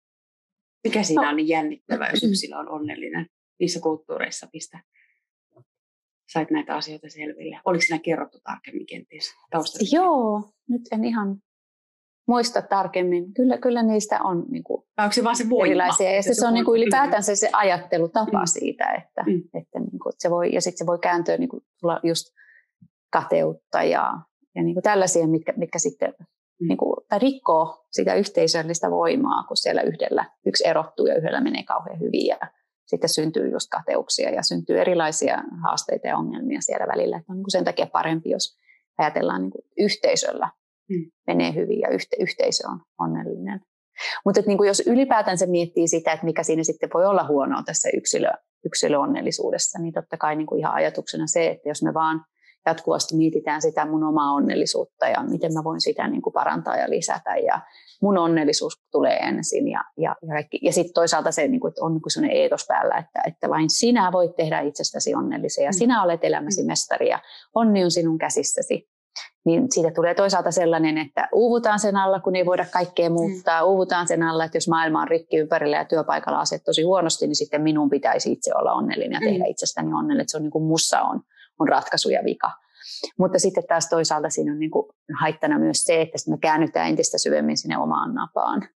Mikä 0.85 1.03
siinä 1.03 1.23
no. 1.23 1.29
on 1.29 1.37
niin 1.37 1.49
jännittävää, 1.49 2.11
jos 2.11 2.25
yksilö 2.25 2.57
on 2.57 2.69
onnellinen? 2.69 3.27
Niissä 3.61 3.81
kulttuureissa, 3.81 4.49
mistä 4.53 4.81
sait 6.33 6.51
näitä 6.51 6.77
asioita 6.77 7.11
selville? 7.11 7.61
Oliko 7.65 7.81
siinä 7.81 7.99
kerrottu 7.99 8.39
tarkemmin 8.45 8.87
kenties 8.87 9.35
taustasta? 9.51 9.97
Joo, 9.97 10.43
nyt 10.69 10.83
en 10.93 11.05
ihan 11.05 11.37
muista 12.27 12.63
tarkemmin. 12.63 13.35
Kyllä, 13.35 13.59
kyllä 13.59 13.83
niistä 13.83 14.23
on 14.23 14.45
niin 14.49 14.65
kuin 14.65 14.83
Vai 14.97 15.05
onko 15.05 15.13
se 15.13 15.25
vaan 15.25 15.37
se 15.37 15.49
voima? 15.49 15.67
Erilaisia. 15.67 16.11
Ja 16.11 16.23
se, 16.23 16.35
se 16.35 16.47
on 16.47 16.55
niin 16.55 16.65
kuin 16.65 16.81
ylipäätään 16.83 17.23
se, 17.23 17.37
se 17.37 17.49
ajattelutapa 17.53 18.39
mm. 18.39 18.47
siitä, 18.47 18.85
että, 18.85 19.23
mm. 19.27 19.43
että 19.55 19.79
niin 19.79 19.99
kuin, 20.03 20.13
se 20.19 20.31
voi, 20.31 20.53
ja 20.53 20.61
sitten 20.61 20.79
se 20.79 20.87
voi 20.87 20.99
kääntyä 20.99 21.37
niin 21.37 21.49
kuin, 21.49 21.63
tulla 21.81 22.01
just 22.03 22.27
kateutta 23.13 23.83
ja, 23.83 24.13
ja 24.55 24.63
niin 24.63 24.75
kuin 24.75 24.83
tällaisia, 24.83 25.27
mitkä, 25.27 25.53
mitkä 25.57 25.79
sitten 25.79 26.15
mm. 26.19 26.69
niin 26.69 26.79
kuin, 26.79 26.97
tai 27.09 27.19
rikkoo 27.19 27.87
sitä 27.93 28.15
yhteisöllistä 28.15 28.91
voimaa, 28.91 29.45
kun 29.49 29.57
siellä 29.57 29.83
yhdellä 29.83 30.25
yksi 30.47 30.67
erottuu 30.67 31.07
ja 31.07 31.15
yhdellä 31.15 31.41
menee 31.41 31.63
kauhean 31.63 32.01
hyvin 32.01 32.27
ja 32.27 32.39
sitten 32.91 33.11
syntyy 33.11 33.49
just 33.49 33.69
kateuksia 33.71 34.31
ja 34.31 34.43
syntyy 34.43 34.81
erilaisia 34.81 35.43
haasteita 35.63 36.07
ja 36.07 36.17
ongelmia 36.17 36.61
siellä 36.61 36.87
välillä. 36.87 37.17
Että 37.17 37.33
on 37.33 37.37
niin 37.37 37.45
kuin 37.45 37.51
sen 37.51 37.65
takia 37.65 37.87
parempi, 37.87 38.31
jos 38.31 38.57
ajatellaan 38.99 39.43
niin 39.43 39.51
kuin 39.51 39.65
yhteisöllä 39.79 40.51
mm. 40.91 41.11
menee 41.27 41.55
hyvin 41.55 41.81
ja 41.81 41.89
yhte, 41.89 42.17
yhteisö 42.21 42.69
on 42.69 42.81
onnellinen. 42.99 43.61
Mutta 44.25 44.43
niin 44.47 44.67
jos 44.67 44.83
ylipäätään 44.87 45.39
se 45.39 45.47
miettii 45.47 45.89
sitä, 45.89 46.13
että 46.13 46.27
mikä 46.27 46.43
siinä 46.43 46.65
sitten 46.65 46.91
voi 46.95 47.07
olla 47.07 47.27
huonoa 47.27 47.63
tässä 47.63 47.89
yksilö, 47.97 48.31
yksilöonnellisuudessa, 48.65 49.79
niin 49.79 49.95
totta 49.95 50.17
kai 50.17 50.37
niin 50.37 50.47
kuin 50.47 50.59
ihan 50.59 50.75
ajatuksena 50.75 51.27
se, 51.27 51.47
että 51.47 51.69
jos 51.69 51.83
me 51.83 51.95
vaan 51.95 52.25
jatkuvasti 52.67 53.17
mietitään 53.17 53.63
sitä 53.63 53.87
mun 53.87 54.05
omaa 54.05 54.33
onnellisuutta 54.33 55.09
ja 55.09 55.23
miten 55.23 55.53
mä 55.55 55.65
voin 55.65 55.81
sitä 55.81 56.09
niin 56.09 56.23
kuin 56.23 56.33
parantaa 56.33 56.77
ja 56.77 56.91
lisätä 56.91 57.37
ja 57.37 57.61
mun 58.03 58.19
onnellisuus 58.19 58.83
tulee 58.93 59.17
ensin 59.17 59.69
ja, 59.69 59.85
ja, 59.97 60.17
ja, 60.23 60.45
ja 60.63 60.73
sitten 60.73 60.95
toisaalta 60.95 61.33
se, 61.33 61.49
niin 61.49 61.61
kuin, 61.61 61.69
että 61.69 61.85
on 61.85 61.93
niin 61.93 62.03
sellainen 62.09 62.37
eetos 62.37 62.65
päällä, 62.69 62.97
että, 62.97 63.21
että 63.27 63.49
vain 63.49 63.71
sinä 63.71 64.13
voit 64.13 64.37
tehdä 64.37 64.61
itsestäsi 64.61 65.15
onnellisen 65.15 65.65
ja 65.65 65.71
mm. 65.71 65.79
sinä 65.79 66.03
olet 66.03 66.25
elämäsi 66.25 66.63
mm. 66.63 66.67
mestari 66.67 67.09
ja 67.09 67.19
onni 67.55 67.85
on 67.85 67.91
sinun 67.91 68.19
käsissäsi. 68.19 68.89
Niin 69.45 69.67
siitä 69.71 69.91
tulee 69.91 70.15
toisaalta 70.15 70.51
sellainen, 70.51 70.99
että 70.99 71.29
uuvutaan 71.33 71.79
sen 71.79 71.97
alla, 71.97 72.21
kun 72.21 72.37
ei 72.37 72.47
voida 72.47 72.67
kaikkea 72.73 73.09
mm. 73.09 73.13
muuttaa. 73.13 73.63
Mm. 73.63 73.69
Uuvutaan 73.69 74.09
sen 74.09 74.23
alla, 74.23 74.45
että 74.45 74.57
jos 74.57 74.69
maailma 74.69 75.03
on 75.03 75.09
rikki 75.09 75.37
ympärillä 75.37 75.77
ja 75.77 75.85
työpaikalla 75.85 76.41
aset 76.41 76.65
tosi 76.65 76.83
huonosti, 76.83 77.27
niin 77.27 77.37
sitten 77.37 77.63
minun 77.63 77.91
pitäisi 77.91 78.33
itse 78.33 78.55
olla 78.55 78.73
onnellinen 78.73 79.13
ja 79.23 79.31
tehdä 79.31 79.45
mm. 79.45 79.51
itsestäni 79.51 79.93
onnellinen. 79.93 80.21
Että 80.21 80.31
se 80.31 80.37
on 80.37 80.43
niin 80.43 80.51
kuin 80.51 80.65
mussa 80.65 81.01
on 81.01 81.21
on 81.61 81.69
ratkaisu 81.69 82.09
ja 82.09 82.25
vika. 82.25 82.51
Mutta 83.19 83.39
sitten 83.39 83.65
taas 83.69 83.89
toisaalta 83.89 84.31
siinä 84.31 84.53
on 84.53 84.59
niin 84.59 84.71
kuin 84.71 84.87
haittana 85.21 85.59
myös 85.59 85.83
se, 85.83 86.01
että 86.01 86.31
me 86.31 86.39
käännytään 86.39 86.89
entistä 86.89 87.19
syvemmin 87.19 87.57
sinne 87.57 87.79
omaan 87.79 88.15
napaan 88.15 88.69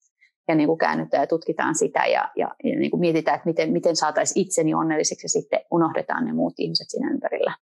ja 0.49 0.55
niin 0.55 0.67
kuin 0.67 0.79
käännytään 0.79 1.23
ja 1.23 1.27
tutkitaan 1.27 1.75
sitä 1.75 2.07
ja, 2.07 2.31
ja, 2.37 2.55
ja 2.65 2.79
niin 2.79 2.91
kuin 2.91 3.01
mietitään, 3.01 3.35
että 3.35 3.49
miten, 3.49 3.73
miten 3.73 3.97
saataisiin 3.97 4.47
itseni 4.47 4.75
onnelliseksi 4.75 5.25
ja 5.25 5.29
sitten 5.29 5.61
unohdetaan 5.71 6.25
ne 6.25 6.33
muut 6.33 6.55
ihmiset 6.59 6.91
siinä 6.91 7.11
ympärillä. 7.11 7.57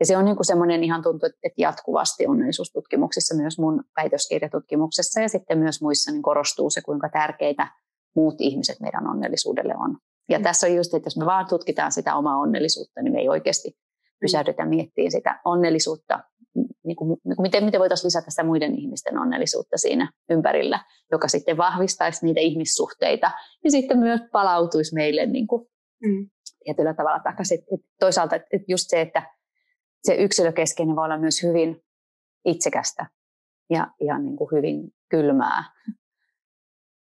Ja 0.00 0.06
se 0.06 0.16
on 0.16 0.24
niin 0.24 0.36
kuin 0.36 0.46
semmoinen 0.46 0.84
ihan 0.84 1.02
tuntuu, 1.02 1.26
että 1.42 1.62
jatkuvasti 1.62 2.26
onnellisuustutkimuksissa, 2.26 3.36
myös 3.36 3.58
mun 3.58 3.84
väitöskirjatutkimuksessa 3.96 5.20
ja 5.20 5.28
sitten 5.28 5.58
myös 5.58 5.82
muissa 5.82 6.12
niin 6.12 6.22
korostuu 6.22 6.70
se, 6.70 6.80
kuinka 6.80 7.08
tärkeitä 7.08 7.66
muut 8.16 8.34
ihmiset 8.38 8.80
meidän 8.80 9.06
onnellisuudelle 9.06 9.74
on. 9.78 9.96
Ja 10.28 10.38
mm. 10.38 10.42
tässä 10.42 10.66
on 10.66 10.74
just, 10.74 10.94
että 10.94 11.06
jos 11.06 11.16
me 11.16 11.26
vaan 11.26 11.46
tutkitaan 11.46 11.92
sitä 11.92 12.14
omaa 12.16 12.36
onnellisuutta, 12.36 13.02
niin 13.02 13.12
me 13.12 13.20
ei 13.20 13.28
oikeasti 13.28 13.76
pysähdytä 14.20 14.64
miettimään 14.64 15.10
sitä 15.10 15.40
onnellisuutta, 15.44 16.20
niin 16.84 16.96
kuin, 16.96 17.08
niin 17.24 17.36
kuin 17.36 17.42
miten, 17.42 17.64
miten 17.64 17.80
voitaisiin 17.80 18.06
lisätä 18.06 18.30
sitä 18.30 18.44
muiden 18.44 18.74
ihmisten 18.78 19.18
onnellisuutta 19.18 19.78
siinä 19.78 20.12
ympärillä, 20.30 20.84
joka 21.12 21.28
sitten 21.28 21.56
vahvistaisi 21.56 22.26
niitä 22.26 22.40
ihmissuhteita 22.40 23.30
ja 23.64 23.70
sitten 23.70 23.98
myös 23.98 24.20
palautuisi 24.32 24.94
meille 24.94 25.26
niin 25.26 25.46
kuin 25.46 25.66
mm. 26.02 26.30
tietyllä 26.64 26.94
tavalla 26.94 27.20
takaisin. 27.20 27.58
Et 27.58 27.80
toisaalta 28.00 28.36
et 28.36 28.62
just 28.68 28.84
se, 28.88 29.00
että 29.00 29.22
se 30.02 30.14
yksilökeskeinen 30.14 30.96
voi 30.96 31.04
olla 31.04 31.18
myös 31.18 31.42
hyvin 31.42 31.82
itsekästä 32.44 33.06
ja, 33.70 33.86
ja 34.00 34.18
niin 34.18 34.36
kuin 34.36 34.50
hyvin 34.52 34.90
kylmää. 35.08 35.64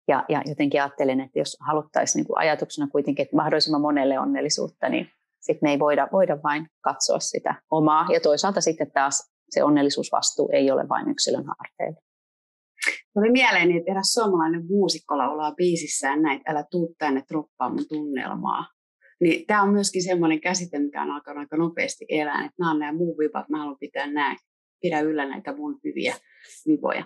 Ja, 0.08 0.24
ja 0.28 0.42
jotenkin 0.46 0.82
ajattelen, 0.82 1.20
että 1.20 1.38
jos 1.38 1.56
haluttaisiin 1.60 2.20
niin 2.20 2.26
kuin 2.26 2.38
ajatuksena 2.38 2.88
kuitenkin, 2.92 3.22
että 3.22 3.36
mahdollisimman 3.36 3.80
monelle 3.80 4.18
onnellisuutta, 4.18 4.88
niin 4.88 5.10
sitten 5.46 5.66
me 5.68 5.70
ei 5.70 5.78
voida, 5.78 6.08
voida 6.12 6.38
vain 6.42 6.66
katsoa 6.80 7.18
sitä 7.18 7.62
omaa. 7.70 8.06
Ja 8.12 8.20
toisaalta 8.20 8.60
sitten 8.60 8.90
taas 8.92 9.32
se 9.50 9.64
onnellisuusvastuu 9.64 10.48
ei 10.52 10.70
ole 10.70 10.88
vain 10.88 11.10
yksilön 11.10 11.44
harteilla. 11.44 12.00
Tuli 13.14 13.30
mieleen, 13.30 13.70
että 13.70 13.90
eräs 13.90 14.12
suomalainen 14.12 14.66
muusikko 14.66 15.18
laulaa 15.18 15.54
biisissään 15.54 16.22
näin, 16.22 16.40
älä 16.46 16.64
tuu 16.70 16.94
tänne 16.98 17.22
troppaa 17.28 17.68
mun 17.68 17.88
tunnelmaa. 17.88 18.68
Niin 19.20 19.46
tämä 19.46 19.62
on 19.62 19.72
myöskin 19.72 20.02
semmoinen 20.02 20.40
käsite, 20.40 20.78
mikä 20.78 21.02
on 21.02 21.10
alkanut 21.10 21.40
aika 21.40 21.56
nopeasti 21.56 22.04
elää, 22.08 22.44
että 22.44 22.54
nämä 22.58 22.70
on 22.70 22.78
nämä 22.78 22.92
muun 22.92 23.18
vipat, 23.18 23.48
mä 23.48 23.58
haluan 23.58 23.78
pitää 23.80 24.06
näin, 24.06 24.36
pidä 24.82 25.00
yllä 25.00 25.26
näitä 25.26 25.56
mun 25.56 25.80
hyviä 25.84 26.14
vivoja 26.66 27.04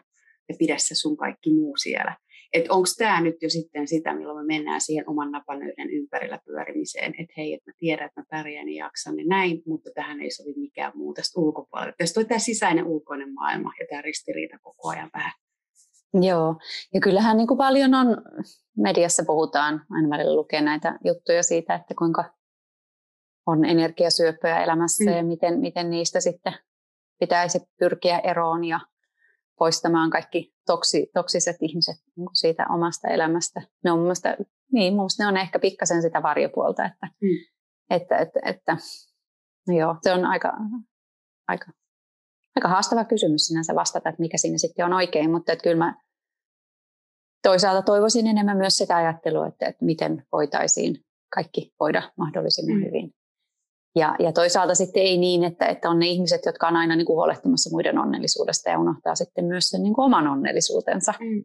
ja 0.49 0.55
pidä 0.59 0.75
se 0.79 0.95
sun 0.95 1.17
kaikki 1.17 1.55
muu 1.55 1.77
siellä. 1.77 2.17
Että 2.53 2.73
onko 2.73 2.89
tämä 2.99 3.21
nyt 3.21 3.37
jo 3.43 3.51
sitten 3.51 3.89
sitä, 3.89 4.15
milloin 4.15 4.47
me 4.47 4.55
mennään 4.55 4.81
siihen 4.81 5.09
oman 5.09 5.31
napanöyden 5.31 5.91
ympärillä 5.91 6.39
pyörimiseen, 6.45 7.15
että 7.19 7.35
hei, 7.37 7.55
että 7.55 7.71
mä 7.71 7.75
tiedän, 7.79 8.07
että 8.07 8.21
mä 8.21 8.25
pärjään 8.31 8.69
ja 8.69 8.85
jaksan 8.85 9.17
niin 9.17 9.29
näin, 9.29 9.63
mutta 9.67 9.91
tähän 9.95 10.21
ei 10.21 10.31
sovi 10.31 10.55
mikään 10.57 10.93
muu 10.95 11.15
tästä 11.15 11.41
ulkopuolella. 11.41 11.93
Tästä 11.99 12.21
on 12.21 12.27
tämä 12.27 12.39
sisäinen 12.39 12.87
ulkoinen 12.87 13.35
maailma 13.35 13.73
ja 13.81 13.87
tämä 13.91 14.03
ristiriita 14.03 14.59
koko 14.63 14.89
ajan 14.89 15.11
vähän. 15.15 15.33
Joo, 16.15 16.57
ja 16.95 17.01
kyllähän 17.01 17.37
niin 17.37 17.49
kuin 17.49 17.59
paljon 17.59 17.95
on, 17.95 18.07
mediassa 18.77 19.23
puhutaan, 19.27 19.87
aina 19.91 20.11
välillä 20.11 20.35
lukee 20.35 20.61
näitä 20.61 20.99
juttuja 21.05 21.43
siitä, 21.43 21.75
että 21.75 21.95
kuinka 21.99 22.25
on 23.47 23.65
energiasyöppöjä 23.65 24.63
elämässä 24.63 25.11
mm. 25.11 25.17
ja 25.17 25.23
miten, 25.23 25.61
miten 25.61 25.91
niistä 25.91 26.21
sitten 26.21 26.53
pitäisi 27.21 27.59
pyrkiä 27.79 28.19
eroon 28.19 28.65
ja 28.65 28.81
poistamaan 29.59 30.11
kaikki 30.11 30.55
toksi, 30.67 31.11
toksiset 31.15 31.57
ihmiset 31.61 31.97
niin 32.17 32.29
siitä 32.35 32.67
omasta 32.71 33.09
elämästä. 33.09 33.63
Ne 33.85 33.93
on 33.93 33.99
mun 33.99 34.05
mielestä, 34.05 34.37
niin, 34.73 34.93
mun 34.93 35.01
mielestä 35.01 35.23
ne 35.23 35.29
on 35.29 35.37
ehkä 35.37 35.59
pikkasen 35.59 36.03
sitä 36.03 36.23
varjopuolta, 36.23 36.85
että, 36.85 37.07
mm. 37.21 37.29
että, 37.91 38.19
että, 38.19 38.41
että 38.45 38.77
no 39.69 39.75
joo, 39.75 39.97
se 40.03 40.13
on 40.13 40.25
aika, 40.25 40.53
aika, 41.49 41.67
aika 42.57 42.69
haastava 42.69 43.05
kysymys 43.05 43.47
sinänsä 43.47 43.75
vastata, 43.75 44.09
että 44.09 44.21
mikä 44.21 44.39
siinä 44.39 44.59
sitten 44.59 44.85
on 44.85 44.93
oikein, 44.93 45.31
mutta 45.31 45.53
että 45.53 45.63
kyllä 45.63 45.85
mä 45.85 46.03
toisaalta 47.43 47.83
toivoisin 47.83 48.27
enemmän 48.27 48.57
myös 48.57 48.77
sitä 48.77 48.97
ajattelua, 48.97 49.47
että, 49.47 49.67
että 49.67 49.85
miten 49.85 50.27
voitaisiin 50.33 51.05
kaikki 51.35 51.75
voida 51.81 52.13
mahdollisimman 52.17 52.79
mm. 52.79 52.87
hyvin. 52.87 53.18
Ja, 53.97 54.17
ja 54.19 54.33
toisaalta 54.33 54.75
sitten 54.75 55.03
ei 55.03 55.19
niin, 55.19 55.45
että, 55.45 55.67
että 55.67 55.91
on 55.91 55.99
ne 55.99 56.07
ihmiset, 56.07 56.41
jotka 56.47 56.69
on 56.69 56.77
aina 56.77 56.97
niin 56.97 57.07
kuin 57.07 57.15
huolehtimassa 57.15 57.71
muiden 57.71 57.99
onnellisuudesta 57.99 58.71
ja 58.71 58.79
unohtaa 58.79 59.15
sitten 59.15 59.45
myös 59.45 59.69
sen 59.69 59.83
niin 59.83 59.95
kuin 59.95 60.05
oman 60.05 60.29
onnellisuutensa. 60.29 61.15
Mm. 61.21 61.43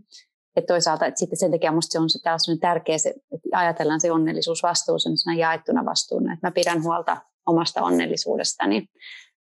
Et 0.55 0.65
toisaalta 0.65 1.05
että 1.05 1.19
sitten 1.19 1.39
sen 1.39 1.51
takia 1.51 1.71
minusta 1.71 1.91
se 1.91 1.99
on 1.99 2.09
se 2.09 2.19
tällainen 2.23 2.59
tärkeä, 2.59 2.97
se, 2.97 3.09
että 3.09 3.49
ajatellaan 3.57 4.01
se 4.01 4.11
onnellisuusvastuu 4.11 4.95
jaettuna 5.37 5.85
vastuuna, 5.85 6.33
että 6.33 6.47
mä 6.47 6.51
pidän 6.51 6.83
huolta 6.83 7.17
omasta 7.45 7.81
onnellisuudestani 7.81 8.87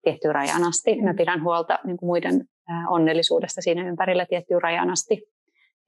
tiettyyn 0.03 0.35
rajan 0.35 0.65
asti. 0.65 1.03
Mä 1.03 1.15
pidän 1.15 1.43
huolta 1.43 1.79
niin 1.85 1.97
kuin 1.97 2.07
muiden 2.07 2.45
onnellisuudesta 2.89 3.61
siinä 3.63 3.89
ympärillä 3.89 4.27
tiettyyn 4.27 4.63
rajan 4.63 4.91
asti. 4.91 5.23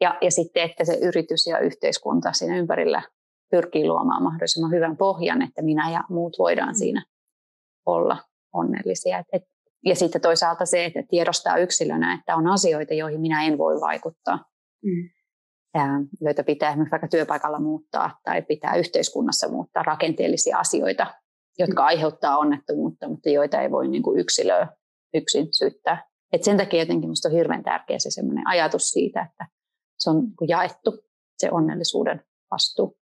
Ja, 0.01 0.19
ja 0.21 0.31
sitten, 0.31 0.63
että 0.63 0.85
se 0.85 0.99
yritys 1.03 1.47
ja 1.47 1.59
yhteiskunta 1.59 2.33
siinä 2.33 2.57
ympärillä 2.57 3.03
pyrkii 3.51 3.89
luomaan 3.89 4.23
mahdollisimman 4.23 4.71
hyvän 4.71 4.97
pohjan, 4.97 5.43
että 5.43 5.63
minä 5.63 5.91
ja 5.91 6.05
muut 6.09 6.37
voidaan 6.39 6.69
mm. 6.69 6.79
siinä 6.79 7.05
olla 7.87 8.19
onnellisia. 8.55 9.19
Et, 9.19 9.27
et, 9.33 9.43
ja 9.85 9.95
sitten 9.95 10.21
toisaalta 10.21 10.67
se, 10.67 10.85
että 10.85 11.03
tiedostaa 11.09 11.59
yksilönä, 11.59 12.15
että 12.15 12.37
on 12.37 12.47
asioita, 12.47 12.95
joihin 12.95 13.21
minä 13.21 13.45
en 13.45 13.59
voi 13.59 13.81
vaikuttaa, 13.81 14.45
mm. 14.85 15.11
ja, 15.75 15.83
joita 16.21 16.45
pitää 16.45 16.71
esimerkiksi 16.71 16.91
vaikka 16.91 17.09
työpaikalla 17.09 17.61
muuttaa 17.61 18.19
tai 18.25 18.43
pitää 18.43 18.77
yhteiskunnassa 18.77 19.49
muuttaa 19.49 19.83
rakenteellisia 19.83 20.59
asioita, 20.59 21.07
jotka 21.59 21.83
mm. 21.83 21.87
aiheuttaa 21.87 22.39
onnettomuutta, 22.39 23.09
mutta 23.09 23.31
joita 23.31 23.61
ei 23.61 23.71
voi 23.71 23.89
niin 23.89 24.03
kuin 24.03 24.21
yksilöä 24.21 24.69
yksin 25.15 25.49
syyttää. 25.53 26.09
Et 26.33 26.45
sen 26.45 26.57
takia 26.57 26.81
jotenkin 26.81 27.09
minusta 27.09 27.29
on 27.29 27.35
hirveän 27.35 27.65
tärkeä 27.65 27.99
se 27.99 28.11
ajatus 28.47 28.83
siitä, 28.89 29.23
että 29.23 29.47
se 29.99 30.11
on 30.11 30.17
niin 30.17 30.49
jaettu 30.49 30.99
se 31.39 31.49
onnellisuuden 31.51 32.25
vastuu 32.51 32.97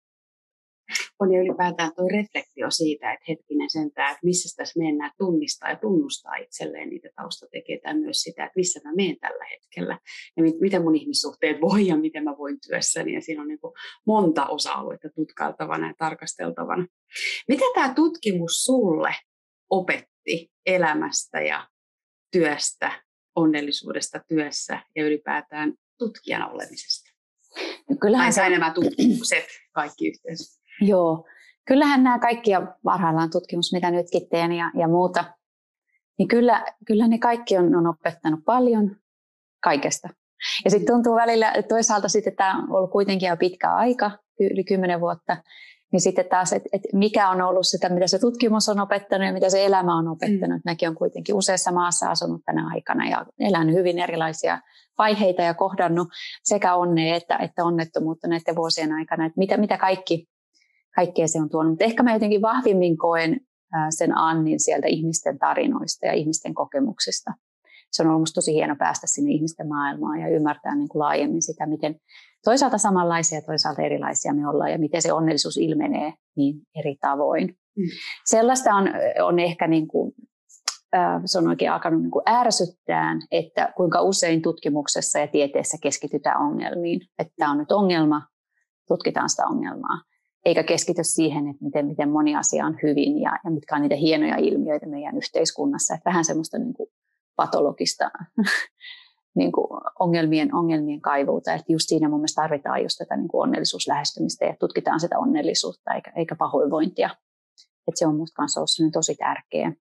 on 1.20 1.34
jo 1.34 1.42
ylipäätään 1.42 1.92
tuo 1.96 2.08
reflektio 2.08 2.72
siitä, 2.72 3.14
että 3.14 3.26
hetkinen 3.28 3.70
sentään, 3.70 4.12
että 4.12 4.26
missä 4.26 4.58
tässä 4.58 4.80
mennään 4.80 5.12
tunnistaa 5.18 5.70
ja 5.70 5.76
tunnustaa 5.76 6.36
itselleen 6.36 6.90
niitä 6.90 7.10
taustatekijöitä 7.16 7.90
ja 7.90 7.96
myös 7.96 8.22
sitä, 8.22 8.46
että 8.46 8.60
missä 8.60 8.80
mä 8.84 8.94
menen 8.96 9.18
tällä 9.20 9.46
hetkellä 9.46 10.00
ja 10.38 10.44
mit, 10.44 10.60
miten 10.60 10.84
mun 10.84 10.96
ihmissuhteet 10.96 11.62
voi 11.62 11.88
ja 11.88 11.98
miten 11.98 12.24
mä 12.24 12.38
voin 12.38 12.58
työssäni. 12.68 13.14
Ja 13.14 13.22
siinä 13.22 13.42
on 13.42 13.48
niin 13.48 13.60
kuin 13.60 13.74
monta 14.06 14.48
osa-aluetta 14.48 15.10
tutkailtavana 15.16 15.88
ja 15.88 15.94
tarkasteltavana. 15.98 16.88
Mitä 17.48 17.66
tämä 17.74 17.94
tutkimus 17.94 18.64
sulle 18.64 19.16
opetti 19.70 20.52
elämästä 20.66 21.42
ja 21.42 21.68
työstä, 22.32 23.04
onnellisuudesta 23.36 24.22
työssä 24.28 24.80
ja 24.96 25.06
ylipäätään 25.06 25.74
tutkijan 25.98 26.52
olemisesta? 26.52 27.12
No 27.90 27.96
kyllähän 28.02 28.36
tai 28.36 28.50
nämä 28.50 28.74
tutkimukset 28.74 29.46
kaikki 29.72 30.08
yhteensä. 30.08 30.61
Joo, 30.82 31.26
kyllähän 31.68 32.04
nämä 32.04 32.20
kaikki 32.20 32.52
ja 32.52 32.76
parhaillaan 32.84 33.30
tutkimus, 33.30 33.74
mitä 33.74 33.92
nytkin 33.92 34.30
teen 34.30 34.52
ja, 34.52 34.72
ja 34.76 34.88
muuta, 34.88 35.24
niin 36.18 36.28
kyllä, 36.28 36.66
kyllä 36.88 37.08
ne 37.08 37.18
kaikki 37.18 37.58
on, 37.58 37.76
on 37.76 37.88
opettanut 37.88 38.40
paljon 38.46 38.96
kaikesta. 39.64 40.10
Ja 40.66 40.72
sitten 40.72 40.94
tuntuu 40.94 41.16
välillä, 41.16 41.52
että 41.52 41.70
toisaalta 41.70 42.08
sitten 42.08 42.36
tämä 42.36 42.58
on 42.58 42.72
ollut 42.72 42.92
kuitenkin 42.92 43.30
jo 43.30 43.38
pitkä 43.38 43.74
aika, 43.74 44.12
yli 44.40 44.64
kymmenen 44.64 45.02
vuotta, 45.02 45.38
niin 45.92 46.02
sitten 46.02 46.26
taas, 46.30 46.54
että 46.54 46.70
et 46.74 46.82
mikä 46.94 47.30
on 47.30 47.42
ollut 47.42 47.68
sitä, 47.68 47.90
mitä 47.90 48.08
se 48.08 48.20
tutkimus 48.20 48.70
on 48.70 48.80
opettanut 48.80 49.28
ja 49.28 49.34
mitä 49.34 49.50
se 49.50 49.66
elämä 49.66 49.98
on 49.98 50.08
opettanut. 50.08 50.58
Mm. 50.58 50.62
Mäkin 50.66 50.88
olen 50.88 50.98
kuitenkin 50.98 51.36
useassa 51.36 51.72
maassa 51.72 52.10
asunut 52.10 52.42
tänä 52.46 52.70
aikana 52.74 53.10
ja 53.10 53.26
elänyt 53.40 53.76
hyvin 53.76 54.00
erilaisia 54.00 54.60
vaiheita 54.98 55.42
ja 55.42 55.54
kohdannut 55.54 56.08
sekä 56.44 56.76
onnea 56.76 57.16
että, 57.16 57.38
että 57.38 57.66
onnettomuutta 57.66 58.28
näiden 58.28 58.56
vuosien 58.56 58.92
aikana. 58.92 59.26
Että 59.26 59.38
mitä, 59.38 59.58
mitä 59.58 59.78
kaikki 59.78 60.28
kaikkea 60.96 61.28
se 61.28 61.42
on 61.42 61.50
tuonut. 61.50 61.72
Mutta 61.72 61.86
ehkä 61.86 62.04
mä 62.04 62.14
jotenkin 62.14 62.42
vahvimmin 62.42 62.98
koen 62.98 63.40
sen 63.90 64.18
Annin 64.18 64.60
sieltä 64.60 64.88
ihmisten 64.88 65.40
tarinoista 65.40 66.06
ja 66.06 66.14
ihmisten 66.14 66.54
kokemuksista. 66.54 67.32
Se 67.92 68.04
on 68.04 68.10
ollut 68.10 68.22
musta 68.22 68.36
tosi 68.36 68.54
hieno 68.54 68.76
päästä 68.80 69.08
sinne 69.08 69.32
ihmisten 69.32 69.68
maailmaan 69.68 70.20
ja 70.20 70.28
ymmärtää 70.28 70.76
niin 70.76 70.90
kuin 70.90 71.00
laajemmin 71.00 71.42
sitä, 71.42 71.66
miten 71.66 71.96
toisaalta 72.44 72.78
samanlaisia 72.78 73.38
ja 73.38 73.46
toisaalta 73.46 73.82
erilaisia 73.82 74.34
me 74.34 74.50
ollaan 74.50 74.72
ja 74.72 74.80
miten 74.80 75.02
se 75.02 75.14
onnellisuus 75.14 75.58
ilmenee 75.58 76.14
niin 76.38 76.56
eri 76.80 76.96
tavoin. 77.02 77.48
Mm. 77.78 77.84
Sellaista 78.26 78.76
on, 78.76 78.90
on 79.24 79.40
ehkä 79.40 79.68
niin 79.68 79.88
kuin, 79.88 80.12
se 81.26 81.38
on 81.38 81.48
oikein 81.48 81.72
alkanut 81.72 82.02
niin 82.02 82.12
kuin 82.12 82.24
ärsyttää, 82.30 83.20
että 83.32 83.74
kuinka 83.78 84.02
usein 84.02 84.42
tutkimuksessa 84.42 85.20
ja 85.20 85.28
tieteessä 85.28 85.78
keskitytään 85.84 86.42
ongelmiin. 86.42 87.02
Että 87.20 87.34
tämä 87.38 87.52
on 87.52 87.58
nyt 87.58 87.72
ongelma, 87.72 88.22
tutkitaan 88.88 89.30
sitä 89.30 89.48
ongelmaa 89.48 90.11
eikä 90.46 90.64
keskity 90.64 91.04
siihen, 91.04 91.48
että 91.48 91.66
miten, 91.66 91.86
miten 91.86 92.10
moni 92.10 92.36
asia 92.36 92.66
on 92.66 92.78
hyvin 92.84 93.22
ja, 93.22 93.40
ja 93.44 93.52
mitkä 93.52 93.76
on 93.76 93.82
niitä 93.82 93.96
hienoja 93.96 94.36
ilmiöitä 94.38 94.86
meidän 94.86 95.18
yhteiskunnassa. 95.18 95.94
Että 95.94 96.10
vähän 96.10 96.26
semmoista 96.26 96.58
niin 96.58 96.74
kuin 96.74 96.90
patologista 97.36 98.12
niin 99.40 99.52
kuin 99.52 99.68
ongelmien, 100.00 100.56
ongelmien 100.56 101.02
kaivuuta. 101.02 101.54
Että 101.54 101.74
just 101.74 101.86
siinä 101.88 102.10
mun 102.10 102.20
mielestä 102.20 102.42
tarvitaan 102.42 102.84
just 102.84 102.98
tätä 102.98 103.18
niin 103.18 103.28
kuin 103.28 103.42
onnellisuuslähestymistä 103.42 104.46
ja 104.46 104.56
tutkitaan 104.60 105.00
sitä 105.00 105.20
onnellisuutta 105.20 105.94
eikä, 105.94 106.12
eikä 106.16 106.36
pahoinvointia. 106.36 107.10
Että 107.88 108.00
se 108.00 108.08
on 108.08 108.16
musta 108.16 108.36
kanssa 108.36 108.60
ollut 108.60 108.94
tosi 108.94 109.16
tärkeä. 109.16 109.74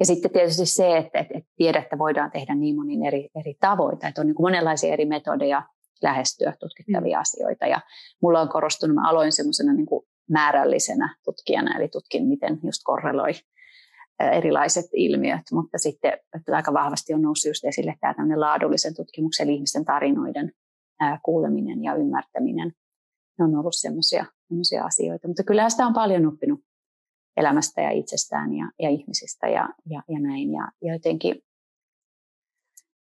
Ja 0.00 0.06
sitten 0.06 0.30
tietysti 0.30 0.66
se, 0.66 0.96
että, 0.96 1.18
että, 1.18 1.38
että 1.78 1.98
voidaan 1.98 2.30
tehdä 2.30 2.54
niin 2.54 2.76
monin 2.76 3.06
eri, 3.06 3.28
eri 3.40 3.54
tavoita. 3.60 4.08
Että 4.08 4.20
on 4.20 4.26
niin 4.26 4.34
kuin 4.34 4.44
monenlaisia 4.44 4.92
eri 4.92 5.06
metodeja 5.06 5.62
lähestyä 6.02 6.52
tutkittavia 6.60 7.18
mm. 7.18 7.20
asioita. 7.20 7.66
Ja 7.66 7.80
mulla 8.22 8.40
on 8.40 8.48
korostunut, 8.48 8.94
mä 8.94 9.08
aloin 9.08 9.32
semmoisena 9.32 9.72
niin 9.72 9.86
määrällisenä 10.30 11.16
tutkijana, 11.24 11.78
eli 11.78 11.88
tutkin, 11.88 12.26
miten 12.26 12.60
just 12.64 12.80
korreloi 12.84 13.32
erilaiset 14.20 14.86
ilmiöt, 14.92 15.42
mutta 15.52 15.78
sitten 15.78 16.12
että 16.12 16.56
aika 16.56 16.72
vahvasti 16.72 17.14
on 17.14 17.22
noussut 17.22 17.50
just 17.50 17.64
esille 17.64 17.94
tämä 18.00 18.40
laadullisen 18.40 18.94
tutkimuksen, 18.94 19.44
eli 19.44 19.54
ihmisten 19.54 19.84
tarinoiden 19.84 20.52
kuuleminen 21.24 21.84
ja 21.84 21.94
ymmärtäminen. 21.94 22.72
Ne 23.38 23.44
on 23.44 23.56
ollut 23.56 23.74
semmoisia 23.76 24.84
asioita, 24.84 25.28
mutta 25.28 25.44
kyllä 25.44 25.70
sitä 25.70 25.86
on 25.86 25.94
paljon 25.94 26.26
oppinut 26.26 26.60
elämästä 27.36 27.80
ja 27.80 27.90
itsestään 27.90 28.54
ja, 28.54 28.70
ja 28.78 28.90
ihmisistä 28.90 29.48
ja, 29.48 29.68
ja, 29.90 30.02
ja 30.08 30.20
näin. 30.20 30.52
Ja, 30.52 30.68
ja 30.82 30.92
jotenkin 30.92 31.42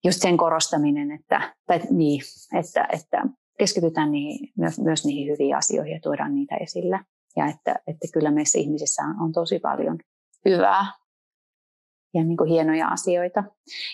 just 0.05 0.21
sen 0.21 0.37
korostaminen, 0.37 1.11
että, 1.11 1.53
tai 1.67 1.79
niin, 1.89 2.21
että, 2.59 2.87
että 2.93 3.25
keskitytään 3.59 4.11
niihin, 4.11 4.53
myös, 4.57 4.79
myös 4.79 5.05
niihin 5.05 5.33
hyviin 5.33 5.55
asioihin 5.55 5.93
ja 5.93 5.99
tuodaan 6.03 6.35
niitä 6.35 6.55
esille. 6.55 6.99
Ja 7.35 7.45
että, 7.45 7.75
että 7.87 8.07
kyllä 8.13 8.31
meissä 8.31 8.59
ihmisissä 8.59 9.03
on, 9.03 9.25
on 9.25 9.31
tosi 9.31 9.59
paljon 9.59 9.97
hyvää 10.45 10.85
ja 12.13 12.23
niin 12.23 12.37
kuin 12.37 12.49
hienoja 12.49 12.87
asioita. 12.87 13.43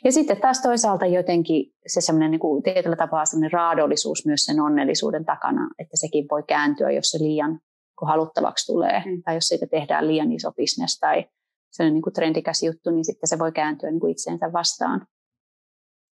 Ja 0.04 0.12
sitten 0.12 0.42
taas 0.42 0.62
toisaalta 0.62 1.06
jotenkin 1.06 1.74
se 1.88 2.02
semmoinen 2.02 2.32
niin 2.32 2.40
kuin 2.40 2.64
tietyllä 2.64 2.96
tapaa 2.96 3.26
semmoinen 3.26 3.52
raadollisuus 3.52 4.26
myös 4.26 4.46
sen 4.46 4.60
onnellisuuden 4.60 5.26
takana, 5.26 5.70
että 5.80 5.98
sekin 5.98 6.26
voi 6.32 6.44
kääntyä, 6.44 6.92
jos 6.92 7.10
se 7.12 7.20
liian 7.20 7.60
kun 8.02 8.08
haluttavaksi 8.08 8.66
tulee, 8.74 9.04
mm. 9.06 9.24
tai 9.24 9.36
jos 9.36 9.48
siitä 9.48 9.68
tehdään 9.68 10.08
liian 10.08 10.32
iso 10.32 10.52
bisnes 10.52 11.00
tai 11.00 11.26
sellainen 11.72 11.94
niin 11.94 12.02
kuin 12.02 12.14
trendikäs 12.14 12.64
juttu, 12.64 12.92
niin 12.92 13.06
sitten 13.06 13.28
se 13.28 13.40
voi 13.40 13.52
kääntyä 13.52 13.92
niin 13.92 14.00
kuin 14.00 14.12
itseensä 14.12 14.54
vastaan. 14.54 15.08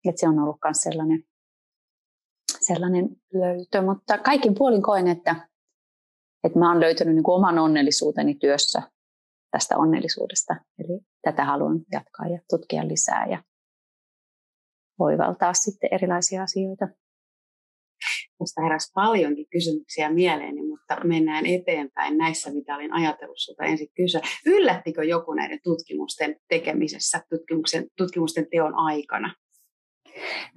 Et 0.09 0.17
se 0.17 0.27
on 0.27 0.39
ollut 0.39 0.57
myös 0.63 0.81
sellainen, 0.81 1.23
sellainen 2.59 3.09
löytö, 3.33 3.81
mutta 3.81 4.17
kaikin 4.17 4.55
puolin 4.57 4.81
koen, 4.81 5.07
että, 5.07 5.49
että 6.43 6.59
mä 6.59 6.71
oon 6.71 6.79
löytänyt 6.79 7.15
niin 7.15 7.23
oman 7.27 7.59
onnellisuuteni 7.59 8.35
työssä 8.35 8.81
tästä 9.51 9.77
onnellisuudesta. 9.77 10.55
Eli 10.79 10.99
tätä 11.21 11.45
haluan 11.45 11.79
jatkaa 11.91 12.27
ja 12.27 12.39
tutkia 12.49 12.87
lisää 12.87 13.25
ja 13.25 13.43
voivaltaa 14.99 15.53
sitten 15.53 15.89
erilaisia 15.93 16.43
asioita. 16.43 16.87
Minusta 18.39 18.61
heräsi 18.61 18.91
paljonkin 18.93 19.45
kysymyksiä 19.51 20.09
mieleeni, 20.09 20.67
mutta 20.67 21.03
mennään 21.03 21.45
eteenpäin 21.45 22.17
näissä, 22.17 22.53
mitä 22.53 22.75
olin 22.75 22.93
ajatellut 22.93 23.37
sinulta 23.37 23.63
ensin 23.63 23.87
kysyä. 23.95 24.21
Yllättikö 24.45 25.03
joku 25.03 25.33
näiden 25.33 25.59
tutkimusten 25.63 26.35
tekemisessä, 26.49 27.21
tutkimuksen, 27.29 27.87
tutkimusten 27.97 28.47
teon 28.51 28.75
aikana? 28.75 29.35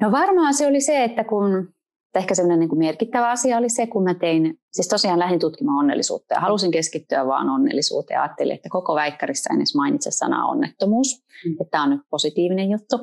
No 0.01 0.13
varmaan 0.13 0.55
se 0.55 0.67
oli 0.67 0.81
se, 0.81 1.05
että 1.05 1.25
kun 1.25 1.69
ehkä 2.15 2.35
sellainen 2.35 2.61
niin 2.61 2.69
kuin 2.69 2.79
merkittävä 2.79 3.31
asia 3.31 3.59
oli 3.59 3.69
se, 3.69 3.87
kun 3.87 4.03
mä 4.03 4.15
tein, 4.15 4.59
siis 4.73 4.89
tosiaan 4.89 5.19
lähdin 5.19 5.41
tutkimaan 5.41 5.79
onnellisuutta 5.79 6.35
ja 6.35 6.41
halusin 6.41 6.71
keskittyä 6.71 7.27
vaan 7.27 7.51
onnellisuuteen 7.51 8.17
ja 8.17 8.23
ajattelin, 8.23 8.55
että 8.55 8.69
koko 8.69 8.95
väikkarissa 8.95 9.53
en 9.53 9.59
edes 9.59 9.75
mainitse 9.75 10.11
sanaa 10.11 10.47
onnettomuus, 10.47 11.25
mm. 11.45 11.53
että 11.53 11.65
tämä 11.71 11.85
on 11.85 11.91
nyt 11.91 12.01
positiivinen 12.11 12.71
juttu. 12.71 12.97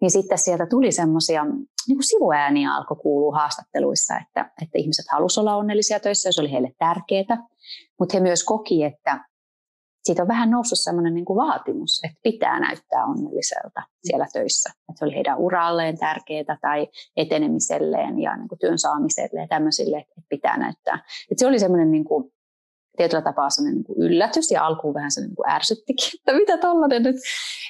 niin 0.00 0.10
sitten 0.10 0.38
sieltä 0.38 0.66
tuli 0.66 0.92
semmoisia 0.92 1.44
niin 1.88 2.02
sivuääniä 2.02 2.74
alkoi 2.74 2.96
kuulua 2.96 3.36
haastatteluissa, 3.36 4.14
että, 4.16 4.50
että 4.62 4.78
ihmiset 4.78 5.06
halusivat 5.12 5.42
olla 5.42 5.56
onnellisia 5.56 6.00
töissä 6.00 6.28
ja 6.28 6.32
se 6.32 6.40
oli 6.40 6.52
heille 6.52 6.72
tärkeää, 6.78 7.46
mutta 7.98 8.16
he 8.16 8.20
myös 8.20 8.44
koki, 8.44 8.84
että 8.84 9.24
siitä 10.08 10.22
on 10.22 10.28
vähän 10.28 10.50
noussut 10.50 10.78
sellainen 10.78 11.14
niin 11.14 11.24
kuin 11.24 11.36
vaatimus, 11.36 12.00
että 12.04 12.18
pitää 12.22 12.60
näyttää 12.60 13.04
onnelliselta 13.04 13.82
siellä 14.04 14.26
töissä. 14.32 14.70
Että 14.70 14.98
se 14.98 15.04
oli 15.04 15.14
heidän 15.14 15.38
uralleen 15.38 15.98
tärkeää 15.98 16.58
tai 16.60 16.88
etenemiselleen 17.16 18.18
ja 18.20 18.36
niin 18.36 18.48
kuin 18.48 18.58
työn 18.58 18.78
saamiselle 18.78 19.40
ja 19.40 19.48
tämmöisille, 19.48 19.98
että 19.98 20.28
pitää 20.28 20.56
näyttää. 20.56 20.94
Että 21.30 21.40
se 21.40 21.46
oli 21.46 21.58
semmoinen 21.58 21.90
niin 21.90 22.04
kuin 22.04 22.32
tietyllä 22.98 23.22
tapaa 23.22 23.50
sellainen 23.50 23.84
niin 23.88 24.02
yllätys 24.02 24.50
ja 24.50 24.66
alkuun 24.66 24.94
vähän 24.94 25.10
sellainen 25.10 25.34
niin 25.38 25.54
ärsyttikin, 25.54 26.08
että 26.14 26.32
mitä 26.32 26.58
tollainen 26.58 27.02
nyt. 27.02 27.16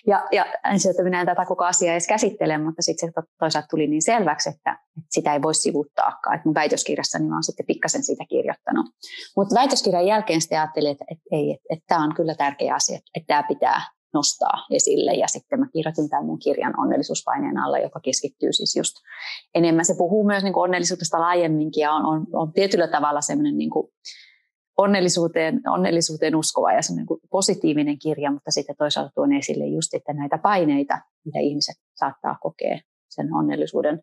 Ja, 0.07 0.27
ja 0.33 0.47
ensin, 0.73 0.91
että 0.91 1.03
minä 1.03 1.21
en 1.21 1.27
tätä 1.27 1.45
koko 1.45 1.65
asiaa 1.65 1.93
edes 1.93 2.07
käsittele, 2.07 2.59
mutta 2.59 2.83
sitten 2.83 3.13
se 3.15 3.23
toisaalta 3.39 3.69
tuli 3.69 3.87
niin 3.87 4.03
selväksi, 4.03 4.49
että, 4.49 4.71
että 4.71 5.11
sitä 5.11 5.33
ei 5.33 5.43
voi 5.43 5.55
sivuuttaakaan. 5.55 6.37
Että 6.37 6.49
mun 6.49 6.55
väitöskirjassani 6.55 7.29
mä 7.29 7.37
oon 7.37 7.43
sitten 7.43 7.67
pikkasen 7.67 8.03
siitä 8.03 8.25
kirjoittanut. 8.29 8.87
Mutta 9.37 9.55
väitöskirjan 9.55 10.07
jälkeen 10.07 10.41
sitten 10.41 10.59
ajattelin, 10.59 10.91
että, 10.91 11.05
että 11.11 11.25
ei, 11.33 11.53
että, 11.53 11.67
että 11.71 11.85
tämä 11.89 12.05
on 12.05 12.15
kyllä 12.15 12.35
tärkeä 12.35 12.75
asia, 12.75 12.97
että, 12.97 13.11
että 13.15 13.27
tämä 13.27 13.43
pitää 13.43 13.81
nostaa 14.15 14.67
esille. 14.71 15.13
Ja 15.13 15.29
sitten 15.29 15.61
mä 15.61 15.67
kirjoitin 15.73 16.09
tämän 16.09 16.27
mun 16.27 16.39
kirjan 16.39 16.81
onnellisuuspaineen 16.81 17.59
alla, 17.59 17.79
joka 17.79 18.01
keskittyy 18.01 18.53
siis 18.53 18.77
just 18.77 18.95
enemmän. 19.55 19.85
Se 19.85 19.95
puhuu 19.99 20.27
myös 20.27 20.43
niin 20.43 20.57
onnellisuudesta 20.57 21.21
laajemminkin 21.21 21.81
ja 21.81 21.93
on, 21.93 22.07
on, 22.07 22.27
on 22.33 22.53
tietyllä 22.53 22.89
tavalla 22.89 23.21
semmoinen 23.21 23.59
niin 23.59 23.71
kuin, 23.71 23.89
onnellisuuteen, 24.79 25.61
onnellisuuteen 25.69 26.37
uskova 26.37 26.73
ja 26.73 26.83
semmoinen 26.83 27.07
positiivinen 27.31 27.99
kirja, 27.99 28.31
mutta 28.31 28.51
sitten 28.51 28.77
toisaalta 28.77 29.11
tuon 29.15 29.33
esille 29.33 29.67
just, 29.67 29.95
että 29.95 30.13
näitä 30.13 30.39
paineita, 30.39 30.99
mitä 31.25 31.39
ihmiset 31.39 31.77
saattaa 31.95 32.39
kokea 32.41 32.81
sen 33.09 33.35
onnellisuuden 33.35 34.03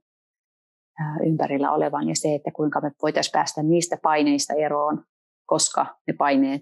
ympärillä 1.26 1.72
olevan 1.72 2.10
ja 2.10 2.16
se, 2.16 2.36
että 2.36 2.52
kuinka 2.52 2.82
me 2.82 2.92
voitaisiin 3.02 3.32
päästä 3.32 3.64
niistä 3.64 3.98
paineista 4.04 4.54
eroon, 4.54 5.04
koska 5.46 5.86
ne 6.08 6.14
paineet 6.18 6.62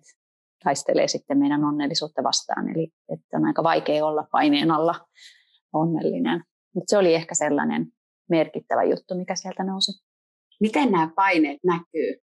taistelee 0.64 1.07
sitten 1.07 1.38
meidän 1.38 1.64
onnellisuutta 1.64 2.24
vastaan. 2.24 2.70
Eli 2.70 2.91
että 3.09 3.38
on 3.38 3.45
aika 3.45 3.64
vaikea 3.64 4.05
olla 4.05 4.28
paineen 4.32 4.72
alla 4.72 4.95
onnellinen. 5.74 6.43
Mutta 6.76 6.89
se 6.89 6.97
oli 6.97 7.14
ehkä 7.14 7.36
sellainen 7.36 7.88
merkittävä 8.30 8.84
juttu, 8.84 9.16
mikä 9.16 9.36
sieltä 9.36 9.64
nousi. 9.64 9.91
Miten 10.61 10.91
nämä 10.91 11.09
paineet 11.16 11.59
näkyy 11.64 12.24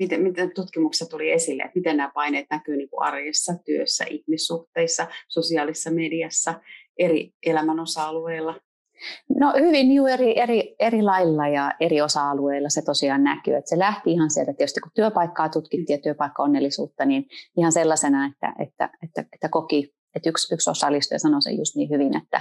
miten, 0.00 0.22
miten 0.22 0.54
tutkimuksessa 0.54 1.10
tuli 1.10 1.30
esille, 1.30 1.62
että 1.62 1.78
miten 1.78 1.96
nämä 1.96 2.10
paineet 2.14 2.46
näkyy 2.50 2.76
niin 2.76 2.90
kuin 2.90 3.02
arjessa, 3.02 3.54
työssä, 3.64 4.04
ihmissuhteissa, 4.10 5.06
sosiaalisessa 5.28 5.90
mediassa, 5.90 6.54
eri 6.98 7.32
elämän 7.46 7.80
osa-alueilla? 7.80 8.60
No 9.38 9.52
hyvin 9.58 9.92
juu, 9.92 10.06
eri, 10.06 10.38
eri, 10.38 10.74
eri 10.78 11.02
lailla 11.02 11.48
ja 11.48 11.72
eri 11.80 12.00
osa-alueilla 12.00 12.68
se 12.68 12.82
tosiaan 12.82 13.24
näkyy. 13.24 13.56
Että 13.56 13.68
se 13.68 13.78
lähti 13.78 14.12
ihan 14.12 14.30
sieltä, 14.30 14.52
tietysti 14.52 14.80
kun 14.80 14.92
työpaikkaa 14.94 15.48
tutkittiin 15.48 15.96
ja 15.96 16.02
työpaikkaonnellisuutta, 16.02 17.04
niin 17.04 17.26
ihan 17.56 17.72
sellaisena, 17.72 18.26
että, 18.26 18.54
että, 18.58 18.90
että, 19.02 19.24
että 19.32 19.48
koki, 19.48 19.94
että 20.14 20.28
yksi, 20.28 20.54
yksi 20.54 20.70
osallistuja 20.70 21.18
sanoi 21.18 21.42
sen 21.42 21.58
just 21.58 21.76
niin 21.76 21.90
hyvin, 21.90 22.16
että, 22.16 22.40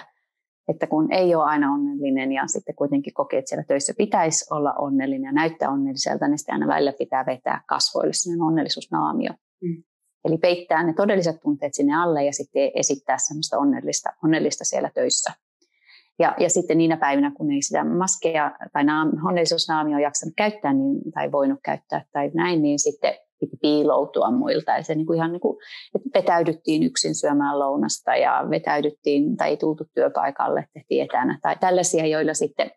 että 0.69 0.87
kun 0.87 1.11
ei 1.11 1.35
ole 1.35 1.43
aina 1.43 1.73
onnellinen 1.73 2.31
ja 2.31 2.47
sitten 2.47 2.75
kuitenkin 2.75 3.13
kokee, 3.13 3.39
että 3.39 3.49
siellä 3.49 3.65
töissä 3.67 3.93
pitäisi 3.97 4.53
olla 4.53 4.73
onnellinen 4.73 5.23
ja 5.23 5.31
näyttää 5.31 5.69
onnelliselta, 5.69 6.27
niin 6.27 6.37
sitten 6.37 6.53
aina 6.53 6.67
välillä 6.67 6.93
pitää 6.97 7.25
vetää 7.25 7.61
kasvoille 7.67 8.13
sellainen 8.13 8.43
onnellisuusnaamio. 8.43 9.31
Mm. 9.61 9.83
Eli 10.25 10.37
peittää 10.37 10.83
ne 10.83 10.93
todelliset 10.93 11.41
tunteet 11.41 11.73
sinne 11.73 11.95
alle 11.95 12.25
ja 12.25 12.33
sitten 12.33 12.71
esittää 12.75 13.17
semmoista 13.17 13.57
onnellista, 13.57 14.09
onnellista 14.23 14.65
siellä 14.65 14.91
töissä. 14.93 15.33
Ja, 16.19 16.35
ja 16.39 16.49
sitten 16.49 16.77
niinä 16.77 16.97
päivinä, 16.97 17.31
kun 17.37 17.51
ei 17.51 17.61
sitä 17.61 17.83
maskeja 17.83 18.57
tai 18.73 18.83
naam, 18.83 19.11
onnellisuusnaamio 19.25 19.97
jaksanut 19.97 20.33
käyttää 20.37 20.73
niin, 20.73 21.11
tai 21.13 21.31
voinut 21.31 21.59
käyttää 21.63 22.05
tai 22.11 22.31
näin, 22.33 22.61
niin 22.61 22.79
sitten 22.79 23.13
piti 23.39 23.57
piiloutua 23.61 24.31
muilta. 24.31 24.71
Ja 24.71 24.83
se 24.83 24.95
niin 24.95 25.05
kuin 25.05 25.17
ihan 25.17 25.31
niin 25.31 25.39
kuin, 25.39 25.57
että 25.95 26.19
vetäydyttiin 26.19 26.83
yksin 26.83 27.15
syömään 27.15 27.59
lounasta 27.59 28.15
ja 28.15 28.47
vetäydyttiin 28.49 29.37
tai 29.37 29.49
ei 29.49 29.57
tultu 29.57 29.85
työpaikalle, 29.93 30.65
tehtiin 30.73 31.03
etänä 31.03 31.39
tai 31.41 31.55
tällaisia, 31.59 32.05
joilla 32.05 32.33
sitten 32.33 32.71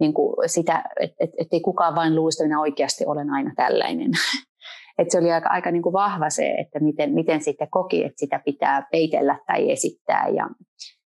niin 0.00 0.14
kuin 0.14 0.48
sitä, 0.48 0.84
että 1.00 1.16
et, 1.20 1.30
et 1.38 1.48
ei 1.52 1.60
kukaan 1.60 1.94
vain 1.94 2.14
luulisi, 2.14 2.36
että 2.42 2.48
minä 2.48 2.60
oikeasti 2.60 3.06
olen 3.06 3.30
aina 3.30 3.52
tällainen. 3.56 4.10
Et 4.98 5.10
se 5.10 5.18
oli 5.18 5.32
aika, 5.32 5.48
aika 5.48 5.70
niin 5.70 5.82
kuin 5.82 5.92
vahva 5.92 6.30
se, 6.30 6.50
että 6.50 6.80
miten, 6.80 7.14
miten 7.14 7.42
sitten 7.42 7.70
koki, 7.70 8.04
että 8.04 8.18
sitä 8.20 8.40
pitää 8.44 8.86
peitellä 8.92 9.38
tai 9.46 9.70
esittää 9.70 10.28
ja 10.28 10.48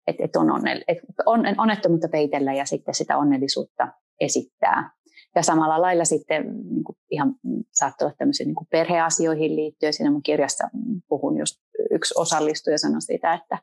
että 0.08 0.24
et 0.24 0.36
on, 0.36 0.52
onnell, 0.52 0.82
et 0.88 0.98
on 1.26 1.46
onnettomuutta 1.58 2.08
peitellä 2.12 2.54
ja 2.54 2.66
sitten 2.66 2.94
sitä 2.94 3.18
onnellisuutta 3.18 3.88
esittää. 4.20 4.92
Ja 5.36 5.44
samalla 5.44 5.82
lailla 5.82 6.06
sitten 6.06 6.44
niin 6.70 6.84
kuin 6.84 6.98
ihan 7.12 7.36
saattoi 7.72 8.06
olla 8.06 8.16
tämmöisiin 8.18 8.48
niin 8.48 8.68
perheasioihin 8.70 9.56
liittyen. 9.56 9.94
Siinä 9.94 10.12
mun 10.12 10.24
kirjassa 10.24 10.70
puhun 11.08 11.38
just 11.38 11.56
yksi 11.92 12.14
osallistuja 12.18 12.78
sanoi 12.78 13.02
sitä, 13.02 13.34
että, 13.34 13.58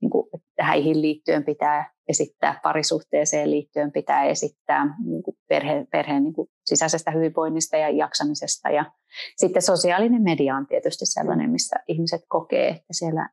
niin 0.00 0.10
kuin, 0.10 0.28
että 0.34 0.64
häihin 0.64 1.02
liittyen 1.02 1.44
pitää 1.44 1.92
esittää, 2.08 2.60
parisuhteeseen 2.62 3.50
liittyen 3.50 3.92
pitää 3.92 4.24
esittää 4.24 4.96
niin 5.04 5.22
kuin 5.22 5.36
perhe, 5.48 5.86
perheen 5.92 6.24
niin 6.24 6.34
kuin 6.34 6.48
sisäisestä 6.64 7.10
hyvinvoinnista 7.10 7.76
ja 7.76 7.88
jaksamisesta. 7.88 8.70
Ja 8.70 8.92
sitten 9.36 9.62
sosiaalinen 9.62 10.22
media 10.22 10.56
on 10.56 10.66
tietysti 10.66 11.06
sellainen, 11.06 11.50
missä 11.50 11.76
ihmiset 11.88 12.20
kokee, 12.28 12.68
että 12.68 12.92
siellä 12.92 13.28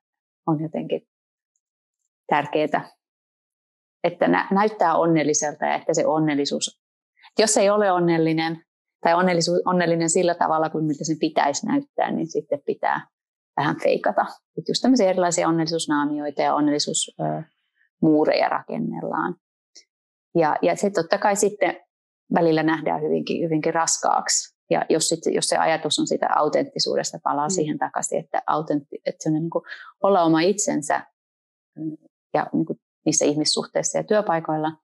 on 0.47 0.61
jotenkin 0.61 1.07
tärkeää, 2.27 2.89
että 4.03 4.27
näyttää 4.51 4.95
onnelliselta 4.95 5.65
ja 5.65 5.75
että 5.75 5.93
se 5.93 6.05
onnellisuus 6.05 6.86
jos 7.37 7.57
ei 7.57 7.69
ole 7.69 7.91
onnellinen 7.91 8.63
tai 9.03 9.13
onnellinen 9.65 10.09
sillä 10.09 10.35
tavalla 10.35 10.69
kuin 10.69 10.85
miltä 10.85 11.03
sen 11.03 11.19
pitäisi 11.19 11.65
näyttää, 11.65 12.11
niin 12.11 12.27
sitten 12.27 12.59
pitää 12.65 13.07
vähän 13.57 13.75
feikata. 13.83 14.25
Että 14.57 14.71
just 14.71 14.81
tämmöisiä 14.81 15.09
erilaisia 15.09 15.47
onnellisuusnaamioita 15.47 16.41
ja 16.41 16.55
onnellisuusmuureja 16.55 18.49
rakennellaan. 18.49 19.35
Ja, 20.35 20.55
ja 20.61 20.75
se 20.75 20.89
totta 20.89 21.17
kai 21.17 21.35
sitten 21.35 21.79
välillä 22.33 22.63
nähdään 22.63 23.01
hyvinkin, 23.01 23.43
hyvinkin 23.43 23.73
raskaaksi. 23.73 24.57
Ja 24.69 24.85
jos, 24.89 25.09
sit, 25.09 25.19
jos 25.25 25.45
se 25.45 25.57
ajatus 25.57 25.99
on 25.99 26.07
sitä 26.07 26.27
autenttisuudesta, 26.35 27.19
palaa 27.23 27.47
mm. 27.47 27.51
siihen 27.51 27.77
takaisin, 27.77 28.19
että, 28.19 28.41
autentti, 28.47 28.99
että 29.05 29.29
niin 29.29 29.49
kuin 29.49 29.63
olla 30.03 30.23
oma 30.23 30.41
itsensä 30.41 31.01
ja 32.33 32.47
niin 32.53 32.65
kuin 32.65 32.79
niissä 33.05 33.25
ihmissuhteissa 33.25 33.97
ja 33.97 34.03
työpaikoilla– 34.03 34.71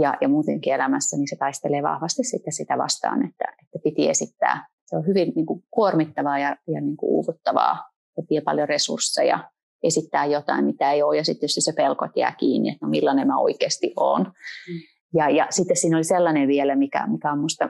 ja, 0.00 0.14
ja 0.20 0.28
muutenkin 0.28 0.72
elämässä, 0.72 1.16
niin 1.16 1.28
se 1.28 1.36
taistelee 1.36 1.82
vahvasti 1.82 2.24
sitten 2.24 2.52
sitä 2.52 2.78
vastaan, 2.78 3.26
että, 3.28 3.44
että 3.62 3.78
piti 3.84 4.08
esittää. 4.08 4.66
Se 4.86 4.96
on 4.96 5.06
hyvin 5.06 5.32
niin 5.36 5.46
kuin, 5.46 5.62
kuormittavaa 5.70 6.38
ja, 6.38 6.56
ja 6.66 6.80
niin 6.80 6.96
kuin, 6.96 7.10
uuvuttavaa 7.10 7.90
ja 8.16 8.22
vie 8.30 8.40
paljon 8.40 8.68
resursseja 8.68 9.50
esittää 9.82 10.24
jotain, 10.24 10.64
mitä 10.64 10.92
ei 10.92 11.02
ole, 11.02 11.16
ja 11.16 11.24
sitten 11.24 11.48
se 11.48 11.72
pelko 11.72 12.08
jää 12.16 12.34
kiinni, 12.38 12.68
että 12.68 12.86
no 12.86 12.90
millainen 12.90 13.26
mä 13.26 13.38
oikeasti 13.38 13.92
olen. 13.96 14.22
Mm. 14.22 14.80
Ja, 15.14 15.30
ja 15.30 15.46
sitten 15.50 15.76
siinä 15.76 15.96
oli 15.96 16.04
sellainen 16.04 16.48
vielä, 16.48 16.76
mikä, 16.76 17.06
mikä 17.06 17.32
on 17.32 17.38
minusta 17.38 17.68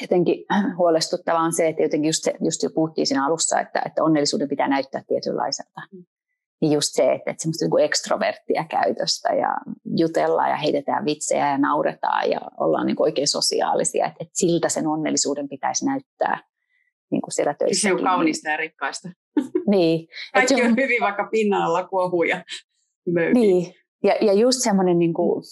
jotenkin 0.00 0.44
huolestuttavaa 0.78 1.42
on 1.42 1.52
se, 1.52 1.68
että 1.68 1.82
jotenkin 1.82 2.08
just, 2.08 2.24
se, 2.24 2.34
just 2.44 2.62
jo 2.62 2.70
puhuttiin 2.74 3.06
siinä 3.06 3.26
alussa, 3.26 3.60
että, 3.60 3.82
että 3.86 4.04
onnellisuuden 4.04 4.48
pitää 4.48 4.68
näyttää 4.68 5.02
tietynlaiselta. 5.08 5.80
Mm 5.92 6.04
niin 6.64 6.72
just 6.72 6.88
se, 6.92 7.12
että, 7.12 7.30
että 7.30 7.42
semmoista 7.42 7.64
niin 7.64 7.84
ekstroverttia 7.84 8.64
käytöstä 8.70 9.28
ja 9.28 9.56
jutellaan 9.96 10.50
ja 10.50 10.56
heitetään 10.56 11.04
vitsejä 11.04 11.50
ja 11.50 11.58
nauretaan 11.58 12.30
ja 12.30 12.40
ollaan 12.60 12.86
niin 12.86 12.96
oikein 12.98 13.28
sosiaalisia, 13.28 14.06
että, 14.06 14.16
että 14.20 14.38
siltä 14.38 14.68
sen 14.68 14.86
onnellisuuden 14.86 15.48
pitäisi 15.48 15.84
näyttää 15.84 16.40
niin 17.10 17.22
kuin 17.22 17.32
siellä 17.32 17.54
töissä. 17.54 17.88
Se 17.88 17.94
on 17.94 18.02
kaunista 18.02 18.50
ja 18.50 18.56
rikkaista. 18.56 19.08
Niin. 19.66 20.08
Kaikki 20.34 20.62
on 20.62 20.76
hyvin, 20.76 21.00
vaikka 21.00 21.28
pinnan 21.30 21.62
alla 21.62 21.88
kuohuu 21.88 22.22
ja 22.22 22.44
Niin, 23.34 23.74
ja, 24.04 24.16
ja 24.20 24.32
just 24.32 24.58
semmoinen 24.62 24.98
niin 24.98 25.14
kuin 25.14 25.42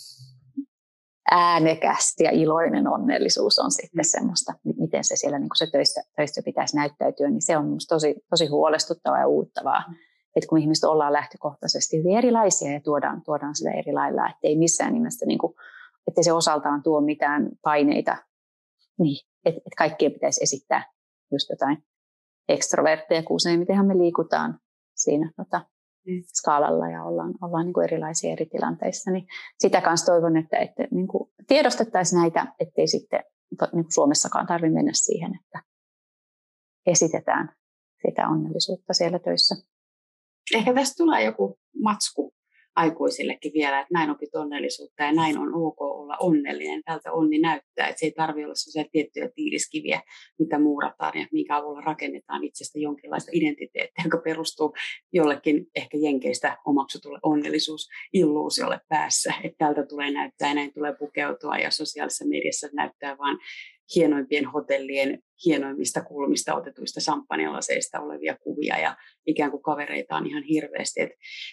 äänekäs 1.31 2.15
ja 2.21 2.31
iloinen 2.31 2.89
onnellisuus 2.89 3.59
on 3.59 3.71
sitten 3.71 3.99
mm. 3.99 4.09
semmoista, 4.09 4.53
miten 4.81 5.05
se 5.05 5.17
siellä 5.17 5.39
niin 5.39 5.49
kuin 5.49 5.59
se 5.59 5.67
töissä, 5.73 6.03
töissä 6.17 6.43
pitäisi 6.45 6.77
näyttäytyä, 6.77 7.31
niin 7.31 7.43
se 7.43 7.57
on 7.57 7.77
tosi, 7.89 8.15
tosi 8.31 8.47
huolestuttavaa 8.47 9.21
ja 9.21 9.27
uuttavaa. 9.27 9.85
Mm 9.89 9.95
että 10.37 10.49
kun 10.49 10.59
ihmiset 10.59 10.85
ollaan 10.85 11.13
lähtökohtaisesti 11.13 11.99
hyvin 11.99 12.19
erilaisia 12.19 12.73
ja 12.73 12.81
tuodaan, 12.81 13.23
tuodaan 13.23 13.55
sitä 13.55 13.71
eri 13.71 13.93
lailla, 13.93 14.27
että 14.27 14.41
ei 14.43 14.59
missään 14.59 14.95
nimessä, 14.95 15.27
niin 15.27 15.39
kuin, 15.39 15.55
ettei 16.09 16.25
se 16.25 16.33
osaltaan 16.33 16.83
tuo 16.83 17.01
mitään 17.01 17.51
paineita, 17.63 18.17
niin, 18.99 19.27
että, 19.45 19.59
että 19.59 19.77
kaikkien 19.79 20.13
pitäisi 20.13 20.43
esittää 20.43 20.93
just 21.33 21.51
jotain 21.51 21.85
ekstrovertteja, 22.49 23.23
kun 23.23 23.37
useimmitenhan 23.37 23.87
me 23.87 23.99
liikutaan 23.99 24.59
siinä 24.97 25.33
tota, 25.37 25.67
mm. 26.07 26.23
skaalalla 26.27 26.89
ja 26.89 27.05
ollaan, 27.05 27.35
ollaan 27.43 27.67
niin 27.67 27.75
kuin 27.75 27.85
erilaisia 27.85 28.33
eri 28.33 28.47
tilanteissa. 28.47 29.11
Niin 29.11 29.27
sitä 29.59 29.81
kanssa 29.81 30.13
toivon, 30.13 30.37
että, 30.37 30.57
että 30.57 30.85
niin 30.91 31.09
kuin 31.09 31.31
tiedostettaisiin 31.47 32.21
näitä, 32.21 32.47
ettei 32.61 32.87
sitten 32.87 33.25
niin 33.51 33.85
kuin 33.85 33.93
Suomessakaan 33.95 34.47
tarvitse 34.47 34.75
mennä 34.75 34.93
siihen, 34.95 35.33
että 35.45 35.63
esitetään 36.87 37.57
sitä 38.07 38.29
onnellisuutta 38.29 38.93
siellä 38.93 39.19
töissä 39.19 39.72
ehkä 40.55 40.75
tästä 40.75 41.05
tulee 41.05 41.25
joku 41.25 41.59
matsku 41.83 42.33
aikuisillekin 42.77 43.53
vielä, 43.55 43.81
että 43.81 43.95
näin 43.95 44.11
opit 44.11 44.35
onnellisuutta 44.35 45.03
ja 45.03 45.13
näin 45.13 45.39
on 45.39 45.55
ok 45.55 45.81
olla 45.81 46.17
onnellinen. 46.21 46.83
Tältä 46.85 47.13
onni 47.13 47.39
näyttää, 47.39 47.89
että 47.89 48.01
se 48.01 48.07
ei 48.07 48.13
tarvitse 48.13 48.45
olla 48.45 48.55
sellaisia 48.55 48.91
tiettyjä 48.93 49.29
tiiliskiviä, 49.35 50.01
mitä 50.39 50.59
muurataan 50.59 51.13
ja 51.19 51.27
minkä 51.33 51.57
avulla 51.57 51.81
rakennetaan 51.81 52.45
itsestä 52.45 52.79
jonkinlaista 52.79 53.31
identiteettiä, 53.35 54.05
joka 54.05 54.19
perustuu 54.19 54.75
jollekin 55.13 55.67
ehkä 55.75 55.99
jenkeistä 56.01 56.59
omaksutulle 56.67 57.19
onnellisuusilluusiolle 57.23 58.81
päässä. 58.89 59.35
Että 59.45 59.57
tältä 59.59 59.87
tulee 59.87 60.11
näyttää 60.11 60.49
ja 60.49 60.55
näin 60.55 60.75
tulee 60.75 60.95
pukeutua 60.99 61.59
ja 61.59 61.71
sosiaalisessa 61.71 62.29
mediassa 62.29 62.69
näyttää 62.73 63.19
vain 63.19 63.39
hienoimpien 63.95 64.47
hotellien 64.47 65.19
hienoimmista 65.47 66.03
kulmista 66.05 66.55
otetuista 66.55 67.01
samppanialaseista 67.01 68.01
olevia 68.01 68.37
kuvia 68.37 68.79
ja 68.79 68.97
ikään 69.27 69.51
kuin 69.51 69.63
kavereita 69.63 70.17
on 70.17 70.27
ihan 70.27 70.43
hirveästi. 70.43 71.01
Et 71.01 71.11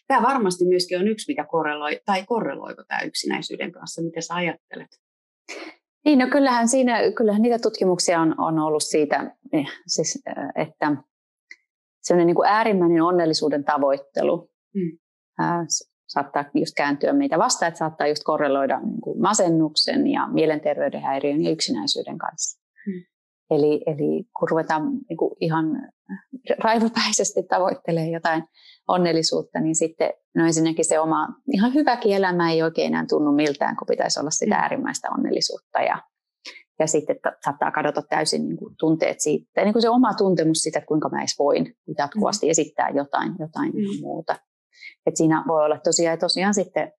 tämä 0.07 0.21
varmasti 0.21 0.65
myöskin 0.65 0.99
on 0.99 1.07
yksi, 1.07 1.31
mikä 1.31 1.45
korreloi, 1.45 1.99
tai 2.05 2.25
korreloiko 2.25 2.83
tämä 2.87 3.01
yksinäisyyden 3.01 3.71
kanssa, 3.71 4.01
mitä 4.01 4.21
sä 4.21 4.33
ajattelet? 4.33 4.87
Niin, 6.05 6.19
no 6.19 6.27
kyllähän, 6.31 6.67
siinä, 6.67 6.99
kyllähän 7.17 7.41
niitä 7.41 7.59
tutkimuksia 7.59 8.21
on, 8.21 8.35
on 8.37 8.59
ollut 8.59 8.83
siitä, 8.83 9.35
eh, 9.53 9.65
siis, 9.87 10.21
eh, 10.27 10.63
että 10.63 10.95
sellainen 12.01 12.27
niin 12.27 12.35
kuin 12.35 12.49
äärimmäinen 12.49 13.01
onnellisuuden 13.01 13.63
tavoittelu 13.63 14.49
mm. 14.75 14.97
Saattaa 16.09 16.45
just 16.53 16.75
kääntyä 16.75 17.13
meitä 17.13 17.37
vastaan, 17.37 17.67
että 17.67 17.77
saattaa 17.77 18.07
just 18.07 18.23
korreloida 18.23 18.79
niin 18.79 19.01
kuin 19.01 19.21
masennuksen 19.21 20.07
ja 20.07 20.27
mielenterveyden 20.27 21.01
häiriön 21.01 21.43
ja 21.43 21.51
yksinäisyyden 21.51 22.17
kanssa. 22.17 22.61
Mm. 22.87 23.03
Eli, 23.51 23.83
eli 23.85 24.23
kun 24.39 24.49
ruvetaan 24.49 24.83
niin 25.09 25.17
kuin 25.17 25.35
ihan 25.41 25.65
raivopäisesti 26.63 27.43
tavoittelemaan 27.43 28.11
jotain 28.11 28.43
onnellisuutta, 28.87 29.59
niin 29.59 29.75
sitten 29.75 30.13
no 30.35 30.45
ensinnäkin 30.45 30.85
se 30.85 30.99
oma 30.99 31.27
ihan 31.53 31.73
hyväkin 31.73 32.15
elämä 32.15 32.51
ei 32.51 32.63
oikein 32.63 32.87
enää 32.87 33.05
tunnu 33.09 33.31
miltään, 33.31 33.75
kun 33.77 33.87
pitäisi 33.87 34.19
olla 34.19 34.29
sitä 34.29 34.55
mm. 34.55 34.61
äärimmäistä 34.61 35.07
onnellisuutta. 35.17 35.79
Ja, 35.79 36.03
ja 36.79 36.87
sitten 36.87 37.15
saattaa 37.43 37.71
kadota 37.71 38.01
täysin 38.01 38.47
niin 38.47 38.57
kuin 38.57 38.75
tunteet 38.79 39.19
siitä, 39.19 39.63
niin 39.63 39.73
kuin 39.73 39.81
se 39.81 39.89
oma 39.89 40.13
tuntemus 40.13 40.57
siitä, 40.57 40.79
että 40.79 40.87
kuinka 40.87 41.09
mä 41.09 41.19
edes 41.19 41.35
voin 41.39 41.75
jatkuvasti 41.97 42.45
mm. 42.45 42.49
esittää 42.49 42.89
jotain, 42.89 43.35
jotain 43.39 43.71
mm. 43.71 44.01
muuta. 44.01 44.35
Et 45.05 45.17
siinä 45.17 45.43
voi 45.47 45.65
olla 45.65 45.79
tosiaan, 45.79 46.19
tosiaan 46.19 46.53
sitten 46.53 46.91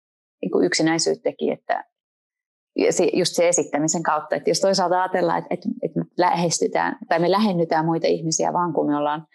niin 0.43 0.65
yksinäisyyttäkin, 0.65 1.53
että 1.53 1.85
just 3.13 3.35
se 3.35 3.49
esittämisen 3.49 4.03
kautta, 4.03 4.37
että 4.37 4.51
jos 4.51 4.61
toisaalta 4.61 5.03
ajatellaan, 5.03 5.39
että, 5.39 5.55
että, 5.55 5.69
että 5.83 6.01
me 6.01 6.05
lähestytään 6.19 6.99
tai 7.09 7.19
me 7.19 7.31
lähennytään 7.31 7.85
muita 7.85 8.07
ihmisiä 8.07 8.53
vaan 8.53 8.73
kun 8.73 8.87
me 8.87 8.97
ollaan 8.97 9.27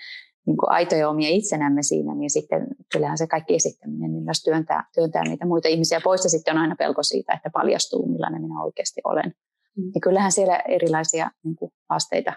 niin 0.45 0.57
kuin 0.57 0.71
aitoja 0.71 1.09
omia 1.09 1.29
itsenämme 1.29 1.83
siinä, 1.83 2.15
niin 2.15 2.29
sitten 2.29 2.67
kyllähän 2.91 3.17
se 3.17 3.27
kaikki 3.27 3.55
esittäminen 3.55 4.11
niin 4.11 4.23
myös 4.23 4.43
työntää, 4.43 4.89
työntää 4.95 5.23
niitä 5.23 5.45
muita 5.45 5.67
ihmisiä 5.67 6.01
pois 6.03 6.23
ja 6.23 6.29
sitten 6.29 6.55
on 6.55 6.61
aina 6.61 6.75
pelko 6.75 7.03
siitä, 7.03 7.33
että 7.33 7.49
paljastuu 7.49 8.07
millainen 8.07 8.41
minä 8.41 8.63
oikeasti 8.63 9.01
olen. 9.03 9.33
Mm. 9.77 9.91
Ja 9.95 10.01
kyllähän 10.01 10.31
siellä 10.31 10.59
erilaisia 10.59 11.31
niin 11.43 11.55
kuin, 11.55 11.71
haasteita 11.89 12.33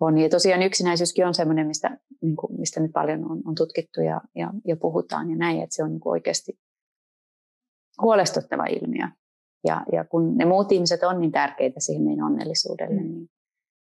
on. 0.00 0.18
Ja 0.18 0.28
tosiaan 0.28 0.62
yksinäisyyskin 0.62 1.26
on 1.26 1.34
sellainen, 1.34 1.66
mistä, 1.66 1.98
niin 2.22 2.36
kuin, 2.36 2.60
mistä 2.60 2.80
nyt 2.80 2.92
paljon 2.92 3.30
on, 3.30 3.42
on 3.44 3.54
tutkittu 3.54 4.00
ja, 4.00 4.20
ja, 4.34 4.52
ja 4.66 4.76
puhutaan 4.76 5.30
ja 5.30 5.36
näin, 5.36 5.62
että 5.62 5.76
se 5.76 5.82
on 5.82 5.90
niin 5.90 6.00
kuin 6.00 6.10
oikeasti 6.10 6.58
huolestuttava 8.02 8.64
ilmiö. 8.66 9.06
Ja, 9.66 9.84
ja 9.92 10.04
kun 10.04 10.36
ne 10.36 10.44
muut 10.44 10.72
ihmiset 10.72 11.02
on 11.02 11.20
niin 11.20 11.32
tärkeitä 11.32 11.80
siihen 11.80 12.02
meidän 12.02 12.24
onnellisuudelle, 12.24 13.00
mm. 13.00 13.08
niin 13.08 13.28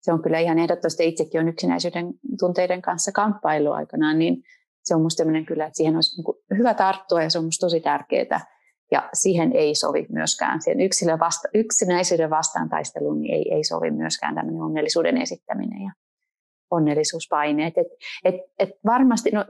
se 0.01 0.12
on 0.12 0.23
kyllä 0.23 0.39
ihan 0.39 0.59
ehdottomasti 0.59 1.09
itsekin 1.09 1.41
on 1.41 1.49
yksinäisyyden 1.49 2.14
tunteiden 2.39 2.83
kanssa 2.83 3.12
kamppailu 3.12 3.73
aikanaan, 3.73 4.19
niin 4.19 4.43
se 4.85 4.95
on 4.95 5.01
minusta 5.01 5.23
kyllä, 5.47 5.67
että 5.67 5.77
siihen 5.77 5.95
olisi 5.95 6.23
niin 6.23 6.59
hyvä 6.59 6.75
tarttua 6.75 7.23
ja 7.23 7.31
se 7.31 7.39
on 7.39 7.45
minusta 7.45 7.67
tosi 7.67 7.81
tärkeää. 7.81 8.57
Ja 8.91 9.09
siihen 9.14 9.53
ei 9.53 9.75
sovi 9.75 10.07
myöskään, 10.09 10.62
siihen 10.62 10.81
yksilön 10.81 11.19
vasta, 11.19 11.49
yksinäisyyden 11.55 12.31
vastaan 12.31 12.69
taisteluun 12.69 13.21
niin 13.21 13.35
ei, 13.35 13.55
ei 13.55 13.64
sovi 13.64 13.91
myöskään 13.91 14.35
tämmöinen 14.35 14.62
onnellisuuden 14.62 15.17
esittäminen 15.23 15.83
ja 15.83 15.93
onnellisuuspaineet. 16.71 17.79
Et, 17.79 17.87
et, 18.25 18.35
et 18.59 18.71
varmasti, 18.87 19.31
no, 19.31 19.45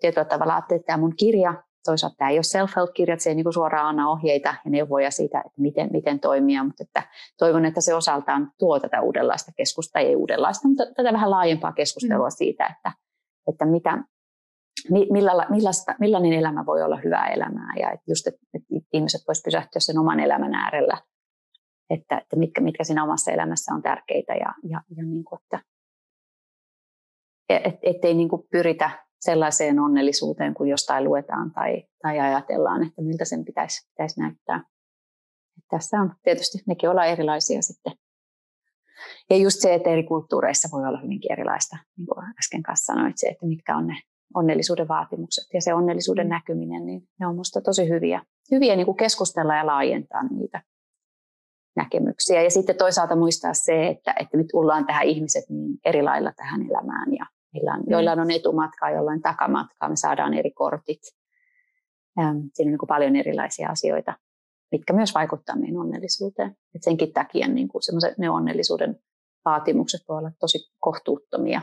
tietyllä 0.00 0.24
tavalla 0.24 0.54
ajattelin, 0.54 0.80
että 0.80 0.86
tämä 0.86 1.00
mun 1.00 1.16
kirja 1.16 1.54
toisaalta 1.86 2.16
tämä 2.16 2.30
ei 2.30 2.36
ole 2.36 2.42
self-help-kirjat, 2.42 3.20
se 3.20 3.30
ei 3.30 3.34
niin 3.34 3.52
suoraan 3.52 3.86
anna 3.86 4.10
ohjeita 4.10 4.54
ja 4.64 4.70
neuvoja 4.70 5.10
siitä, 5.10 5.38
että 5.38 5.60
miten, 5.60 5.88
miten 5.92 6.20
toimia, 6.20 6.64
mutta 6.64 6.82
että 6.82 7.02
toivon, 7.38 7.64
että 7.64 7.80
se 7.80 7.94
osaltaan 7.94 8.52
tuo 8.58 8.80
tätä 8.80 9.00
uudenlaista 9.00 9.52
keskustelua, 9.56 10.08
ei 10.08 10.16
uudenlaista, 10.16 10.68
mutta 10.68 10.84
tätä 10.96 11.12
vähän 11.12 11.30
laajempaa 11.30 11.72
keskustelua 11.72 12.28
mm. 12.28 12.36
siitä, 12.36 12.66
että, 12.76 12.92
että 13.48 13.66
mitä, 13.66 13.98
millä, 14.90 15.46
millaista, 15.50 15.94
millainen 16.00 16.32
elämä 16.32 16.66
voi 16.66 16.82
olla 16.82 17.00
hyvää 17.04 17.26
elämää 17.26 17.72
ja 17.80 17.90
että 17.90 18.10
just, 18.10 18.26
että, 18.26 18.40
että 18.54 18.68
ihmiset 18.92 19.20
voisivat 19.28 19.44
pysähtyä 19.44 19.80
sen 19.80 19.98
oman 19.98 20.20
elämän 20.20 20.54
äärellä, 20.54 20.98
että, 21.90 22.18
että 22.18 22.36
mitkä, 22.36 22.60
mitkä 22.60 22.84
siinä 22.84 23.04
omassa 23.04 23.30
elämässä 23.30 23.74
on 23.74 23.82
tärkeitä 23.82 24.32
ja, 24.32 24.54
ja, 24.62 24.80
ja 24.96 25.04
niin 25.04 25.24
kuin, 25.24 25.38
että 25.42 25.60
et, 27.48 27.78
ettei 27.82 28.14
niin 28.14 28.28
kuin 28.28 28.42
pyritä 28.50 28.90
sellaiseen 29.20 29.80
onnellisuuteen 29.80 30.54
kuin 30.54 30.70
jostain 30.70 31.04
luetaan 31.04 31.52
tai, 31.52 31.84
tai 32.02 32.20
ajatellaan, 32.20 32.86
että 32.86 33.02
miltä 33.02 33.24
sen 33.24 33.44
pitäisi, 33.44 33.88
pitäisi 33.88 34.20
näyttää. 34.20 34.64
Tässä 35.70 36.00
on 36.00 36.14
tietysti, 36.22 36.58
nekin 36.66 36.90
olla 36.90 37.04
erilaisia 37.04 37.62
sitten. 37.62 37.92
Ja 39.30 39.36
just 39.36 39.60
se, 39.60 39.74
että 39.74 39.90
eri 39.90 40.04
kulttuureissa 40.04 40.68
voi 40.72 40.88
olla 40.88 41.00
hyvinkin 41.00 41.32
erilaista, 41.32 41.76
niin 41.96 42.06
kuin 42.06 42.26
äsken 42.38 42.62
kanssa 42.62 42.92
sanoit, 42.92 43.18
se, 43.18 43.26
että 43.28 43.46
mitkä 43.46 43.76
on 43.76 43.86
ne 43.86 43.94
onnellisuuden 44.34 44.88
vaatimukset 44.88 45.44
ja 45.54 45.60
se 45.60 45.74
onnellisuuden 45.74 46.26
mm. 46.26 46.30
näkyminen, 46.30 46.86
niin 46.86 47.02
ne 47.20 47.26
on 47.26 47.34
minusta 47.34 47.60
tosi 47.60 47.88
hyviä, 47.88 48.22
hyviä 48.50 48.76
niin 48.76 48.86
kuin 48.86 48.96
keskustella 48.96 49.56
ja 49.56 49.66
laajentaa 49.66 50.22
niitä 50.22 50.62
näkemyksiä. 51.76 52.42
Ja 52.42 52.50
sitten 52.50 52.76
toisaalta 52.76 53.16
muistaa 53.16 53.54
se, 53.54 53.86
että, 53.86 54.14
että 54.20 54.36
me 54.36 54.44
tullaan 54.52 54.86
tähän 54.86 55.06
ihmiset 55.06 55.44
niin 55.48 55.78
eri 55.84 56.02
lailla 56.02 56.32
tähän 56.36 56.62
elämään 56.62 57.14
ja 57.18 57.26
on, 57.72 57.80
mm. 57.80 57.90
joilla 57.90 58.12
on 58.12 58.30
etumatkaa, 58.30 58.90
jollain 58.90 59.22
takamatkaa, 59.22 59.88
me 59.88 59.96
saadaan 59.96 60.34
eri 60.34 60.50
kortit. 60.50 61.02
Siinä 61.02 62.40
on 62.40 62.50
niin 62.58 62.78
kuin 62.78 62.88
paljon 62.88 63.16
erilaisia 63.16 63.68
asioita, 63.68 64.14
mitkä 64.72 64.92
myös 64.92 65.14
vaikuttavat 65.14 65.60
meidän 65.60 65.80
onnellisuuteen. 65.80 66.56
Et 66.74 66.82
senkin 66.82 67.12
takia 67.12 67.48
niin 67.48 67.68
kuin 67.68 67.82
ne 68.18 68.30
onnellisuuden 68.30 68.98
vaatimukset 69.44 70.00
voi 70.08 70.18
olla 70.18 70.30
tosi 70.40 70.58
kohtuuttomia, 70.78 71.60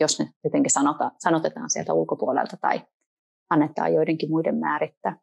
jos 0.00 0.18
ne 0.18 0.28
jotenkin 0.44 0.70
sanota, 0.70 1.10
sanotetaan 1.18 1.70
sieltä 1.70 1.92
ulkopuolelta 1.92 2.56
tai 2.60 2.80
annetaan 3.50 3.94
joidenkin 3.94 4.30
muiden 4.30 4.56
määrittää. 4.56 5.18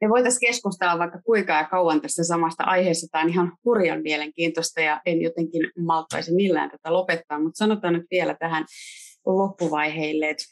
Me 0.00 0.08
voitaisiin 0.08 0.40
keskustella 0.40 0.98
vaikka 0.98 1.22
kuinka 1.22 1.52
ja 1.52 1.64
kauan 1.64 2.00
tästä 2.00 2.24
samasta 2.24 2.64
aiheesta. 2.64 3.06
Tämä 3.10 3.24
on 3.24 3.30
ihan 3.30 3.52
hurjan 3.64 4.02
mielenkiintoista 4.02 4.80
ja 4.80 5.00
en 5.06 5.22
jotenkin 5.22 5.70
malttaisi 5.78 6.34
millään 6.34 6.70
tätä 6.70 6.92
lopettaa, 6.92 7.38
mutta 7.38 7.58
sanotaan 7.58 7.94
nyt 7.94 8.06
vielä 8.10 8.36
tähän 8.40 8.64
loppuvaiheille, 9.26 10.30
että 10.30 10.44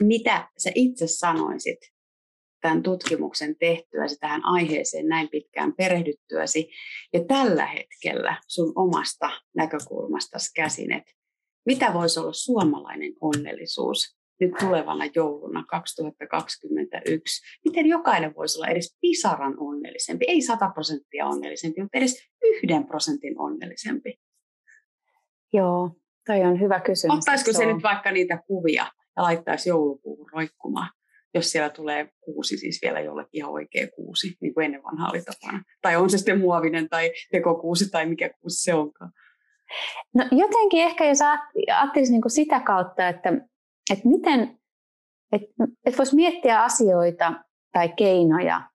mitä 0.00 0.48
sä 0.58 0.70
itse 0.74 1.06
sanoisit 1.06 1.78
tämän 2.60 2.82
tutkimuksen 2.82 3.56
tehtyäsi 3.58 4.16
tähän 4.16 4.44
aiheeseen 4.44 5.06
näin 5.06 5.28
pitkään 5.28 5.72
perehdyttyäsi 5.76 6.70
ja 7.12 7.24
tällä 7.24 7.66
hetkellä 7.66 8.36
sun 8.48 8.72
omasta 8.74 9.30
näkökulmasta 9.56 10.38
käsin, 10.54 10.92
että 10.92 11.12
mitä 11.66 11.94
voisi 11.94 12.20
olla 12.20 12.32
suomalainen 12.32 13.12
onnellisuus 13.20 14.19
nyt 14.40 14.54
tulevana 14.60 15.04
jouluna 15.14 15.64
2021. 15.68 17.42
Miten 17.64 17.86
jokainen 17.86 18.34
voisi 18.34 18.58
olla 18.58 18.68
edes 18.68 18.96
pisaran 19.00 19.54
onnellisempi, 19.58 20.24
ei 20.28 20.42
100 20.42 20.70
prosenttia 20.74 21.26
onnellisempi, 21.26 21.82
mutta 21.82 21.98
edes 21.98 22.28
yhden 22.44 22.86
prosentin 22.86 23.40
onnellisempi? 23.40 24.20
Joo, 25.52 25.96
toi 26.26 26.40
on 26.40 26.60
hyvä 26.60 26.80
kysymys. 26.80 27.18
Ottaisiko 27.18 27.52
se 27.52 27.66
nyt 27.66 27.82
vaikka 27.82 28.10
niitä 28.10 28.42
kuvia 28.46 28.86
ja 29.16 29.22
laittaisi 29.22 29.68
joulukuun 29.68 30.30
roikkumaan? 30.32 30.90
jos 31.34 31.52
siellä 31.52 31.70
tulee 31.70 32.08
kuusi, 32.20 32.56
siis 32.56 32.78
vielä 32.82 33.00
jollekin 33.00 33.38
ihan 33.38 33.52
oikea 33.52 33.88
kuusi, 33.96 34.36
niin 34.40 34.54
kuin 34.54 34.64
ennen 34.64 34.82
vanhaa 34.82 35.10
oli 35.10 35.22
tapana. 35.22 35.62
Tai 35.82 35.96
on 35.96 36.10
se 36.10 36.18
sitten 36.18 36.40
muovinen 36.40 36.88
tai 36.88 37.12
tekokuusi 37.32 37.90
tai 37.90 38.06
mikä 38.06 38.30
kuusi 38.40 38.62
se 38.62 38.74
onkaan. 38.74 39.12
No 40.14 40.24
jotenkin 40.30 40.82
ehkä 40.82 41.04
jos 41.04 41.18
ajattelisi 41.66 42.12
niin 42.12 42.30
sitä 42.30 42.60
kautta, 42.60 43.08
että 43.08 43.32
että 43.90 44.08
miten, 44.08 44.58
että 45.32 45.54
et 45.84 45.98
voisi 45.98 46.16
miettiä 46.16 46.62
asioita 46.62 47.44
tai 47.72 47.88
keinoja, 47.96 48.70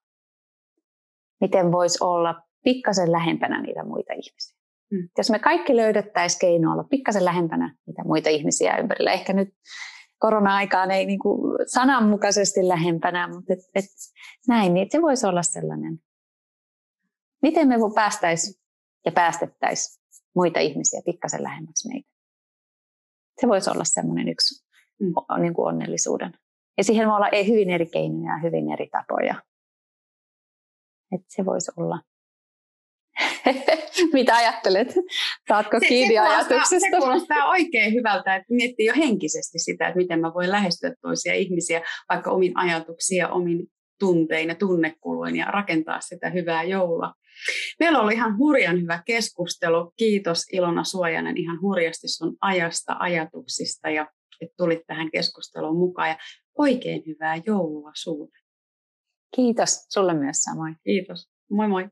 miten 1.41 1.71
voisi 1.71 2.03
olla 2.03 2.41
pikkasen 2.63 3.11
lähempänä 3.11 3.61
niitä 3.61 3.83
muita 3.83 4.13
ihmisiä. 4.13 4.57
Mm. 4.91 5.09
Jos 5.17 5.29
me 5.29 5.39
kaikki 5.39 5.75
löydettäisiin 5.75 6.39
keino 6.39 6.71
olla 6.71 6.83
pikkasen 6.83 7.25
lähempänä 7.25 7.75
niitä 7.87 8.03
muita 8.03 8.29
ihmisiä 8.29 8.77
ympärillä, 8.77 9.11
ehkä 9.11 9.33
nyt 9.33 9.49
korona-aikaan 10.19 10.91
ei 10.91 11.05
niin 11.05 11.19
kuin 11.19 11.57
sananmukaisesti 11.67 12.67
lähempänä, 12.67 13.27
mutta 13.27 13.53
et, 13.53 13.59
et 13.75 13.85
näin, 14.47 14.73
niin 14.73 14.87
se 14.91 15.01
voisi 15.01 15.27
olla 15.27 15.43
sellainen. 15.43 15.99
Miten 17.41 17.67
me 17.67 17.75
päästäisiin 17.95 18.61
ja 19.05 19.11
päästettäisiin 19.11 20.03
muita 20.35 20.59
ihmisiä 20.59 21.01
pikkasen 21.05 21.43
lähemmäksi 21.43 21.87
meitä? 21.87 22.09
Se 23.41 23.47
voisi 23.47 23.69
olla 23.69 23.83
sellainen 23.83 24.29
yksi 24.29 24.64
mm. 24.99 25.41
niin 25.41 25.53
kuin 25.53 25.67
onnellisuuden 25.67 26.33
Ja 26.77 26.83
siihen 26.83 27.07
voi 27.07 27.15
olla 27.15 27.29
hyvin 27.47 27.69
eri 27.69 27.85
keinoja 27.85 28.33
ja 28.33 28.39
hyvin 28.43 28.71
eri 28.71 28.87
tapoja. 28.91 29.35
Että 31.11 31.27
se 31.29 31.45
voisi 31.45 31.71
olla. 31.77 31.99
Mitä 34.13 34.35
ajattelet? 34.35 34.95
Saatko 35.47 35.79
se, 35.79 35.85
kiinni 35.87 36.13
se 36.13 36.19
ajatuksesta? 36.19 36.79
Se 36.79 36.97
kuulostaa 36.99 37.49
oikein 37.49 37.93
hyvältä, 37.93 38.35
että 38.35 38.53
miettii 38.53 38.85
jo 38.85 38.93
henkisesti 38.97 39.59
sitä, 39.59 39.87
että 39.87 39.97
miten 39.97 40.19
mä 40.19 40.33
voin 40.33 40.51
lähestyä 40.51 40.93
toisia 41.01 41.33
ihmisiä 41.33 41.81
vaikka 42.09 42.31
omin 42.31 42.57
ajatuksia, 42.57 43.29
omin 43.29 43.67
tuntein 43.99 44.49
ja 44.49 44.55
tunnekuluin 44.55 45.35
ja 45.35 45.45
rakentaa 45.45 46.01
sitä 46.01 46.29
hyvää 46.29 46.63
joulua. 46.63 47.13
Meillä 47.79 47.99
oli 47.99 48.13
ihan 48.13 48.37
hurjan 48.37 48.81
hyvä 48.81 49.03
keskustelu. 49.05 49.93
Kiitos 49.97 50.43
Ilona 50.51 50.83
Suojanen 50.83 51.37
ihan 51.37 51.61
hurjasti 51.61 52.07
sun 52.07 52.37
ajasta, 52.41 52.95
ajatuksista 52.99 53.89
ja 53.89 54.07
että 54.41 54.55
tulit 54.57 54.79
tähän 54.87 55.11
keskusteluun 55.11 55.77
mukaan. 55.77 56.09
Ja 56.09 56.17
oikein 56.57 57.03
hyvää 57.05 57.41
joulua 57.45 57.91
sulle. 57.95 58.37
Kiitos, 59.35 59.85
sulle 59.89 60.13
myös 60.13 60.37
samoin. 60.37 60.75
Kiitos. 60.83 61.29
Moi 61.51 61.67
moi. 61.67 61.89